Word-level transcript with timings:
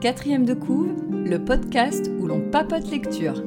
Quatrième 0.00 0.44
de 0.44 0.54
couve, 0.54 0.94
le 1.10 1.38
podcast 1.44 2.10
où 2.18 2.26
l'on 2.26 2.40
papote 2.50 2.88
lecture. 2.90 3.42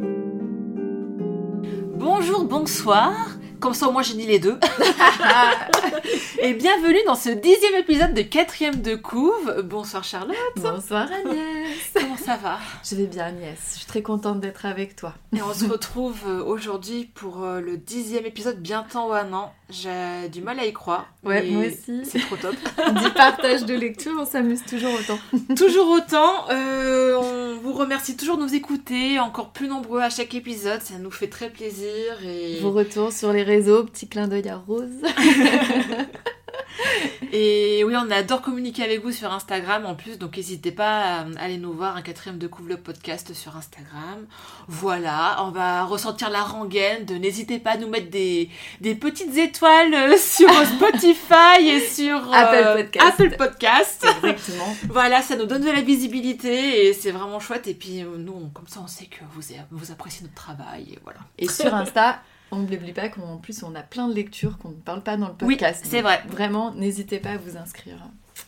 Bonjour, 1.96 2.44
bonsoir. 2.44 3.38
Comme 3.60 3.74
ça, 3.74 3.88
au 3.88 3.92
moins, 3.92 4.04
j'ai 4.04 4.16
dit 4.16 4.28
les 4.28 4.40
deux. 4.40 4.60
Et 6.42 6.54
bienvenue 6.54 7.00
dans 7.06 7.16
ce 7.16 7.30
dixième 7.30 7.76
épisode 7.76 8.14
de 8.14 8.22
quatrième 8.22 8.82
de 8.82 8.96
couve. 8.96 9.62
Bonsoir 9.64 10.04
Charlotte. 10.04 10.36
Bonsoir 10.58 11.08
Agnès. 11.12 12.01
Ça 12.26 12.38
va 12.38 12.60
Je 12.88 12.96
vais 12.96 13.08
bien 13.08 13.26
Agnès, 13.26 13.58
je 13.74 13.78
suis 13.80 13.88
très 13.88 14.02
contente 14.04 14.40
d'être 14.40 14.66
avec 14.66 14.96
toi. 14.96 15.16
Et 15.36 15.42
on 15.42 15.54
se 15.54 15.66
retrouve 15.66 16.20
euh, 16.28 16.44
aujourd'hui 16.44 17.10
pour 17.14 17.44
euh, 17.44 17.62
le 17.62 17.78
dixième 17.78 18.26
épisode, 18.26 18.60
bientôt 18.62 19.10
ou 19.10 19.14
un 19.14 19.34
an. 19.34 19.54
J'ai 19.70 20.30
du 20.30 20.42
mal 20.42 20.60
à 20.60 20.66
y 20.66 20.74
croire. 20.74 21.08
Ouais, 21.24 21.44
moi 21.50 21.66
aussi. 21.66 22.06
C'est 22.06 22.20
trop 22.20 22.36
top. 22.36 22.56
Du 23.02 23.10
partage 23.12 23.66
de 23.66 23.74
lecture, 23.74 24.12
on 24.20 24.26
s'amuse 24.26 24.64
toujours 24.66 24.92
autant. 24.94 25.18
toujours 25.56 25.90
autant. 25.90 26.50
euh, 26.52 27.16
on 27.18 27.58
vous 27.62 27.74
remercie 27.74 28.16
toujours 28.16 28.38
de 28.38 28.44
nous 28.44 28.54
écouter, 28.54 29.20
encore 29.20 29.52
plus 29.52 29.68
nombreux 29.68 30.02
à 30.02 30.10
chaque 30.10 30.36
épisode. 30.36 30.82
Ça 30.82 30.96
nous 31.00 31.12
fait 31.12 31.30
très 31.30 31.50
plaisir. 31.50 32.24
Et, 32.24 32.60
Vos 32.60 32.72
retours 32.72 33.12
sur 33.12 33.34
les 33.34 33.44
réseaux, 33.44 33.84
petit 33.86 34.08
clin 34.08 34.28
d'œil 34.28 34.48
à 34.50 34.58
Rose. 34.58 34.90
et 37.32 37.84
oui, 37.84 37.94
on 37.98 38.10
adore 38.12 38.42
communiquer 38.42 38.84
avec 38.84 39.02
vous 39.02 39.12
sur 39.12 39.32
Instagram 39.32 39.86
en 39.86 39.96
plus. 39.96 40.18
Donc 40.18 40.38
n'hésitez 40.38 40.72
pas 40.72 41.02
à 41.02 41.26
aller 41.40 41.58
nous 41.58 41.74
voir, 41.74 41.96
un 41.96 42.02
quatrième 42.02 42.38
de 42.38 42.48
couvre 42.48 42.70
le 42.70 42.78
podcast 42.78 43.34
sur 43.34 43.56
Instagram. 43.56 44.26
Voilà, 44.68 45.38
on 45.46 45.52
va 45.52 45.84
ressentir 45.84 46.30
la 46.30 46.42
rengaine 46.42 47.06
de 47.06 47.16
n'hésitez 47.16 47.60
pas 47.60 47.72
à 47.72 47.78
nous 47.78 47.88
mettre 47.88 48.10
des, 48.10 48.50
des 48.82 48.96
petites 48.96 49.38
étoiles 49.38 49.94
euh, 49.94 50.18
sur 50.18 50.50
Spotify 50.66 51.68
et 51.68 51.80
sur 51.80 52.18
euh, 52.18 52.34
Apple 52.34 52.84
Podcast. 52.84 53.08
Apple 53.08 53.36
Podcast. 53.38 54.06
Exactement. 54.24 54.76
Voilà, 54.90 55.22
ça 55.22 55.36
nous 55.36 55.46
donne 55.46 55.64
de 55.64 55.72
la 55.72 55.82
visibilité 55.82 56.88
et 56.88 56.94
c'est 56.94 57.12
vraiment 57.12 57.40
chouette. 57.40 57.68
Et 57.68 57.74
puis 57.74 58.02
euh, 58.02 58.18
nous, 58.18 58.50
comme 58.54 58.68
ça, 58.68 58.82
on 58.84 58.88
sait 58.88 59.06
que 59.06 59.24
vous, 59.34 59.42
vous 59.72 59.92
appréciez 59.92 60.24
notre 60.24 60.36
travail. 60.36 60.94
Et 60.94 61.00
voilà. 61.04 61.20
Et 61.38 61.48
sur 61.48 61.74
Insta, 61.74 62.22
on 62.52 62.58
n'oublie 62.58 62.94
pas 62.94 63.10
qu'en 63.10 63.38
plus 63.38 63.64
on 63.64 63.74
a 63.76 63.82
plein 63.82 64.08
de 64.08 64.14
lectures 64.14 64.58
qu'on 64.58 64.70
ne 64.70 64.74
parle 64.76 65.02
pas 65.02 65.18
dans 65.18 65.28
le 65.28 65.34
Oui, 65.44 65.56
podcast. 65.56 65.86
c'est 65.88 65.98
Donc, 65.98 66.04
vrai. 66.06 66.24
Vraiment, 66.28 66.74
n'hésitez 66.74 67.20
pas 67.20 67.32
à 67.32 67.38
vous 67.38 67.58
inscrire. 67.58 67.98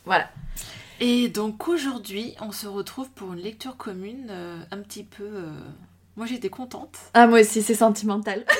Voilà. 0.05 0.29
Et 0.99 1.27
donc 1.29 1.67
aujourd'hui, 1.67 2.35
on 2.41 2.51
se 2.51 2.67
retrouve 2.67 3.09
pour 3.11 3.33
une 3.33 3.39
lecture 3.39 3.75
commune 3.77 4.27
euh, 4.29 4.57
un 4.71 4.77
petit 4.77 5.03
peu. 5.03 5.23
euh, 5.23 5.49
Moi, 6.17 6.25
j'étais 6.27 6.49
contente 6.49 6.97
Ah, 7.13 7.27
moi 7.27 7.41
aussi, 7.41 7.61
c'est 7.61 7.73
sentimental. 7.75 8.45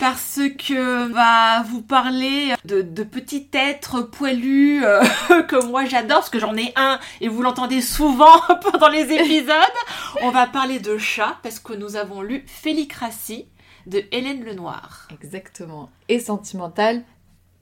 parce 0.00 0.40
que 0.58 1.12
va 1.12 1.62
vous 1.62 1.82
parler 1.82 2.54
de, 2.64 2.80
de 2.80 3.02
petits 3.02 3.46
êtres 3.52 4.00
poilus 4.00 4.82
euh, 4.82 5.02
que 5.48 5.62
moi 5.66 5.84
j'adore 5.84 6.20
parce 6.20 6.30
que 6.30 6.40
j'en 6.40 6.56
ai 6.56 6.72
un 6.74 6.98
et 7.20 7.28
vous 7.28 7.42
l'entendez 7.42 7.82
souvent 7.82 8.40
pendant 8.72 8.88
les 8.88 9.12
épisodes. 9.12 9.54
On 10.22 10.30
va 10.30 10.46
parler 10.46 10.80
de 10.80 10.96
chats 10.96 11.36
parce 11.42 11.60
que 11.60 11.74
nous 11.74 11.96
avons 11.96 12.22
lu 12.22 12.44
Félicratie 12.46 13.46
de 13.86 14.02
Hélène 14.10 14.42
Lenoir. 14.42 15.06
Exactement. 15.12 15.90
Et 16.08 16.18
sentimental 16.18 17.02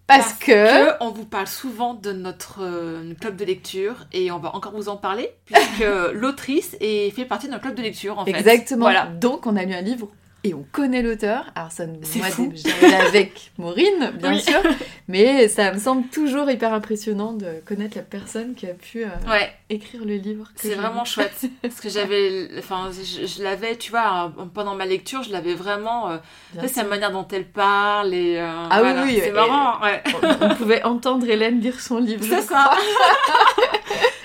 parce, 0.07 0.33
que... 0.33 1.03
on 1.03 1.11
vous 1.11 1.27
parle 1.27 1.49
souvent 1.49 1.93
de 1.93 2.13
notre 2.13 2.61
euh, 2.63 3.15
club 3.21 3.37
de 3.37 3.45
lecture 3.45 4.07
et 4.13 4.31
on 4.31 4.39
va 4.39 4.55
encore 4.55 4.73
vous 4.73 4.89
en 4.89 4.97
parler 4.97 5.29
puisque 5.45 5.85
l'autrice 6.15 6.77
fait 6.81 7.27
partie 7.29 7.49
d'un 7.49 7.59
club 7.59 7.75
de 7.75 7.83
lecture 7.83 8.19
en 8.19 8.25
fait. 8.25 8.31
Exactement. 8.31 8.87
Voilà. 8.87 9.05
Donc, 9.07 9.47
on 9.47 9.55
a 9.55 9.65
lu 9.65 9.75
un 9.75 9.83
livre 9.83 10.09
et 10.49 10.55
on 10.55 10.65
connaît 10.73 11.03
l'auteur. 11.03 11.47
Alors, 11.55 11.71
ça, 11.73 11.87
nous- 11.87 12.01
C'est 12.03 12.95
avec 12.95 13.53
Maureen, 13.59 14.13
bien 14.19 14.33
Oui. 14.33 14.41
sûr. 14.41 14.61
Mais 15.09 15.49
ça 15.49 15.73
me 15.73 15.79
semble 15.79 16.07
toujours 16.09 16.51
hyper 16.51 16.73
impressionnant 16.75 17.33
de 17.33 17.61
connaître 17.67 17.97
la 17.97 18.03
personne 18.03 18.55
qui 18.55 18.67
a 18.67 18.75
pu 18.75 19.05
euh, 19.05 19.09
Ouais, 19.29 19.51
écrire 19.71 20.05
le 20.05 20.15
livre. 20.17 20.47
c'est 20.57 20.75
vraiment 20.75 21.05
chouette 21.05 21.41
parce 21.63 21.81
que 21.81 21.89
j'avais, 21.89 22.49
enfin, 22.59 22.91
je, 22.93 23.27
je 23.27 23.43
l'avais, 23.43 23.77
tu 23.77 23.91
vois, 23.91 24.33
pendant 24.55 24.75
ma 24.75 24.85
lecture, 24.87 25.23
je 25.23 25.33
l'avais 25.33 25.55
vraiment. 25.55 26.11
euh, 26.11 26.17
sa 26.63 26.69
sûr. 26.69 26.89
manière 26.89 27.11
dont 27.13 27.27
elle 27.33 27.47
parle 27.47 28.13
et. 28.15 28.37
euh, 28.39 28.47
Ah 28.71 28.83
oui, 28.83 28.89
voilà. 28.91 29.03
oui, 29.05 29.21
c'est 29.23 29.33
marrant, 29.33 29.83
ouais. 29.83 30.03
On, 30.41 30.47
on 30.47 30.55
pouvait 30.55 30.83
entendre 30.85 31.29
Hélène 31.29 31.61
lire 31.61 31.81
son 31.81 31.99
livre. 31.99 32.25
C'est 32.29 32.43
ça. 32.43 32.73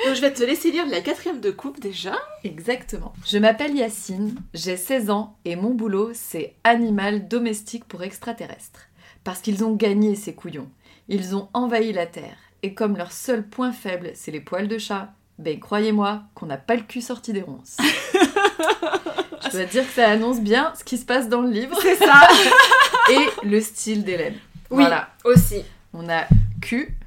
Donc 0.06 0.16
je 0.16 0.22
vais 0.22 0.34
te 0.34 0.44
laisser 0.44 0.72
lire 0.72 0.86
la 0.88 1.02
quatrième 1.02 1.40
de 1.40 1.52
coupe 1.52 1.80
déjà. 1.80 2.14
Exactement. 2.44 3.14
Je 3.26 3.38
m'appelle 3.38 3.76
Yacine, 3.76 4.36
j'ai 4.54 4.76
16 4.78 5.10
ans 5.10 5.38
et 5.46 5.56
mon 5.56 5.72
boulot 5.74 6.12
c'est 6.14 6.56
animal 6.64 7.28
domestique 7.28 7.86
pour 7.86 8.04
extraterrestres. 8.04 8.88
Parce 9.24 9.40
qu'ils 9.40 9.64
ont 9.64 9.74
gagné 9.74 10.16
ces 10.16 10.34
couillons. 10.34 10.70
Ils 11.08 11.36
ont 11.36 11.48
envahi 11.54 11.94
la 11.94 12.06
Terre. 12.06 12.36
Et 12.64 12.74
comme 12.74 12.98
leur 12.98 13.12
seul 13.12 13.48
point 13.48 13.72
faible 13.72 14.12
c'est 14.14 14.32
les 14.32 14.42
poils 14.42 14.68
de 14.68 14.78
chat, 14.78 15.14
ben 15.40 15.60
croyez-moi 15.60 16.24
qu'on 16.36 16.46
n'a 16.48 16.58
pas 16.58 16.76
le 16.76 16.82
cul 16.84 17.02
sorti 17.02 17.32
des 17.34 17.42
ronces. 17.42 17.78
Je 19.46 19.58
dois 19.58 19.66
dire 19.66 19.86
que 19.86 19.94
ça 19.94 20.10
annonce 20.10 20.40
bien 20.42 20.74
ce 20.78 20.84
qui 20.84 20.98
se 20.98 21.06
passe 21.06 21.30
dans 21.30 21.42
le 21.42 21.50
livre 21.52 21.78
C'est 21.82 21.96
ça. 21.96 22.28
et 23.12 23.48
le 23.48 23.62
style 23.62 24.04
d'Hélène. 24.04 24.36
Oui, 24.70 24.84
Voilà. 24.84 25.10
aussi. 25.26 25.64
On 25.94 26.10
a 26.10 26.26
cul, 26.62 26.98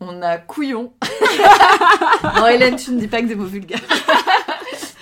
on 0.00 0.22
a 0.22 0.38
couillon. 0.38 0.92
non, 2.36 2.46
Hélène, 2.46 2.76
tu 2.76 2.90
ne 2.92 3.00
dis 3.00 3.08
pas 3.08 3.20
que 3.22 3.26
des 3.26 3.34
mots 3.34 3.44
vulgaires. 3.44 3.80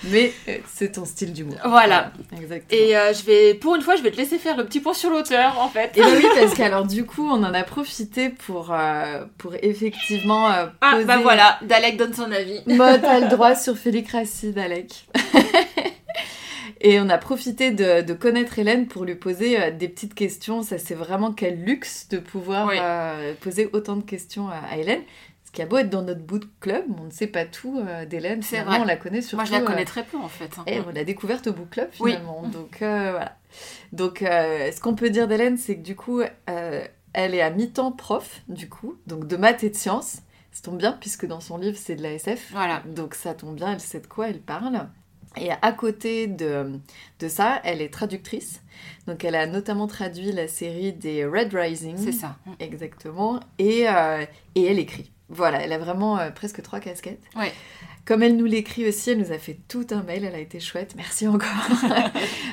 Mais 0.07 0.33
euh, 0.47 0.57
c'est 0.71 0.91
ton 0.93 1.05
style 1.05 1.33
d'humour. 1.33 1.57
Voilà. 1.65 2.11
Exactement. 2.31 2.79
Et 2.79 2.95
euh, 2.95 3.11
je 3.11 3.23
vais, 3.23 3.53
pour 3.55 3.75
une 3.75 3.81
fois, 3.81 3.95
je 3.95 4.03
vais 4.03 4.11
te 4.11 4.17
laisser 4.17 4.37
faire 4.37 4.55
le 4.55 4.63
petit 4.65 4.79
point 4.79 4.93
sur 4.93 5.09
l'auteur 5.09 5.59
en 5.59 5.67
fait. 5.67 5.97
Et 5.97 6.01
bah 6.01 6.07
oui, 6.15 6.25
parce 6.39 6.53
qu'alors 6.53 6.85
du 6.85 7.05
coup, 7.05 7.27
on 7.27 7.43
en 7.43 7.53
a 7.55 7.63
profité 7.63 8.29
pour, 8.29 8.71
euh, 8.71 9.25
pour 9.39 9.55
effectivement 9.61 10.51
euh, 10.51 10.67
Ah 10.81 10.91
poser... 10.93 11.05
bah 11.05 11.17
voilà, 11.17 11.57
Dalek 11.63 11.97
donne 11.97 12.13
son 12.13 12.31
avis. 12.31 12.61
Moi, 12.67 12.99
t'as 12.99 13.19
le 13.19 13.29
droit 13.29 13.55
sur 13.55 13.75
Félicratie 13.77 14.51
d'Alec. 14.51 15.07
Et 16.87 16.99
on 16.99 17.09
a 17.09 17.17
profité 17.17 17.71
de, 17.71 18.01
de 18.01 18.13
connaître 18.13 18.59
Hélène 18.59 18.87
pour 18.87 19.05
lui 19.05 19.15
poser 19.15 19.59
euh, 19.59 19.71
des 19.71 19.89
petites 19.89 20.13
questions. 20.13 20.61
Ça, 20.61 20.77
c'est 20.77 20.93
vraiment 20.93 21.31
quel 21.33 21.63
luxe 21.63 22.07
de 22.09 22.19
pouvoir 22.19 22.67
Oui. 22.67 22.75
euh, 22.79 23.33
poser 23.41 23.69
autant 23.73 23.95
de 23.95 24.03
questions 24.03 24.47
à, 24.49 24.57
à 24.71 24.77
Hélène. 24.77 25.01
Ce 25.45 25.51
qui 25.51 25.61
a 25.63 25.65
beau 25.65 25.77
être 25.77 25.89
dans 25.89 26.03
notre 26.03 26.21
boot 26.21 26.47
club, 26.59 26.83
on 26.99 27.05
ne 27.05 27.11
sait 27.11 27.25
pas 27.27 27.45
tout 27.45 27.79
euh, 27.79 28.05
d'Hélène. 28.05 28.43
C'est 28.43 28.61
vrai. 28.61 28.77
on 28.79 28.83
la 28.85 28.97
connaît 28.97 29.21
surtout. 29.21 29.37
Moi, 29.37 29.45
je 29.45 29.51
la 29.53 29.59
euh, 29.61 29.65
connais 29.65 29.85
très 29.85 30.03
peu 30.03 30.17
en 30.17 30.27
fait. 30.27 30.51
hein. 30.59 30.63
et 30.67 30.79
on 30.81 30.91
l'a 30.91 31.03
découverte 31.03 31.47
au 31.47 31.53
book 31.53 31.69
club 31.71 31.89
Oui. 32.01 32.11
finalement. 32.11 32.43
Donc 32.43 32.81
euh, 32.83 33.11
voilà. 33.11 33.35
Donc 33.91 34.17
ce 34.19 34.79
qu'on 34.81 34.93
peut 34.95 35.09
dire 35.09 35.27
d'Hélène, 35.27 35.57
c'est 35.57 35.77
que 35.77 35.81
du 35.81 35.95
coup, 35.95 36.21
elle 36.45 37.33
est 37.33 37.41
à 37.41 37.49
mi-temps 37.49 37.93
prof, 37.93 38.41
du 38.47 38.69
coup, 38.69 38.95
donc 39.07 39.27
de 39.27 39.37
maths 39.37 39.63
et 39.63 39.69
de 39.71 39.75
sciences. 39.75 40.17
Ça 40.51 40.61
tombe 40.63 40.77
bien 40.77 40.91
puisque 40.93 41.25
dans 41.25 41.39
son 41.39 41.57
livre 41.57 41.77
c'est 41.79 41.95
de 41.95 42.03
la 42.03 42.11
SF. 42.13 42.49
Voilà. 42.51 42.83
Donc 42.85 43.15
ça 43.15 43.33
tombe 43.33 43.55
bien, 43.55 43.73
elle 43.73 43.79
sait 43.79 43.99
de 44.01 44.07
quoi 44.07 44.29
elle 44.29 44.39
parle. 44.41 44.87
Et 45.37 45.49
à 45.61 45.71
côté 45.71 46.27
de, 46.27 46.79
de 47.19 47.27
ça, 47.27 47.61
elle 47.63 47.81
est 47.81 47.89
traductrice. 47.89 48.61
Donc 49.07 49.23
elle 49.23 49.35
a 49.35 49.45
notamment 49.45 49.87
traduit 49.87 50.31
la 50.31 50.47
série 50.47 50.93
des 50.93 51.25
Red 51.25 51.53
Rising. 51.53 51.97
C'est 51.97 52.11
ça. 52.11 52.37
Exactement. 52.59 53.39
Et, 53.59 53.87
euh, 53.87 54.25
et 54.55 54.65
elle 54.65 54.79
écrit. 54.79 55.11
Voilà, 55.29 55.61
elle 55.63 55.73
a 55.73 55.77
vraiment 55.77 56.19
euh, 56.19 56.29
presque 56.29 56.61
trois 56.61 56.79
casquettes. 56.79 57.23
Ouais. 57.35 57.51
Comme 58.05 58.21
elle 58.21 58.37
nous 58.37 58.45
l'écrit 58.45 58.87
aussi, 58.87 59.09
elle 59.09 59.17
nous 59.17 59.31
a 59.31 59.39
fait 59.39 59.57
tout 59.67 59.87
un 59.89 60.03
mail, 60.03 60.25
elle 60.25 60.35
a 60.35 60.39
été 60.39 60.59
chouette, 60.59 60.93
merci 60.95 61.27
encore. 61.27 61.49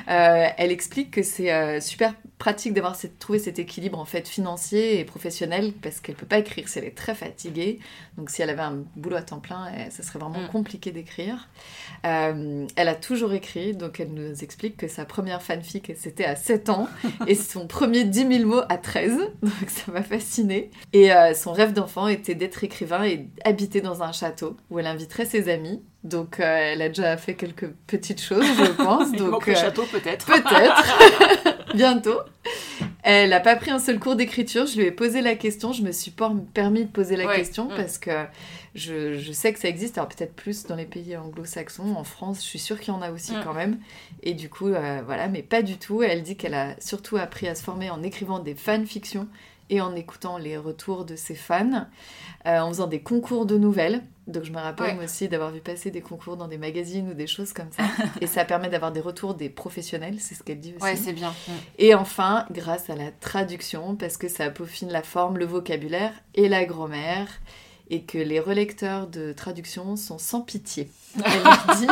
Euh, 0.09 0.47
elle 0.57 0.71
explique 0.73 1.11
que 1.11 1.23
c'est 1.23 1.79
super 1.79 2.13
pratique 2.43 2.73
d'avoir 2.73 2.97
trouvé 3.19 3.39
cet 3.39 3.57
équilibre 3.57 3.97
en 3.97 4.03
fait 4.03 4.27
financier 4.27 4.99
et 4.99 5.05
professionnel 5.05 5.71
parce 5.81 6.01
qu'elle 6.01 6.15
peut 6.15 6.25
pas 6.25 6.39
écrire 6.39 6.67
si 6.67 6.77
elle 6.77 6.83
est 6.83 6.97
très 6.97 7.15
fatiguée. 7.15 7.79
Donc 8.17 8.29
si 8.29 8.41
elle 8.41 8.49
avait 8.49 8.63
un 8.63 8.83
boulot 8.97 9.15
à 9.15 9.21
temps 9.21 9.39
plein, 9.39 9.71
eh, 9.73 9.89
ça 9.91 10.03
serait 10.03 10.19
vraiment 10.19 10.41
Mm. 10.41 10.49
compliqué 10.49 10.91
d'écrire. 10.91 11.47
Euh, 12.05 12.67
elle 12.75 12.89
a 12.89 12.95
toujours 12.95 13.31
écrit, 13.31 13.73
donc 13.73 14.01
elle 14.01 14.11
nous 14.13 14.43
explique 14.43 14.75
que 14.75 14.89
sa 14.89 15.05
première 15.05 15.41
fanfic 15.41 15.93
c'était 15.95 16.25
à 16.25 16.35
7 16.35 16.67
ans 16.67 16.89
et 17.27 17.35
son 17.35 17.65
premier 17.65 18.03
10 18.03 18.27
000 18.39 18.45
mots 18.45 18.63
à 18.67 18.77
13, 18.77 19.19
donc 19.41 19.69
ça 19.69 19.93
m'a 19.93 20.03
fascinée. 20.03 20.69
Et 20.91 21.13
euh, 21.13 21.33
son 21.33 21.53
rêve 21.53 21.71
d'enfant 21.71 22.09
était 22.09 22.35
d'être 22.35 22.61
écrivain 22.65 23.05
et 23.05 23.25
habiter 23.45 23.79
dans 23.79 24.03
un 24.03 24.11
château 24.11 24.57
où 24.69 24.79
elle 24.79 24.87
inviterait 24.87 25.25
ses 25.25 25.47
amis. 25.47 25.81
Donc 26.03 26.39
euh, 26.39 26.43
elle 26.73 26.81
a 26.81 26.89
déjà 26.89 27.15
fait 27.17 27.33
quelques 27.35 27.69
petites 27.87 28.21
choses, 28.21 28.45
je 28.45 28.71
pense. 28.83 29.07
Il 29.13 29.19
donc 29.19 29.47
le 29.47 29.53
euh, 29.53 29.55
château 29.55 29.83
peut-être. 29.91 30.25
Peut-être. 30.25 31.63
Bientôt. 31.75 32.19
Elle 33.03 33.31
n'a 33.31 33.39
pas 33.39 33.55
pris 33.55 33.71
un 33.71 33.79
seul 33.79 33.99
cours 33.99 34.15
d'écriture. 34.15 34.65
Je 34.65 34.77
lui 34.77 34.85
ai 34.85 34.91
posé 34.91 35.21
la 35.21 35.35
question. 35.35 35.71
Je 35.73 35.81
me 35.81 35.91
suis 35.91 36.11
pas 36.11 36.31
permis 36.53 36.85
de 36.85 36.89
poser 36.91 37.15
la 37.15 37.25
Ouais. 37.27 37.35
question 37.37 37.65
Mm. 37.65 37.75
parce 37.75 37.97
que 37.97 38.11
je, 38.75 39.17
je 39.17 39.31
sais 39.31 39.53
que 39.53 39.59
ça 39.59 39.67
existe. 39.69 39.97
Alors 39.97 40.09
peut-être 40.09 40.33
plus 40.35 40.65
dans 40.65 40.75
les 40.75 40.85
pays 40.85 41.15
anglo-saxons. 41.17 41.95
En 41.95 42.03
France, 42.03 42.37
je 42.41 42.47
suis 42.47 42.59
sûre 42.59 42.79
qu'il 42.79 42.93
y 42.93 42.97
en 42.97 43.01
a 43.01 43.11
aussi 43.11 43.31
Mm. 43.33 43.41
quand 43.43 43.53
même. 43.53 43.77
Et 44.23 44.33
du 44.33 44.49
coup, 44.49 44.67
euh, 44.69 45.01
voilà, 45.05 45.27
mais 45.29 45.41
pas 45.41 45.61
du 45.61 45.77
tout. 45.77 46.03
Elle 46.03 46.21
dit 46.23 46.35
qu'elle 46.37 46.53
a 46.53 46.75
surtout 46.79 47.17
appris 47.17 47.47
à 47.47 47.55
se 47.55 47.63
former 47.63 47.89
en 47.89 48.03
écrivant 48.03 48.39
des 48.39 48.55
fanfictions 48.55 49.27
et 49.69 49.79
en 49.81 49.95
écoutant 49.95 50.37
les 50.37 50.57
retours 50.57 51.05
de 51.05 51.15
ses 51.15 51.35
fans, 51.35 51.87
euh, 52.45 52.59
en 52.59 52.67
faisant 52.69 52.87
des 52.87 52.99
concours 53.01 53.45
de 53.45 53.57
nouvelles. 53.57 54.03
Donc 54.25 54.43
je 54.45 54.51
me 54.51 54.57
rappelle 54.57 54.97
Ouais. 54.97 55.03
aussi 55.03 55.27
d'avoir 55.27 55.51
vu 55.51 55.59
passer 55.59 55.91
des 55.91 55.99
concours 56.01 56.37
dans 56.37 56.47
des 56.47 56.57
magazines 56.57 57.09
ou 57.09 57.13
des 57.13 57.27
choses 57.27 57.51
comme 57.51 57.71
ça. 57.71 57.83
et 58.21 58.27
ça 58.27 58.45
permet 58.45 58.69
d'avoir 58.69 58.91
des 58.93 59.01
retours 59.01 59.33
des 59.35 59.49
professionnels, 59.49 60.15
c'est 60.19 60.33
ce 60.35 60.43
qu'elle 60.43 60.59
dit 60.61 60.73
aussi. 60.75 60.83
Ouais, 60.83 60.95
c'est 60.95 61.11
bien. 61.13 61.31
Mm. 61.31 61.51
Et 61.79 61.93
enfin, 61.95 62.45
grâce 62.51 62.89
à 62.89 62.95
la 62.95 63.11
traduction, 63.11 63.95
parce 63.97 64.15
que 64.17 64.29
ça 64.29 64.49
peaufine 64.49 64.89
la 64.91 65.03
forme, 65.03 65.37
le 65.37 65.45
vocabulaire 65.45 66.13
et 66.35 66.47
la 66.47 66.63
grammaire, 66.65 67.27
et 67.89 68.03
que 68.03 68.17
les 68.17 68.39
relecteurs 68.39 69.07
de 69.07 69.33
traduction 69.33 69.97
sont 69.97 70.17
sans 70.17 70.39
pitié. 70.41 70.89
Elle 71.17 71.23
dit. 71.79 71.87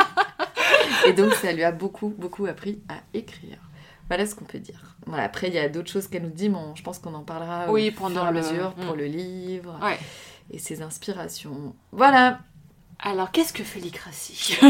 Et 1.08 1.14
donc 1.14 1.34
ça 1.34 1.52
lui 1.52 1.64
a 1.64 1.72
beaucoup, 1.72 2.14
beaucoup 2.18 2.46
appris 2.46 2.80
à 2.90 2.96
écrire. 3.14 3.58
Voilà 4.08 4.26
ce 4.26 4.36
qu'on 4.36 4.46
peut 4.46 4.60
dire. 4.60 4.96
Voilà, 5.06 5.24
après, 5.24 5.48
il 5.48 5.54
y 5.54 5.58
a 5.60 5.70
d'autres 5.70 5.90
choses 5.90 6.08
qu'elle 6.08 6.24
nous 6.24 6.30
dit, 6.30 6.50
mais 6.50 6.58
on- 6.58 6.76
je 6.76 6.84
pense 6.84 7.00
qu'on 7.00 7.14
en 7.14 7.24
parlera 7.24 7.72
Oui, 7.72 7.90
au 7.96 8.00
pendant 8.00 8.16
fur 8.16 8.24
et 8.26 8.28
à 8.28 8.32
le- 8.32 8.42
mesure 8.42 8.74
pour 8.74 8.96
Mm. 8.96 8.98
le 8.98 9.06
livre 9.06 9.80
Ouais. 9.82 9.98
Et 10.52 10.60
ses 10.60 10.82
inspirations. 10.82 11.76
Voilà. 11.92 12.40
Alors, 13.04 13.32
qu'est-ce 13.32 13.52
que 13.54 13.64
Félicratie? 13.64 14.58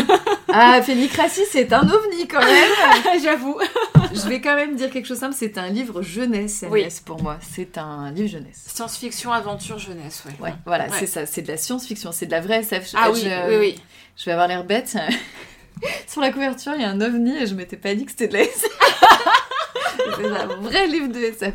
Ah, 0.54 0.82
Félicratie, 0.82 1.44
c'est 1.50 1.72
un 1.72 1.88
ovni 1.90 2.28
quand 2.28 2.42
même. 2.44 2.72
J'avoue. 3.24 3.58
Je 4.14 4.28
vais 4.28 4.42
quand 4.42 4.56
même 4.56 4.76
dire 4.76 4.90
quelque 4.90 5.06
chose 5.08 5.20
simple, 5.20 5.36
c'est 5.38 5.58
un 5.58 5.70
livre 5.70 6.02
jeunesse, 6.02 6.66
Oui. 6.70 6.86
Pour 7.06 7.22
moi. 7.24 7.38
C'est 7.42 7.78
un 7.78 8.12
livre 8.12 8.28
jeunesse. 8.30 8.66
Science-fiction, 8.68 9.32
aventure, 9.32 9.80
jeunesse, 9.80 10.24
ouais. 10.26 10.34
Ouais, 10.46 10.54
voilà, 10.66 10.86
Ouais. 10.86 10.92
c'est 11.00 11.08
ça, 11.08 11.26
c'est 11.26 11.42
de 11.42 11.48
la 11.48 11.56
science-fiction, 11.58 12.12
c'est 12.12 12.26
de 12.26 12.32
la 12.32 12.42
vraie 12.42 12.60
SF. 12.60 12.92
Ah 12.96 13.06
Je- 13.08 13.12
oui, 13.14 13.22
je, 13.24 13.50
oui, 13.50 13.56
oui. 13.60 13.82
Je 14.18 14.26
vais 14.26 14.32
avoir 14.34 14.48
l'air 14.50 14.66
bête. 14.66 14.98
Sur 16.08 16.20
la 16.22 16.32
couverture, 16.32 16.74
il 16.76 16.82
y 16.82 16.86
a 16.86 16.90
un 16.90 17.00
ovni 17.02 17.36
et 17.38 17.48
je 17.48 17.56
m'étais 17.56 17.78
pas 17.78 17.96
dit 17.96 18.04
que 18.06 18.12
c'était 18.12 18.28
de 18.28 18.34
la 18.34 18.42
SF. 18.44 18.70
c'est 20.18 20.26
un 20.26 20.48
vrai 20.58 20.88
livre 20.88 21.08
de 21.08 21.20
SF. 21.20 21.54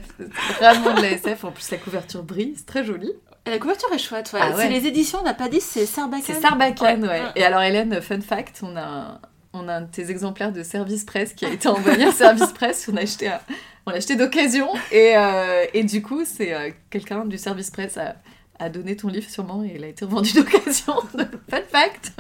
Vraiment 0.58 0.94
de 0.94 1.02
la 1.02 1.10
SF. 1.12 1.44
En 1.44 1.52
plus, 1.52 1.70
la 1.70 1.76
couverture 1.78 2.22
brille, 2.22 2.54
c'est 2.56 2.66
très 2.66 2.84
joli. 2.84 3.12
La 3.46 3.58
couverture 3.58 3.92
est 3.92 3.98
chouette, 3.98 4.30
ouais. 4.32 4.40
Ah 4.42 4.50
ouais. 4.56 4.62
C'est 4.62 4.68
les 4.68 4.86
éditions, 4.86 5.20
on 5.20 5.24
n'a 5.24 5.34
pas 5.34 5.48
dit, 5.48 5.60
c'est 5.60 5.86
Sarbacane. 5.86 6.24
C'est 6.26 6.40
Sarbacane, 6.40 7.02
ouais. 7.04 7.08
Ouais. 7.08 7.22
Et 7.36 7.44
alors, 7.44 7.62
Hélène, 7.62 8.00
fun 8.00 8.20
fact, 8.20 8.60
on 8.62 8.76
a 8.76 8.82
un, 8.82 9.20
on 9.52 9.68
a 9.68 9.74
un 9.76 9.80
de 9.82 9.90
tes 9.90 10.10
exemplaires 10.10 10.52
de 10.52 10.62
Service 10.62 11.04
Presse 11.04 11.32
qui 11.32 11.44
a 11.46 11.50
été 11.50 11.68
envoyé 11.68 12.04
à 12.06 12.12
Service 12.12 12.52
Presse. 12.52 12.88
On 12.92 12.96
a 12.96 13.02
acheté, 13.02 13.28
un- 13.28 13.40
on 13.86 13.90
l'a 13.92 13.98
acheté 13.98 14.16
d'occasion. 14.16 14.68
Et, 14.90 15.16
euh, 15.16 15.64
et 15.74 15.84
du 15.84 16.02
coup, 16.02 16.24
c'est 16.24 16.52
euh, 16.52 16.70
quelqu'un 16.90 17.24
du 17.24 17.38
Service 17.38 17.70
Presse 17.70 17.96
a, 17.98 18.16
a 18.58 18.68
donné 18.68 18.96
ton 18.96 19.08
livre 19.08 19.30
sûrement 19.30 19.62
et 19.62 19.74
il 19.76 19.84
a 19.84 19.88
été 19.88 20.04
revendu 20.04 20.32
d'occasion. 20.32 20.94
fun 21.48 21.62
fact. 21.70 22.12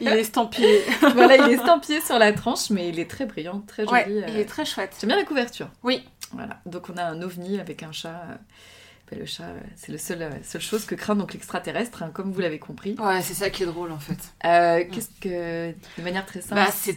Il 0.00 0.08
est 0.08 0.20
estampillé. 0.20 0.82
voilà, 1.14 1.36
il 1.36 1.52
est 1.52 1.54
estampillé 1.54 2.00
sur 2.00 2.18
la 2.18 2.32
tranche, 2.32 2.70
mais 2.70 2.88
il 2.88 2.98
est 2.98 3.08
très 3.08 3.26
brillant, 3.26 3.62
très 3.66 3.84
joli. 3.84 3.92
Ouais, 3.94 4.06
euh. 4.08 4.26
il 4.30 4.36
est 4.38 4.46
très 4.46 4.64
chouette. 4.64 4.96
J'aime 5.00 5.08
bien 5.08 5.16
la 5.18 5.24
couverture. 5.24 5.68
Oui. 5.84 6.04
Voilà. 6.32 6.58
Donc 6.66 6.88
on 6.92 6.96
a 6.96 7.04
un 7.04 7.22
ovni 7.22 7.60
avec 7.60 7.82
un 7.84 7.92
chat. 7.92 8.20
Ben, 9.10 9.18
le 9.18 9.26
chat, 9.26 9.44
c'est 9.76 9.92
le 9.92 9.98
seul, 9.98 10.22
euh, 10.22 10.30
seule 10.42 10.60
chose 10.62 10.84
que 10.86 10.94
craint 10.94 11.14
donc 11.14 11.32
l'extraterrestre, 11.34 12.02
hein, 12.02 12.10
comme 12.12 12.32
vous 12.32 12.40
l'avez 12.40 12.58
compris. 12.58 12.96
Ouais, 12.98 13.20
c'est 13.22 13.34
ça 13.34 13.50
qui 13.50 13.62
est 13.62 13.66
drôle 13.66 13.92
en 13.92 13.98
fait. 13.98 14.16
Euh, 14.44 14.84
Qu'est-ce 14.90 15.08
que, 15.20 15.70
de 15.98 16.02
manière 16.02 16.24
très 16.26 16.40
simple, 16.40 16.54
Bah, 16.54 16.68
c'est... 16.74 16.96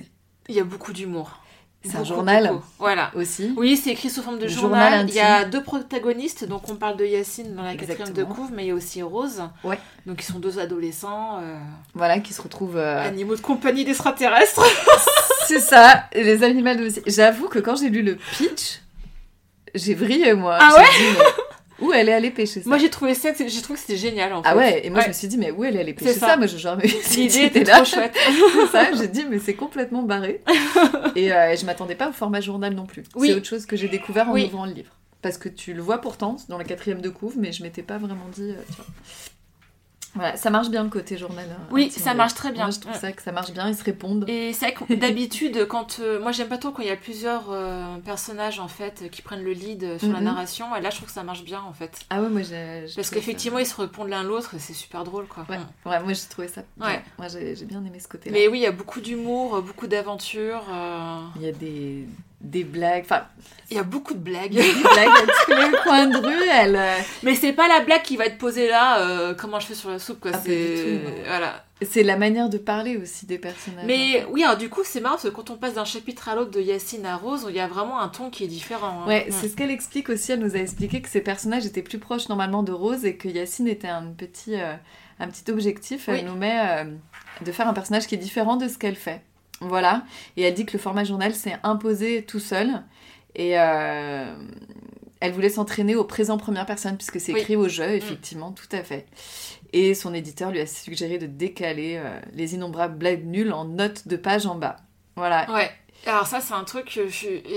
Il 0.49 0.55
y 0.55 0.59
a 0.59 0.63
beaucoup 0.63 0.93
d'humour. 0.93 1.41
C'est 1.83 1.95
un 1.97 2.03
journal. 2.03 2.47
beaucoup. 2.49 2.65
Voilà. 2.79 3.11
aussi. 3.15 3.53
Oui, 3.55 3.77
c'est 3.77 3.91
écrit 3.91 4.09
sous 4.09 4.21
forme 4.21 4.39
de 4.39 4.47
journal. 4.47 5.05
journal 5.05 5.09
Il 5.09 5.15
y 5.15 5.19
a 5.19 5.45
deux 5.45 5.61
protagonistes, 5.63 6.43
donc 6.45 6.67
on 6.69 6.75
parle 6.75 6.97
de 6.97 7.05
Yacine 7.05 7.55
dans 7.55 7.61
la 7.63 7.75
quatrième 7.75 8.11
de 8.13 8.23
couve, 8.23 8.51
mais 8.53 8.65
il 8.65 8.67
y 8.69 8.71
a 8.71 8.73
aussi 8.73 9.01
Rose. 9.03 9.43
Ouais. 9.63 9.77
Donc 10.05 10.21
ils 10.21 10.25
sont 10.25 10.39
deux 10.39 10.59
adolescents, 10.59 11.39
euh, 11.41 11.57
Voilà, 11.93 12.19
qui 12.19 12.33
se 12.33 12.41
retrouve. 12.41 12.77
euh, 12.77 13.01
animaux 13.07 13.35
de 13.35 13.41
compagnie 13.41 13.85
d'extraterrestres. 13.85 14.63
c'est 15.47 15.59
ça, 15.59 16.05
les 16.13 16.43
animaux 16.43 16.73
de 16.75 16.89
J'avoue 17.05 17.47
que 17.47 17.59
quand 17.59 17.75
j'ai 17.75 17.89
lu 17.89 18.01
le 18.01 18.15
pitch, 18.37 18.81
j'ai 19.75 19.93
vrillé 19.93 20.33
moi. 20.33 20.57
Ah 20.59 20.69
J'ai 20.75 20.81
ouais 20.81 21.11
dit, 21.11 21.17
mais 21.19 21.25
Où 21.79 21.93
elle 21.93 22.09
est 22.09 22.13
allée 22.13 22.31
pêcher 22.31 22.61
ça 22.61 22.67
Moi 22.69 22.77
j'ai 22.79 22.89
trouvé 22.89 23.13
ça, 23.13 23.29
j'ai 23.37 23.61
trouvé 23.61 23.75
que 23.79 23.85
c'était 23.85 23.97
génial 23.97 24.33
en 24.33 24.41
fait. 24.41 24.49
Ah 24.51 24.57
ouais, 24.57 24.85
et 24.85 24.89
moi 24.89 25.01
je 25.01 25.09
me 25.09 25.13
suis 25.13 25.27
dit, 25.27 25.37
mais 25.37 25.51
où 25.51 25.63
elle 25.63 25.75
est 25.75 25.79
allée 25.81 25.93
pêcher 25.93 26.13
C'est 26.13 26.19
ça. 26.19 26.27
ça. 26.29 26.37
Moi 26.37 26.47
je 26.47 26.57
jamais 26.57 26.87
vu 26.87 26.95
si 27.03 27.21
L'idée 27.27 27.43
était 27.45 27.63
là. 27.63 27.75
trop 27.75 27.85
chouette. 27.85 28.15
C'est 28.55 28.67
ça, 28.71 28.91
j'ai 28.93 29.07
dit, 29.07 29.25
mais 29.29 29.37
c'est 29.39 29.53
complètement 29.53 30.01
barré. 30.03 30.41
et 31.15 31.31
euh, 31.31 31.55
je 31.55 31.65
m'attendais 31.65 31.95
pas 31.95 32.09
au 32.09 32.13
format 32.13 32.41
journal 32.41 32.73
non 32.73 32.85
plus. 32.85 33.03
Oui. 33.15 33.27
C'est 33.29 33.35
autre 33.35 33.45
chose 33.47 33.65
que 33.65 33.75
j'ai 33.75 33.87
découvert 33.89 34.29
en 34.29 34.33
Oui. 34.33 34.45
ouvrant 34.45 34.65
le 34.65 34.73
livre. 34.73 34.91
Parce 35.21 35.37
que 35.37 35.49
tu 35.49 35.73
le 35.73 35.81
vois 35.81 35.99
pourtant 35.99 36.37
dans 36.49 36.57
la 36.57 36.63
quatrième 36.63 37.01
de 37.01 37.09
couve, 37.09 37.35
mais 37.37 37.51
je 37.51 37.61
m'étais 37.63 37.81
pas 37.83 37.97
vraiment 37.97 38.27
dit. 38.33 38.51
euh, 38.51 38.61
tu 38.69 38.75
vois. 38.75 38.85
Voilà, 40.15 40.35
ça 40.35 40.49
marche 40.49 40.69
bien 40.69 40.83
le 40.83 40.89
côté 40.89 41.17
journal. 41.17 41.45
hein, 41.51 41.61
Oui, 41.71 41.91
ça 41.91 42.13
marche 42.13 42.33
très 42.33 42.51
bien. 42.51 42.63
Moi 42.63 42.71
je 42.71 42.79
trouve 42.79 42.93
Ouais. 42.93 42.99
ça 42.99 43.11
que 43.11 43.21
ça 43.21 43.31
marche 43.31 43.51
bien, 43.51 43.67
ils 43.69 43.75
se 43.75 43.83
répondent. 43.83 44.25
Et 44.27 44.51
c'est 44.53 44.71
vrai 44.71 44.73
que 44.73 44.93
d'habitude, 44.95 45.67
quand 45.67 45.99
euh, 45.99 46.19
moi 46.21 46.31
j'aime 46.31 46.47
pas 46.47 46.57
trop 46.57 46.71
quand 46.71 46.81
il 46.81 46.87
y 46.87 46.91
a 46.91 46.95
plusieurs 46.95 47.45
euh, 47.51 47.97
personnages 48.03 48.59
en 48.59 48.67
fait 48.67 49.09
qui 49.11 49.21
prennent 49.21 49.43
le 49.43 49.51
lead 49.53 49.83
euh, 49.83 49.99
sur 49.99 50.11
la 50.11 50.19
Mhm. 50.19 50.25
narration, 50.25 50.75
et 50.75 50.81
là 50.81 50.89
je 50.89 50.95
trouve 50.95 51.07
que 51.09 51.13
ça 51.13 51.23
marche 51.23 51.43
bien 51.43 51.61
en 51.61 51.73
fait. 51.73 51.91
Ah 52.09 52.21
ouais, 52.21 52.29
moi 52.29 52.41
j'ai. 52.41 52.85
Parce 52.95 53.09
qu'effectivement 53.09 53.57
ça- 53.57 53.63
ils 53.63 53.67
se 53.67 53.79
répondent 53.81 54.09
l'un 54.09 54.23
l'autre 54.23 54.55
et 54.55 54.59
c'est 54.59 54.73
super 54.73 55.03
drôle 55.03 55.27
quoi. 55.27 55.45
Ouais, 55.49 55.57
Mm. 55.59 55.89
ouais, 55.89 55.99
moi 56.03 56.13
j'ai 56.13 56.27
trouvé 56.29 56.47
ça. 56.47 56.63
bien. 56.77 56.87
Ouais. 56.87 57.03
Moi 57.19 57.27
j'ai 57.27 57.53
bien 57.65 57.83
aimé 57.85 57.99
ce 57.99 58.07
côté-là. 58.07 58.35
Mais 58.35 58.47
oui, 58.47 58.59
il 58.59 58.63
y 58.63 58.67
a 58.67 58.71
beaucoup 58.71 59.01
d'humour, 59.01 59.61
beaucoup 59.61 59.87
d'aventures, 59.87 60.63
euh, 60.71 61.19
Il 61.35 61.41
y 61.43 61.47
a 61.49 61.51
des, 61.51 62.07
des 62.39 62.63
blagues, 62.63 63.03
enfin, 63.03 63.23
il 63.71 63.77
y 63.77 63.79
a 63.79 63.83
beaucoup 63.83 64.13
de 64.13 64.19
blagues. 64.19 64.51
des 64.51 64.61
blagues 64.81 65.07
à 65.07 65.43
tous 65.45 65.51
les 65.51 65.77
coins 65.83 66.05
de 66.07 66.17
rue, 66.17 66.47
elle. 66.53 66.75
euh, 66.75 66.93
Mais 67.23 67.33
c'est 67.35 67.53
pas 67.53 67.67
la 67.67 67.81
blague 67.81 68.03
qui 68.03 68.15
va 68.15 68.25
être 68.25 68.37
posée 68.37 68.67
là, 68.69 68.99
euh, 69.01 69.33
comment 69.33 69.59
je 69.59 69.67
fais 69.67 69.73
sur 69.73 69.89
la 69.89 69.97
soupe 69.99 70.19
quoi. 70.19 70.31
Ah, 70.33 70.39
c'est 70.45 70.99
voilà. 71.25 71.63
C'est 71.83 72.01
la 72.03 72.17
manière 72.17 72.49
de 72.49 72.57
parler 72.57 72.97
aussi 72.97 73.25
des 73.27 73.37
personnages. 73.37 73.85
Mais 73.85 74.25
oui, 74.31 74.43
alors 74.43 74.57
du 74.57 74.67
coup 74.69 74.81
c'est 74.83 74.99
marrant 74.99 75.15
parce 75.15 75.25
que 75.29 75.35
quand 75.35 75.49
on 75.51 75.57
passe 75.57 75.75
d'un 75.75 75.85
chapitre 75.85 76.27
à 76.29 76.35
l'autre 76.35 76.51
de 76.51 76.59
Yacine 76.61 77.05
à 77.05 77.15
Rose, 77.17 77.45
il 77.49 77.55
y 77.55 77.59
a 77.59 77.67
vraiment 77.67 77.99
un 77.99 78.07
ton 78.07 78.29
qui 78.29 78.43
est 78.43 78.47
différent. 78.47 79.01
hein. 79.03 79.07
Ouais, 79.07 79.27
c'est 79.31 79.47
ce 79.47 79.55
qu'elle 79.55 79.69
explique 79.71 80.09
aussi. 80.09 80.31
Elle 80.31 80.39
nous 80.39 80.55
a 80.55 80.59
expliqué 80.59 81.01
que 81.01 81.09
ces 81.09 81.21
personnages 81.21 81.65
étaient 81.65 81.81
plus 81.83 81.99
proches 81.99 82.29
normalement 82.29 82.63
de 82.63 82.71
Rose 82.71 83.05
et 83.05 83.15
que 83.15 83.27
Yacine 83.27 83.67
était 83.67 83.87
un 83.89 84.07
petit, 84.15 84.59
euh, 84.59 84.73
un 85.19 85.27
petit 85.27 85.49
objectif. 85.51 86.07
Elle 86.09 86.15
Oui. 86.15 86.23
nous 86.23 86.35
met 86.35 86.57
euh, 86.59 86.83
de 87.45 87.51
faire 87.51 87.67
un 87.67 87.73
personnage 87.73 88.07
qui 88.07 88.15
est 88.15 88.19
différent 88.19 88.57
de 88.57 88.67
ce 88.67 88.77
qu'elle 88.79 88.95
fait. 88.95 89.21
Voilà. 89.61 90.03
Et 90.35 90.43
elle 90.43 90.53
dit 90.53 90.65
que 90.65 90.73
le 90.73 90.79
format 90.79 91.03
journal 91.03 91.33
s'est 91.33 91.57
imposé 91.63 92.23
tout 92.23 92.39
seul. 92.39 92.83
Et 93.35 93.59
euh, 93.59 94.35
elle 95.19 95.31
voulait 95.31 95.49
s'entraîner 95.49 95.95
au 95.95 96.03
présent 96.03 96.37
première 96.37 96.65
personne 96.65 96.97
puisque 96.97 97.19
c'est 97.19 97.33
Oui. 97.33 97.39
écrit 97.41 97.55
au 97.55 97.67
jeu, 97.67 97.89
effectivement, 97.95 98.51
tout 98.51 98.69
à 98.71 98.83
fait. 98.83 99.05
Et 99.73 99.93
son 99.93 100.13
éditeur 100.13 100.51
lui 100.51 100.59
a 100.59 100.65
suggéré 100.67 101.17
de 101.17 101.25
décaler 101.25 101.95
euh, 101.97 102.19
les 102.33 102.53
innombrables 102.55 102.97
blagues 102.97 103.25
nulles 103.25 103.51
en 103.53 103.65
notes 103.65 104.07
de 104.07 104.15
page 104.15 104.45
en 104.45 104.55
bas. 104.55 104.77
Voilà. 105.15 105.51
Ouais. 105.51 105.69
Alors 106.05 106.25
ça 106.27 106.39
c'est 106.39 106.53
un 106.53 106.63
truc 106.63 106.99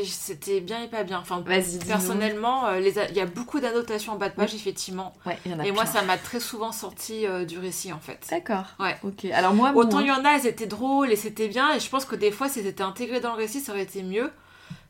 c'était 0.04 0.60
bien 0.60 0.82
et 0.82 0.88
pas 0.88 1.04
bien. 1.04 1.19
Enfin 1.20 1.42
personnellement, 1.87 2.66
euh, 2.66 2.81
a- 2.96 3.08
il 3.08 3.16
y 3.16 3.20
a 3.20 3.26
beaucoup 3.26 3.60
d'annotations 3.60 4.14
en 4.14 4.16
bas 4.16 4.28
de 4.28 4.34
page 4.34 4.54
effectivement. 4.54 5.14
Ouais, 5.26 5.38
il 5.46 5.52
y 5.52 5.54
en 5.54 5.60
a 5.60 5.66
Et 5.66 5.72
moi 5.72 5.87
ça 5.87 6.02
m'a 6.02 6.16
très 6.19 6.40
souvent 6.40 6.72
sorti 6.72 7.26
euh, 7.26 7.44
du 7.44 7.58
récit 7.58 7.92
en 7.92 8.00
fait. 8.00 8.26
D'accord. 8.31 8.64
Ouais. 8.81 8.96
Ok. 9.04 9.26
Alors 9.26 9.54
moi, 9.54 9.72
Autant 9.75 10.00
il 10.00 10.06
y 10.08 10.12
en 10.12 10.25
a, 10.25 10.32
elles 10.37 10.46
étaient 10.46 10.66
drôles 10.66 11.12
et 11.12 11.16
c'était 11.16 11.48
bien, 11.48 11.75
et 11.75 11.81
je 11.81 11.88
pense 11.88 12.04
que 12.04 12.16
des 12.16 12.31
fois, 12.32 12.48
si 12.48 12.62
c'était 12.62 12.82
intégré 12.82 13.20
dans 13.20 13.32
le 13.32 13.38
récit, 13.38 13.60
ça 13.60 13.72
aurait 13.72 13.82
été 13.82 14.02
mieux. 14.02 14.31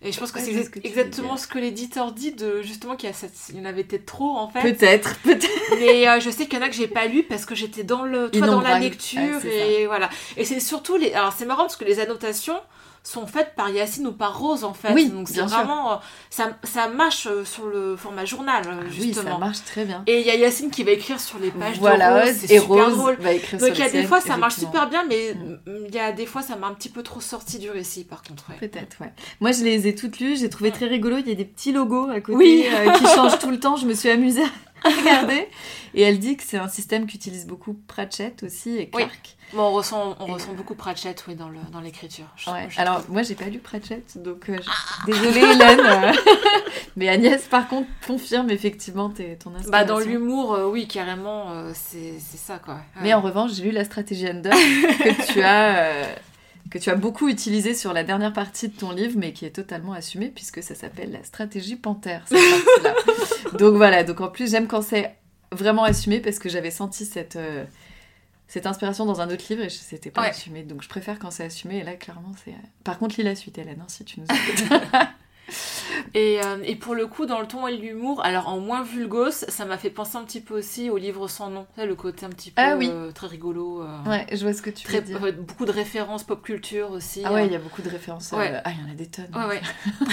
Et 0.03 0.12
je 0.12 0.19
pense 0.20 0.32
que 0.32 0.41
c'est 0.41 0.65
ce 0.65 0.70
exactement 0.82 1.36
ce 1.36 1.46
que 1.46 1.58
l'éditeur 1.58 2.13
dit 2.13 2.32
de 2.32 2.63
justement 2.63 2.96
qu'il 2.96 3.08
y, 3.08 3.13
a 3.13 3.15
cette- 3.15 3.34
il 3.51 3.58
y 3.58 3.60
en 3.60 3.67
avait 3.67 3.84
peut-être 3.84 4.06
trop 4.06 4.31
en 4.36 4.48
fait. 4.48 4.63
Peut-être, 4.63 5.17
peut-être. 5.19 5.46
Mais 5.79 6.08
euh, 6.08 6.20
je 6.20 6.31
sais 6.31 6.46
qu'il 6.46 6.58
y 6.58 6.63
en 6.63 6.65
a 6.65 6.69
que 6.70 6.75
j'ai 6.75 6.89
pas 6.89 7.05
lu 7.06 7.22
parce 7.22 7.44
que 7.44 7.55
j'étais 7.55 7.84
dans 7.84 8.03
le, 8.05 8.31
toi, 8.31 8.46
dans 8.46 8.60
la 8.63 8.79
lecture 8.79 9.41
et 9.44 9.86
voilà. 9.86 10.08
Et 10.39 10.44
c'est 10.46 10.60
surtout 10.60 10.96
les. 10.96 11.13
Alors 11.13 11.34
c'est 11.36 11.44
marrant 11.44 11.65
parce 11.65 11.77
que 11.77 11.84
les 11.84 12.01
annotations 12.01 12.58
sont 13.03 13.27
faites 13.27 13.55
par 13.57 13.71
Yacine 13.71 14.07
ou 14.09 14.13
par 14.13 14.39
Rose 14.39 14.63
en 14.63 14.75
fait. 14.75 14.93
Oui, 14.93 15.09
Donc 15.09 15.29
c'est 15.29 15.41
vraiment 15.41 15.93
euh, 15.93 15.97
ça, 16.29 16.51
ça 16.65 16.89
marche 16.89 17.27
euh, 17.27 17.45
sur 17.47 17.67
le 17.67 17.97
format 17.97 18.27
journal 18.27 18.63
euh, 18.67 18.73
Ah 18.79 18.85
oui, 18.91 19.07
justement. 19.07 19.33
ça 19.33 19.39
marche 19.39 19.65
très 19.65 19.85
bien. 19.87 20.03
et 20.07 20.21
il 20.21 20.27
y 20.27 20.31
a 20.31 20.37
Yacine 20.37 20.71
qui 20.71 20.83
va 20.85 20.91
écrire 20.91 21.19
sur 21.19 21.39
les 21.39 21.51
pages 21.51 21.79
Voilà, 21.79 22.21
de 22.23 22.27
Rose, 22.27 22.37
c'est 22.39 22.59
super 22.61 22.85
Rose 22.87 22.97
drôle. 22.99 23.17
va 23.21 23.33
écrire 23.33 23.59
Donc 23.59 23.71
il 23.73 23.79
y 23.79 23.83
a 23.83 23.87
des 23.87 23.91
scènes, 23.93 24.07
fois 24.07 24.21
ça 24.21 24.37
marche 24.37 24.57
super 24.57 24.89
bien, 24.89 25.05
mais 25.09 25.35
Mm. 25.35 25.87
il 25.89 25.95
y 25.95 25.99
a 25.99 26.13
des 26.13 26.27
fois 26.27 26.43
ça 26.43 26.57
m'a 26.57 26.67
un 26.67 26.75
petit 26.75 26.91
peu 26.91 27.03
trop 27.03 27.21
sorti 27.21 27.59
du 27.59 27.71
récit 27.71 28.05
par 28.05 28.23
contre. 28.23 28.45
ouais. 28.51 28.57
Peut-être, 28.69 28.97
ouais. 29.01 29.13
Moi, 29.41 29.53
je 29.53 29.65
les 29.65 29.87
ai 29.89 29.95
toutes 29.95 30.19
lues, 30.21 30.37
j'ai 30.37 30.51
trouvé 30.51 30.71
Mm. 30.71 30.75
très 30.75 30.87
rigolo. 30.87 31.17
Il 31.19 31.29
y 31.29 31.33
a 31.33 31.35
des 31.35 31.45
petits 31.47 31.73
logos 31.73 32.11
à 32.11 32.21
côté 32.21 32.37
Oui. 32.37 32.65
euh, 32.71 32.91
qui 32.93 33.07
changent 33.07 33.39
tout 33.39 33.51
le 33.51 33.59
temps. 33.59 33.77
Je 33.77 33.87
me 33.87 33.95
suis 33.95 34.11
amusée 34.11 34.43
à 34.84 34.89
regarder. 34.91 35.49
Et 35.94 36.03
elle 36.03 36.19
dit 36.19 36.37
que 36.37 36.43
c'est 36.44 36.58
un 36.58 36.69
système 36.69 37.06
qu'utilise 37.06 37.46
beaucoup 37.46 37.75
Pratchett 37.87 38.43
aussi 38.43 38.77
et 38.77 38.91
Oui. 38.94 39.03
Clark. 39.05 39.37
Bon, 39.53 39.63
on 39.65 39.72
ressent, 39.72 40.17
on 40.20 40.27
Et, 40.29 40.32
ressent 40.32 40.53
beaucoup 40.53 40.77
Pratchett 40.77 41.25
oui, 41.27 41.34
dans 41.34 41.49
le- 41.49 41.58
dans 41.72 41.81
l'écriture. 41.81 42.27
je- 42.37 42.49
Ouais. 42.51 42.67
je 42.69 42.81
Alors, 42.81 43.03
moi, 43.08 43.22
j'ai 43.22 43.34
pas 43.34 43.46
lu 43.46 43.58
Pratchett, 43.58 44.17
donc 44.22 44.49
euh, 44.49 44.56
je- 44.63 45.13
désolée, 45.13 45.41
Hélène. 45.41 45.81
euh. 45.81 46.13
Mais 46.96 47.08
Agnès, 47.08 47.43
par 47.49 47.67
contre, 47.69 47.89
confirme 48.06 48.51
effectivement 48.51 49.10
tes- 49.10 49.37
ton 49.37 49.51
inspiration. 49.55 49.70
Bah, 49.70 49.84
dans 49.84 49.99
l'humour, 49.99 50.55
euh, 50.55 50.69
oui, 50.69 50.87
carrément, 50.87 51.51
euh, 51.51 51.72
c'est 51.75 52.15
c'est 52.20 52.37
ça 52.39 52.58
quoi. 52.58 52.79
Mais 53.01 53.13
en 53.13 53.20
revanche, 53.20 53.53
j'ai 53.55 53.65
lu 53.65 53.70
la 53.72 53.84
stratégie 53.84 54.29
Under 54.29 54.53
que 54.53 55.32
tu 55.32 55.43
as 55.43 56.06
que 56.70 56.79
tu 56.79 56.89
as 56.91 56.94
beaucoup 56.94 57.29
utilisée 57.29 57.74
sur 57.74 57.93
la 57.93 58.05
dernière 58.05 58.32
partie 58.32 58.69
de 58.69 58.77
ton 58.77 58.93
livre, 58.93 59.15
mais 59.19 59.32
qui 59.32 59.44
est 59.44 59.50
totalement 59.50 59.93
assumée 59.93 60.29
puisque 60.29 60.62
ça 60.62 60.74
s'appelle 60.74 61.10
la 61.12 61.24
stratégie 61.24 61.77
panthère. 61.77 62.24
Cette 62.29 63.55
donc 63.58 63.74
voilà. 63.74 64.05
Donc 64.05 64.20
en 64.20 64.29
plus, 64.29 64.50
j'aime 64.50 64.69
quand 64.69 64.82
c'est 64.82 65.15
vraiment 65.53 65.82
assumé 65.84 66.20
parce 66.20 66.39
que 66.39 66.48
j'avais 66.48 66.70
senti 66.70 67.05
cette 67.05 67.36
euh, 67.36 67.65
cette 68.46 68.67
inspiration 68.67 69.05
dans 69.05 69.20
un 69.20 69.31
autre 69.31 69.44
livre 69.50 69.62
et 69.62 69.69
je- 69.69 69.74
c'était 69.77 70.10
pas 70.10 70.22
Ouais. 70.22 70.31
assumé. 70.31 70.62
Donc 70.62 70.82
je 70.82 70.89
préfère 70.89 71.19
quand 71.19 71.31
c'est 71.31 71.44
assumé. 71.44 71.79
Et 71.79 71.82
là, 71.84 71.94
clairement, 71.94 72.32
c'est. 72.44 72.55
Par 72.84 72.98
contre, 72.98 73.17
lis 73.19 73.24
la 73.24 73.34
suite, 73.34 73.58
Hélène, 73.58 73.81
hein, 73.81 73.86
si 73.89 74.05
tu 74.05 74.20
nous 74.20 74.27
écoutes. 74.31 74.79
Et, 76.15 76.41
euh, 76.45 76.59
et 76.65 76.77
pour 76.77 76.95
le 76.95 77.07
coup, 77.07 77.27
dans 77.27 77.41
le 77.41 77.47
ton 77.47 77.67
et 77.67 77.77
l'humour, 77.77 78.25
alors 78.25 78.49
en 78.49 78.59
moins 78.61 78.83
vulgos, 78.83 79.31
ça 79.31 79.65
m'a 79.65 79.79
fait 79.79 79.91
penser 79.91 80.17
un 80.17 80.25
petit 80.25 80.41
peu 80.41 80.59
aussi 80.59 80.91
au 80.91 80.97
livre 80.97 81.29
sans 81.29 81.51
nom. 81.51 81.67
Le 81.77 81.95
côté 81.95 82.27
un 82.27 82.31
petit 82.31 82.51
peu 82.51 82.63
Ah 82.63 82.77
oui. 82.77 82.89
euh, 82.91 83.11
très 83.13 83.27
rigolo. 83.27 83.83
euh, 83.83 84.09
Ouais, 84.09 84.27
je 84.33 84.43
vois 84.43 84.53
ce 84.53 84.63
que 84.63 84.71
tu 84.71 84.85
très, 84.85 85.01
veux 85.01 85.07
dire. 85.07 85.33
beaucoup 85.39 85.65
de 85.67 85.73
références 85.73 86.23
pop 86.25 86.43
culture 86.43 86.91
aussi. 86.91 87.23
Ah 87.25 87.33
ouais, 87.33 87.43
euh. 87.43 87.47
il 87.47 87.53
y 87.53 87.57
a 87.57 87.59
beaucoup 87.59 87.83
de 87.83 87.89
références. 87.89 88.33
Ouais. 88.33 88.53
Ah, 88.65 88.71
il 88.71 88.81
y 88.85 88.89
en 88.89 88.93
a 88.93 88.95
des 88.95 89.07
tonnes. 89.09 89.31
Ouais, 89.35 89.47
ouais. 89.47 89.61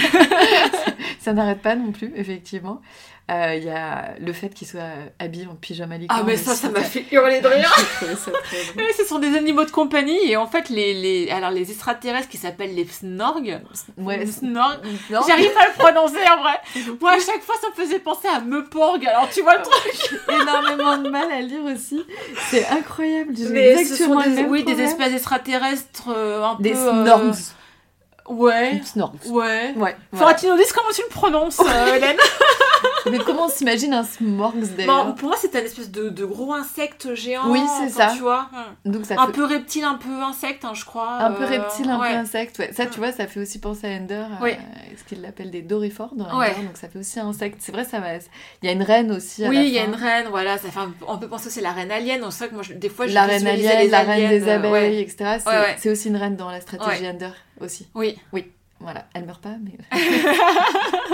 Ça 1.20 1.34
n'arrête 1.34 1.62
pas 1.62 1.76
non 1.76 1.92
plus, 1.92 2.12
effectivement. 2.16 2.82
Euh, 3.30 3.56
Il 3.58 3.66
y 3.66 3.70
a 3.70 4.14
le 4.20 4.32
fait 4.32 4.48
qu'il 4.50 4.66
soit 4.68 4.80
habillé 5.20 5.48
en 5.48 5.56
pyjama 5.56 5.98
licorne. 5.98 6.22
Ah, 6.22 6.24
mais 6.26 6.38
ça, 6.38 6.56
ça 6.56 6.70
m'a 6.70 6.82
fait 6.82 7.04
hurler 7.12 7.42
de 7.42 7.48
rire. 7.48 7.76
Ce 8.98 9.04
sont 9.06 9.20
des 9.20 9.36
animaux 9.38 9.66
de 9.66 9.72
compagnie 9.72 10.32
et 10.32 10.38
en 10.38 10.48
fait 10.48 10.70
les, 10.70 10.94
les 10.94 11.30
alors 11.30 11.52
les 11.52 11.70
extraterrestres 11.70 12.30
qui 12.30 12.38
s'appellent 12.38 12.74
les 12.74 12.88
snorgs. 12.88 13.60
Ouais, 13.98 14.26
Snorg. 14.26 14.80
J'arrive 15.28 15.54
pas 15.54 15.64
à 15.64 15.68
le 15.68 15.74
prononcer 15.78 16.20
en 16.30 16.42
vrai. 16.42 16.60
Moi 17.02 17.12
à 17.12 17.20
chaque 17.20 17.42
fois 17.42 17.56
ça 17.62 17.68
me 17.70 17.74
faisait 17.86 18.00
penser 18.00 18.28
à 18.30 18.40
Meuporg. 18.40 19.06
Alors 19.06 19.30
tu 19.30 19.42
vois 19.42 19.58
le 19.58 19.64
truc. 19.64 20.20
énormément 20.42 20.98
de 20.98 21.10
mal 21.10 21.30
à 21.32 21.42
lire 21.42 21.64
aussi. 21.66 22.06
C'est 22.50 22.66
incroyable. 22.68 23.34
Mais 23.50 23.84
ce 23.84 23.96
sont 24.06 24.18
le 24.20 24.36
des, 24.36 24.44
oui 24.44 24.64
des 24.64 24.82
espèces 24.82 25.14
extraterrestres 25.14 26.10
euh, 26.10 26.44
un 26.44 26.56
Des 26.62 26.72
peu. 26.72 26.78
euh, 26.78 27.04
snorgs. 27.04 27.36
Ouais. 28.30 28.82
Snorgs. 28.84 29.16
Ouais. 29.28 29.74
Ouais. 29.78 29.96
Faudra 30.12 30.26
voilà. 30.26 30.34
que 30.34 30.40
tu 30.42 30.48
nous 30.48 30.58
dises 30.58 30.74
comment 30.74 30.92
tu 30.94 31.02
le 31.02 31.08
prononces, 31.08 31.60
euh, 31.62 31.96
Hélène. 31.96 32.18
Mais 33.12 33.20
comment 33.20 33.46
on 33.46 33.50
s'imagine 33.50 33.94
un 33.94 34.04
smorgs 34.04 34.54
Bon, 34.56 34.68
d'ailleurs 34.78 35.16
pour 35.16 35.30
moi, 35.30 35.38
c'était 35.40 35.60
un 35.60 35.64
espèce 35.66 35.92
de, 35.92 36.10
de 36.10 36.26
gros 36.26 36.54
insecte 36.54 37.14
géant. 37.16 37.50
Oui, 37.50 37.62
c'est 37.80 37.90
ça. 37.90 38.12
Tu 38.16 38.22
vois, 38.22 38.50
Donc 38.86 39.06
ça 39.06 39.16
un 39.20 39.28
fait 39.28 39.32
peu 39.34 39.46
reptile, 39.46 39.84
un 39.84 39.96
peu 39.96 40.10
insecte, 40.24 40.66
hein, 40.66 40.74
je 40.74 40.86
crois. 40.86 41.18
un 41.20 41.32
peu 41.32 41.44
euh, 41.44 41.48
reptile, 41.48 41.90
un 41.90 42.00
ouais. 42.00 42.10
peu 42.12 42.16
insecte. 42.18 42.60
Ouais. 42.60 42.72
Ça, 42.74 42.86
tu 42.86 43.00
vois, 43.00 43.12
ça 43.12 43.28
fait 43.28 43.40
aussi 43.40 43.60
penser 43.60 43.88
à 43.88 43.92
Ender. 43.98 44.26
Oui. 44.42 44.52
euh, 44.52 44.56
ce 44.98 45.04
qu'il 45.04 45.26
appelle 45.26 45.52
des 45.52 45.62
dorifores 45.62 46.14
dans 46.16 46.26
Ender. 46.26 46.38
Ouais. 46.38 46.64
Donc 46.64 46.76
ça 46.76 46.88
fait 46.90 47.00
aussi 47.00 47.20
insecte. 47.20 47.58
C'est 47.62 47.72
vrai, 47.72 47.84
ça 47.84 48.00
va. 48.00 48.16
Il 48.16 48.66
y 48.66 48.70
a 48.70 48.72
une 48.72 48.84
reine 48.84 49.12
aussi. 49.12 49.46
à 49.46 49.50
Oui, 49.50 49.58
il 49.68 49.74
y 49.74 49.80
a 49.80 49.86
une 49.86 49.96
reine, 49.96 50.28
voilà, 50.30 50.58
ça 50.58 50.70
fait 50.70 50.80
un- 50.80 50.94
on 51.08 51.18
peut 51.18 51.28
penser 51.28 51.48
aussi 51.48 51.60
à 51.60 51.64
la 51.64 51.72
reine 51.72 51.92
alien. 51.92 52.22
C'est 52.32 52.40
vrai 52.40 52.50
que 52.50 52.54
moi, 52.56 52.64
je- 52.64 52.74
des 52.74 52.90
fois, 52.90 53.08
je 53.08 53.14
La 53.14 53.24
reine 53.26 53.46
alien, 53.48 53.78
les 53.80 53.88
la 53.90 54.02
reine 54.02 54.30
des 54.30 54.48
euh, 54.48 54.56
abeilles, 54.56 54.72
ouais. 54.72 55.02
etc. 55.02 55.38
C'est 55.44 55.50
Ouais, 55.50 55.56
ouais. 55.60 55.76
c'est 55.78 55.90
aussi 55.90 56.08
une 56.10 56.18
reine 56.18 56.36
dans 56.36 56.50
la 56.50 56.62
stratégie 56.62 57.08
Ender 57.08 57.30
aussi. 57.62 57.88
Oui, 57.96 58.18
Voilà, 58.80 59.08
elle 59.14 59.26
meurt 59.26 59.42
pas, 59.42 59.56
mais 59.62 59.72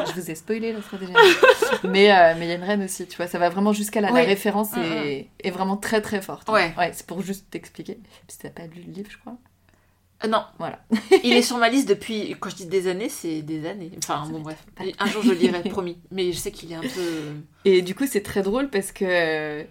je 0.06 0.12
vous 0.20 0.30
ai 0.32 0.36
spoilé 0.36 0.74
la 0.74 0.82
stratégie. 0.82 1.12
Ender. 1.12 1.88
mais 1.88 2.12
euh, 2.12 2.34
mais 2.38 2.46
il 2.46 2.50
y 2.50 2.52
a 2.52 2.56
une 2.56 2.64
reine 2.64 2.84
aussi, 2.84 3.08
tu 3.08 3.16
vois. 3.18 3.28
Ça 3.28 3.40
va 3.40 3.50
vraiment 3.50 3.72
jusqu'à 3.74 4.02
là. 4.02 4.10
Oui. 4.12 4.20
La 4.20 4.26
référence 4.26 4.74
Mm, 4.74 4.82
est, 4.82 5.30
est 5.44 5.52
vraiment 5.52 5.78
très 5.78 6.02
très 6.02 6.22
forte. 6.22 6.50
hein. 6.50 6.54
Ouais. 6.54 6.74
Ouais, 6.78 6.92
c'est 6.94 7.06
pour 7.08 7.22
juste 7.22 7.50
t'expliquer. 7.50 8.00
Puis 8.28 8.38
t'as 8.42 8.50
pas 8.50 8.64
lu 8.64 8.84
le 8.86 8.92
livre, 8.94 9.10
je 9.10 9.18
crois. 9.18 9.38
Euh, 10.26 10.28
non. 10.28 10.44
Voilà. 10.58 10.80
il 11.24 11.34
est 11.34 11.42
sur 11.42 11.58
ma 11.58 11.70
liste 11.70 11.88
depuis, 11.88 12.36
quand 12.40 12.50
je 12.50 12.56
dis 12.56 12.66
des 12.66 12.88
années, 12.88 13.10
c'est 13.10 13.42
des 13.42 13.66
années. 13.68 13.92
Enfin, 13.98 14.28
bon, 14.30 14.40
bref. 14.42 14.64
Un 15.00 15.06
jour, 15.08 15.24
je 15.24 15.30
le 15.30 15.36
lirai, 15.36 15.62
promis. 15.70 15.98
Mais 16.12 16.32
je 16.32 16.38
sais 16.38 16.52
qu'il 16.52 16.72
est 16.72 16.76
un 16.76 16.82
peu. 16.82 17.34
Et 17.66 17.82
du 17.82 17.96
coup, 17.96 18.06
c'est 18.08 18.22
très 18.24 18.42
drôle 18.42 18.70
parce 18.70 18.92
que 18.92 19.66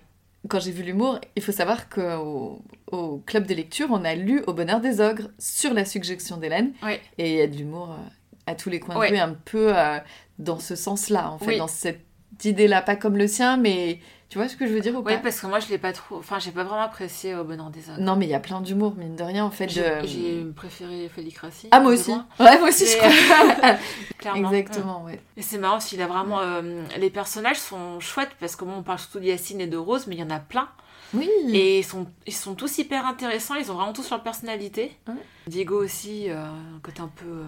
quand 0.48 0.60
j'ai 0.60 0.72
vu 0.72 0.82
l'humour, 0.82 1.20
il 1.36 1.42
faut 1.42 1.52
savoir 1.52 1.88
qu'au 1.88 2.62
au 2.90 3.18
club 3.24 3.46
de 3.46 3.54
lecture, 3.54 3.88
on 3.90 4.04
a 4.04 4.14
lu 4.14 4.42
Au 4.46 4.52
bonheur 4.52 4.80
des 4.80 5.00
ogres 5.00 5.28
sur 5.38 5.72
la 5.72 5.84
suggestion 5.84 6.36
d'Hélène. 6.36 6.72
Et 7.18 7.30
il 7.32 7.36
y 7.38 7.40
a 7.40 7.46
de 7.46 7.56
l'humour 7.56 7.92
euh, 7.92 8.08
à 8.46 8.54
tous 8.54 8.68
les 8.70 8.80
coins 8.80 8.94
de 8.96 9.10
rue, 9.10 9.16
un 9.18 9.34
peu 9.44 9.76
euh, 9.76 9.98
dans 10.38 10.58
ce 10.58 10.74
sens-là, 10.76 11.30
en 11.30 11.38
fait, 11.38 11.46
Oui. 11.46 11.58
dans 11.58 11.68
cette 11.68 12.04
idée-là, 12.44 12.82
pas 12.82 12.96
comme 12.96 13.16
le 13.16 13.28
sien, 13.28 13.56
mais 13.56 14.00
tu 14.32 14.38
vois 14.38 14.48
ce 14.48 14.56
que 14.56 14.66
je 14.66 14.72
veux 14.72 14.80
dire 14.80 14.94
ou 14.94 15.02
Oui, 15.02 15.12
pas 15.12 15.18
parce 15.18 15.38
que 15.42 15.46
moi, 15.46 15.60
je 15.60 15.68
l'ai 15.68 15.76
pas 15.76 15.92
trop. 15.92 16.16
Enfin, 16.16 16.38
j'ai 16.38 16.52
pas 16.52 16.64
vraiment 16.64 16.80
apprécié 16.80 17.34
au 17.34 17.44
bonheur 17.44 17.68
des 17.68 17.90
hommes. 17.90 17.98
Non, 18.00 18.16
mais 18.16 18.24
il 18.24 18.30
y 18.30 18.34
a 18.34 18.40
plein 18.40 18.62
d'humour, 18.62 18.94
mine 18.96 19.14
de 19.14 19.22
rien, 19.22 19.44
en 19.44 19.50
fait. 19.50 19.68
J'ai 19.68 20.42
préféré 20.56 21.10
Félicratie. 21.14 21.68
Ah, 21.70 21.80
moi 21.80 21.92
aussi. 21.92 22.12
Ouais, 22.40 22.58
moi 22.58 22.68
aussi, 22.68 22.86
je 22.86 22.96
crois. 22.96 23.76
Clairement. 24.18 24.50
Exactement, 24.50 25.04
ouais. 25.04 25.20
Et 25.36 25.42
c'est 25.42 25.58
marrant, 25.58 25.80
s'il 25.80 26.00
a 26.00 26.06
vraiment. 26.06 26.40
euh, 26.40 26.82
les 26.96 27.10
personnages 27.10 27.58
sont 27.58 28.00
chouettes 28.00 28.34
parce 28.40 28.56
que 28.56 28.64
bon, 28.64 28.76
on 28.78 28.82
parle 28.82 29.00
surtout 29.00 29.20
de 29.20 29.26
Yacine 29.26 29.60
et 29.60 29.66
de 29.66 29.76
Rose, 29.76 30.06
mais 30.06 30.14
il 30.14 30.20
y 30.20 30.24
en 30.24 30.30
a 30.30 30.38
plein. 30.38 30.66
Oui. 31.12 31.28
Et 31.52 31.80
ils 31.80 31.84
sont, 31.84 32.06
ils 32.26 32.32
sont 32.32 32.54
tous 32.54 32.78
hyper 32.78 33.04
intéressants, 33.06 33.56
ils 33.56 33.70
ont 33.70 33.74
vraiment 33.74 33.92
tous 33.92 34.08
leur 34.08 34.22
personnalité. 34.22 34.96
Ouais. 35.06 35.14
Diego 35.46 35.84
aussi, 35.84 36.30
euh, 36.30 36.42
côté 36.82 37.02
un 37.02 37.10
peu 37.14 37.26
euh, 37.26 37.44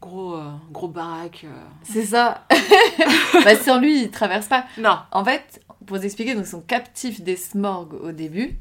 gros, 0.00 0.34
euh, 0.36 0.50
gros 0.70 0.86
baraque. 0.86 1.46
euh. 1.46 1.62
C'est 1.82 2.04
ça. 2.04 2.44
bah, 3.44 3.56
sans 3.56 3.80
lui, 3.80 4.02
il 4.04 4.10
traverse 4.12 4.46
pas. 4.46 4.66
Non, 4.78 4.98
En 5.10 5.24
fait, 5.24 5.60
pour 5.90 5.98
vous 5.98 6.04
expliquer, 6.06 6.34
donc, 6.34 6.44
ils 6.46 6.50
sont 6.50 6.60
captifs 6.60 7.20
des 7.20 7.36
smorgs 7.36 7.94
au 8.02 8.12
début. 8.12 8.56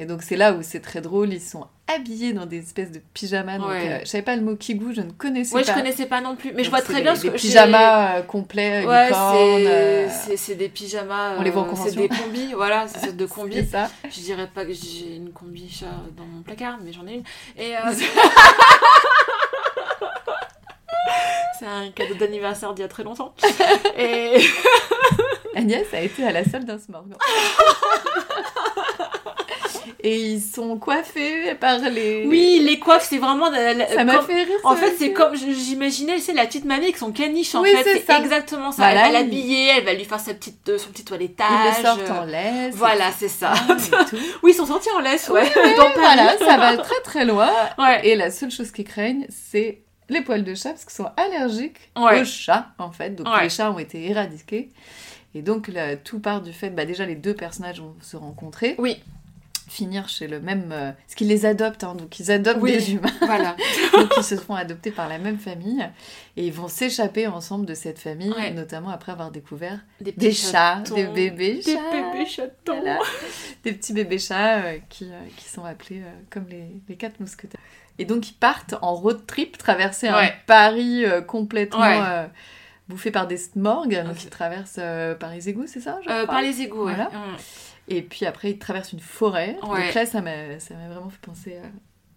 Et 0.00 0.06
donc, 0.06 0.22
c'est 0.22 0.36
là 0.36 0.52
où 0.52 0.58
c'est 0.62 0.78
très 0.78 1.00
drôle. 1.00 1.32
Ils 1.32 1.40
sont 1.40 1.66
habillés 1.92 2.32
dans 2.32 2.46
des 2.46 2.58
espèces 2.58 2.92
de 2.92 3.00
pyjamas. 3.14 3.58
Donc, 3.58 3.68
Ouais. 3.70 3.92
euh, 3.94 3.98
je 4.02 4.04
savais 4.04 4.22
pas 4.22 4.36
le 4.36 4.42
mot 4.42 4.54
kigou, 4.54 4.92
je 4.94 5.00
ne 5.00 5.10
connaissais 5.10 5.54
ouais, 5.56 5.64
pas. 5.64 5.72
je 5.72 5.76
connaissais 5.76 6.06
pas 6.06 6.20
non 6.20 6.36
plus, 6.36 6.52
mais 6.54 6.62
je 6.62 6.70
vois 6.70 6.82
très 6.82 6.96
des- 6.96 7.02
bien 7.02 7.16
ce 7.16 7.22
des 7.22 7.30
que 7.30 7.36
j'ai- 7.38 7.48
pyjamas 7.48 8.18
euh, 8.18 8.22
complets, 8.22 8.86
Ouais, 8.86 9.08
c'est 9.08 9.66
euh, 9.66 10.08
c'est- 10.08 10.36
c'est 10.36 10.54
des 10.54 10.68
pyjamas. 10.68 11.36
on 11.38 11.42
les 11.42 11.50
voit 11.50 11.62
en. 11.62 11.74
C'est 11.74 11.96
des 11.96 12.06
combis, 12.08 12.52
voilà, 12.54 12.86
c'est 12.86 13.00
sorte 13.06 13.16
de 13.16 13.26
combis. 13.26 13.66
ça. 13.66 13.90
Je 14.04 14.20
dirais 14.20 14.48
pas 14.54 14.64
que 14.64 14.72
j'ai 14.72 15.16
une 15.16 15.32
combi 15.32 15.68
chat 15.68 15.86
dans 16.16 16.26
mon 16.26 16.42
placard, 16.42 16.78
mais 16.84 16.92
j'en 16.92 17.04
ai 17.08 17.14
une. 17.14 17.24
Et 17.56 17.74
euh, 17.74 17.80
c'est 21.58 21.66
un 21.66 21.90
cadeau 21.90 22.14
d'anniversaire 22.14 22.72
d'il 22.74 22.82
y 22.82 22.84
a 22.84 22.88
très 22.88 23.04
longtemps. 23.04 23.34
Et 23.98 24.38
Agnès 25.54 25.86
a 25.92 26.00
été 26.00 26.24
à 26.24 26.32
la 26.32 26.44
salle 26.44 26.64
d'un 26.64 26.78
smorg. 26.78 27.06
Et 30.00 30.16
ils 30.16 30.40
sont 30.40 30.78
coiffés 30.78 31.54
par 31.56 31.78
les. 31.80 32.24
oui, 32.26 32.60
les 32.64 32.78
coiffes, 32.78 33.06
c'est 33.10 33.18
vraiment. 33.18 33.50
la- 33.50 33.88
ça 33.88 34.04
m'a 34.04 34.16
comme- 34.16 34.26
fait 34.26 34.44
rire. 34.44 34.56
En 34.62 34.74
ça 34.74 34.76
fait, 34.82 34.86
aussi. 34.88 34.96
c'est 34.98 35.12
comme 35.12 35.34
j'imaginais, 35.34 36.18
c'est 36.20 36.34
la 36.34 36.46
petite 36.46 36.64
mamie 36.64 36.84
avec 36.84 36.96
son 36.96 37.10
caniche. 37.10 37.52
En 37.56 37.62
Oui, 37.62 37.70
fait, 37.74 38.04
c'est 38.06 38.16
exactement 38.20 38.70
ça. 38.70 38.82
Voilà, 38.84 39.06
elle 39.08 39.12
va 39.12 39.18
il- 39.20 39.24
l'habiller, 39.24 39.66
elle 39.76 39.84
va 39.84 39.94
lui 39.94 40.04
faire 40.04 40.20
sa 40.20 40.34
petite, 40.34 40.68
euh, 40.68 40.78
son 40.78 40.90
petit 40.90 41.04
toilettage. 41.04 41.48
Ils 41.50 41.78
le 41.78 41.84
sortent 41.84 42.10
en 42.10 42.24
laisse. 42.24 42.74
Voilà, 42.76 43.10
c'est 43.18 43.28
ça. 43.28 43.52
tout. 44.08 44.16
Oui, 44.44 44.52
ils 44.52 44.54
sont 44.54 44.66
sortis 44.66 44.88
en 44.96 45.00
laisse, 45.00 45.28
ouais. 45.30 45.42
Oui, 45.56 45.70
Dans 45.76 45.82
Paris. 45.90 45.94
voilà, 45.98 46.38
ça 46.38 46.56
va 46.56 46.76
très 46.76 47.00
très 47.02 47.24
loin. 47.24 47.50
Ouais. 47.76 48.06
Et 48.06 48.14
la 48.14 48.30
seule 48.30 48.52
chose 48.52 48.70
qu'ils 48.70 48.84
craignent, 48.86 49.26
c'est 49.30 49.82
les 50.08 50.20
poils 50.22 50.44
de 50.44 50.54
chat, 50.54 50.70
parce 50.70 50.84
qu'ils 50.84 50.94
sont 50.94 51.10
allergiques 51.16 51.90
Ouais. 51.96 52.20
aux 52.20 52.24
chats, 52.24 52.68
en 52.78 52.90
fait. 52.92 53.10
Donc 53.14 53.26
Ouais. 53.28 53.44
les 53.44 53.48
chats 53.50 53.70
ont 53.70 53.78
été 53.78 54.08
éradiqués. 54.10 54.70
Et 55.34 55.42
donc 55.42 55.68
là, 55.68 55.96
tout 55.96 56.20
part 56.20 56.40
du 56.42 56.52
fait, 56.52 56.70
bah, 56.70 56.84
déjà 56.86 57.04
les 57.06 57.14
deux 57.16 57.34
personnages 57.34 57.80
vont 57.80 57.94
se 58.00 58.16
rencontrer, 58.16 58.74
Oui, 58.78 58.96
finir 59.68 60.08
chez 60.08 60.26
le 60.26 60.40
même... 60.40 60.70
euh, 60.72 60.90
ce 61.06 61.14
qui 61.14 61.24
les 61.26 61.44
adopte, 61.44 61.84
hein, 61.84 61.94
donc 61.94 62.18
ils 62.18 62.30
adoptent 62.30 62.62
Oui. 62.62 62.72
des 62.72 62.94
humains, 62.94 63.12
voilà. 63.20 63.54
donc 63.92 64.10
ils 64.16 64.22
se 64.24 64.36
font 64.36 64.54
adopter 64.54 64.90
par 64.90 65.06
la 65.08 65.18
même 65.18 65.38
famille. 65.38 65.86
Et 66.38 66.46
ils 66.46 66.52
vont 66.52 66.68
s'échapper 66.68 67.26
ensemble 67.26 67.66
de 67.66 67.74
cette 67.74 67.98
famille, 67.98 68.30
Ouais. 68.32 68.50
notamment 68.52 68.88
après 68.88 69.12
avoir 69.12 69.30
découvert 69.30 69.78
Des, 70.00 70.12
des 70.12 70.32
chats, 70.32 70.78
chatons. 70.78 70.94
des 70.94 71.06
bébés 71.08 71.56
Des 71.56 71.74
chats. 71.74 71.90
bébés 71.92 72.26
chatons. 72.26 72.80
Voilà. 72.80 72.98
Des 73.64 73.72
petits 73.74 73.92
bébés 73.92 74.18
chats 74.18 74.62
euh, 74.64 74.78
qui, 74.88 75.04
euh, 75.04 75.20
qui 75.36 75.44
sont 75.44 75.64
appelés 75.64 76.00
euh, 76.00 76.10
comme 76.30 76.46
les, 76.48 76.64
les 76.88 76.96
quatre 76.96 77.20
mousquetaires. 77.20 77.60
Et 77.98 78.04
donc 78.04 78.28
ils 78.30 78.34
partent 78.34 78.74
en 78.82 78.94
road 78.94 79.26
trip, 79.26 79.58
traverser 79.58 80.08
un. 80.08 80.28
Paris 80.46 81.04
euh, 81.04 81.20
complètement 81.20 81.80
Ouais. 81.80 81.98
euh, 82.00 82.26
bouffé 82.88 83.10
par 83.10 83.26
des 83.26 83.36
smorgs. 83.36 83.88
Donc 84.04 84.14
c'est- 84.16 84.24
ils 84.24 84.30
traversent 84.30 84.76
euh, 84.78 85.14
par 85.14 85.30
les 85.32 85.48
égouts, 85.48 85.66
c'est 85.66 85.80
ça 85.80 85.98
je 86.04 86.10
Euh, 86.10 86.26
par 86.26 86.40
les 86.40 86.62
égouts. 86.62 86.82
Voilà. 86.84 87.04
Mm. 87.06 87.36
Et 87.88 88.02
puis 88.02 88.26
après 88.26 88.50
ils 88.52 88.58
traversent 88.58 88.92
une 88.92 89.00
forêt. 89.00 89.56
Donc 89.62 89.94
là 89.94 90.06
ça 90.06 90.20
m'a 90.20 90.58
ça 90.60 90.74
m'a 90.74 90.88
vraiment 90.94 91.10
fait 91.10 91.20
penser 91.20 91.56
euh, 91.56 91.66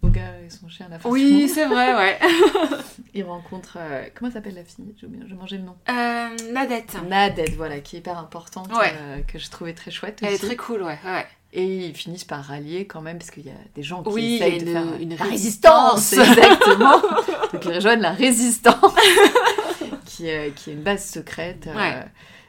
au 0.06 0.08
gars 0.08 0.38
et 0.44 0.50
son 0.50 0.68
chien 0.68 0.86
à 0.86 0.88
la. 0.90 0.98
Oui, 1.04 1.48
c'est 1.48 1.66
vrai, 1.66 1.94
ouais. 1.94 2.18
Ils 3.14 3.24
rencontrent... 3.24 3.78
euh, 3.80 4.04
comment 4.14 4.30
s'appelle 4.30 4.54
la 4.54 4.64
fille? 4.64 4.84
J'ai 5.00 5.06
oublié, 5.06 5.24
j'ai 5.28 5.34
mangé 5.34 5.58
le 5.58 5.64
nom. 5.64 5.76
Euh, 5.88 6.28
Nadette. 6.52 6.96
Nadette, 7.08 7.54
voilà, 7.56 7.78
qui 7.80 7.96
est 7.96 7.98
hyper 8.00 8.18
importante, 8.18 8.70
euh, 8.72 9.20
que 9.28 9.38
je 9.38 9.48
trouvais 9.50 9.74
très 9.74 9.90
chouette 9.90 10.18
Elle 10.22 10.30
est 10.30 10.34
aussi. 10.34 10.46
très 10.46 10.56
cool, 10.56 10.82
ouais. 10.82 10.98
ouais. 11.04 11.26
Et 11.54 11.86
ils 11.88 11.94
finissent 11.94 12.24
par 12.24 12.42
rallier 12.44 12.86
quand 12.86 13.02
même, 13.02 13.18
parce 13.18 13.30
qu'il 13.30 13.44
y 13.44 13.50
a 13.50 13.54
des 13.74 13.82
gens 13.82 14.02
qui 14.02 14.08
Oui, 14.10 14.34
essayent 14.36 14.58
de 14.62 14.66
une- 14.66 14.72
faire 14.72 15.00
une 15.00 15.16
la 15.16 15.24
résistance. 15.24 16.10
résistance. 16.14 16.38
Exactement. 16.38 17.00
Donc 17.52 17.64
ils 17.66 17.74
rejoignent 17.74 18.00
la 18.00 18.12
résistance, 18.12 18.94
qui, 20.06 20.28
est, 20.28 20.52
qui 20.54 20.70
est 20.70 20.72
une 20.74 20.82
base 20.82 21.04
secrète, 21.08 21.66
euh, 21.66 21.76
Ouais. 21.76 22.04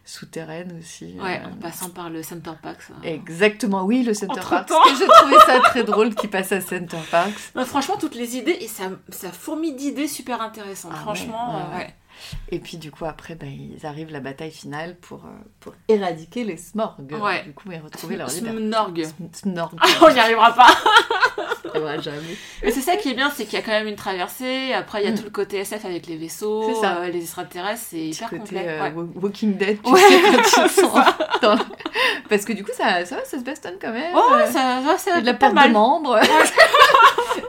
souterraine 0.06 0.78
aussi. 0.80 1.16
Ouais, 1.22 1.42
euh, 1.44 1.50
en 1.50 1.56
passant 1.62 1.90
par 1.90 2.10
le 2.10 2.24
Center 2.24 2.52
Park. 2.62 2.82
ça. 2.82 2.94
Exactement, 3.04 3.84
oui, 3.84 4.04
le 4.04 4.14
Center 4.14 4.42
Parks. 4.50 4.70
J'ai 4.98 5.08
trouvé 5.08 5.36
ça 5.46 5.60
très 5.62 5.84
drôle 5.84 6.14
qu'ils 6.16 6.30
passent 6.30 6.52
à 6.52 6.62
Center 6.62 6.98
Parks. 7.12 7.32
Franchement, 7.66 7.96
toutes 8.00 8.16
les 8.16 8.38
idées, 8.38 8.58
et 8.62 8.68
ça, 8.68 8.84
ça 9.10 9.32
fourmille 9.32 9.76
d'idées 9.76 10.08
super 10.08 10.42
intéressantes. 10.42 10.92
Ah 10.96 11.00
franchement, 11.02 11.56
ouais, 11.56 11.62
euh, 11.74 11.78
ouais. 11.80 11.94
Ouais. 12.52 12.58
Et 12.58 12.60
puis 12.60 12.78
du 12.78 12.92
coup, 12.92 13.06
après, 13.06 13.36
ben, 13.36 13.50
ils 13.50 13.86
arrivent 13.86 14.10
à 14.10 14.14
la 14.14 14.20
bataille 14.20 14.52
finale 14.52 14.96
pour, 14.98 15.26
euh, 15.26 15.30
pour 15.60 15.74
éradiquer 15.88 16.44
les 16.44 16.58
Smorgs. 16.58 16.98
Ouais. 17.22 17.44
Du 17.44 17.54
coup, 17.54 17.72
et 17.72 17.80
retrouver 17.80 18.16
leur 18.18 18.28
liberté. 18.34 18.58
Snorg. 18.60 19.04
Smorg. 19.34 19.74
On 20.02 20.12
n'y 20.14 20.20
arrivera 20.20 20.54
pas. 20.54 20.68
Va 21.80 22.00
jamais. 22.00 22.38
Mais 22.62 22.72
c'est 22.72 22.82
ça 22.82 22.96
qui 22.98 23.10
est 23.10 23.14
bien, 23.16 23.32
c'est 23.34 23.46
qu'il 23.46 23.54
y 23.58 23.62
a 23.62 23.66
quand 23.66 23.72
même 23.72 23.88
une 23.88 23.96
traversée. 23.96 24.74
Après, 24.74 25.02
il 25.02 25.06
y 25.06 25.08
a 25.08 25.12
Mm. 25.12 25.18
tout 25.18 25.24
le 25.24 25.30
côté 25.32 25.58
SF 25.58 25.86
avec 25.86 26.06
les 26.08 26.18
vaisseaux, 26.18 26.72
C'est 26.74 26.82
ça. 26.82 26.98
euh, 26.98 27.08
les 27.10 27.22
extraterrestres, 27.22 27.82
c'est 27.90 27.98
hyper 28.00 28.30
côté 28.30 28.42
complet. 28.42 28.66
euh, 28.68 28.82
ouais. 28.84 28.92
Wa- 28.94 29.06
Walking 29.24 29.58
Dead, 29.58 29.82
tu 29.84 29.92
Ouais, 29.92 30.00
sais, 30.00 30.22
quand 30.22 30.64
ils 30.66 30.70
c'est 30.70 30.82
sont 30.82 30.94
dans- 31.42 31.58
Parce 32.30 32.46
que 32.46 32.54
du 32.54 32.64
coup, 32.64 32.72
ça, 32.76 33.04
ça 33.06 33.18
se 33.26 33.38
bastonne 33.44 33.76
quand 33.82 33.92
même. 33.92 34.14
Oh, 34.16 34.34
ouais, 34.36 34.48
ça, 34.52 34.82
ça, 34.98 35.20
de 35.22 35.26
la 35.26 35.34
perte 35.34 35.56
de 35.56 35.70
membres. 35.72 36.20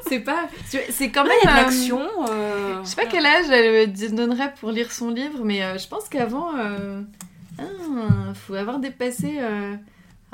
c'est 0.09 0.21
pas... 0.21 0.49
C'est 0.91 1.11
quand 1.11 1.23
Ouais, 1.25 1.29
même... 1.29 1.39
il 1.43 1.47
y 1.47 1.49
a 1.49 1.53
de 1.53 1.65
l'action. 1.65 2.01
euh, 2.31 2.81
Je 2.83 2.89
sais 2.89 2.97
pas 2.97 3.07
quel 3.07 3.25
âge 3.27 3.47
elle 3.51 3.89
me 3.91 4.17
donnerait 4.17 4.53
pour 4.65 4.73
lire 4.73 4.91
son 4.91 5.11
livre, 5.11 5.41
mais 5.45 5.63
euh, 5.63 5.77
je 5.77 5.87
pense 5.89 6.09
qu'avant, 6.09 6.57
euh, 6.59 7.03
ah, 7.59 7.63
faut 8.35 8.55
avoir 8.55 8.79
dépassé 8.79 9.37
euh, 9.41 9.75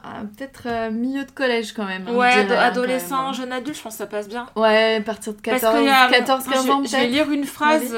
ah, 0.05 0.23
peut-être 0.37 0.91
milieu 0.93 1.25
de 1.25 1.31
collège 1.33 1.73
quand 1.73 1.85
même. 1.85 2.07
hein, 2.07 2.15
Ouais, 2.15 2.29
hein, 2.33 2.49
adolescent, 2.51 3.33
jeune 3.33 3.51
adulte, 3.53 3.77
je 3.77 3.83
pense 3.83 3.95
que 3.95 3.99
ça 3.99 4.07
passe 4.07 4.29
bien. 4.29 4.47
Ouais, 4.55 4.97
à 4.97 5.01
partir 5.01 5.35
de 5.35 5.41
Parce 5.41 5.61
14, 5.63 5.77
qu'il 5.79 5.87
y 5.87 5.91
a- 5.91 6.09
14 6.09 6.45
15 6.47 6.67
je, 6.67 6.71
ans 6.71 6.83
je 6.85 6.91
vais 6.97 7.07
lire 7.09 7.31
une 7.33 7.45
phrase 7.45 7.91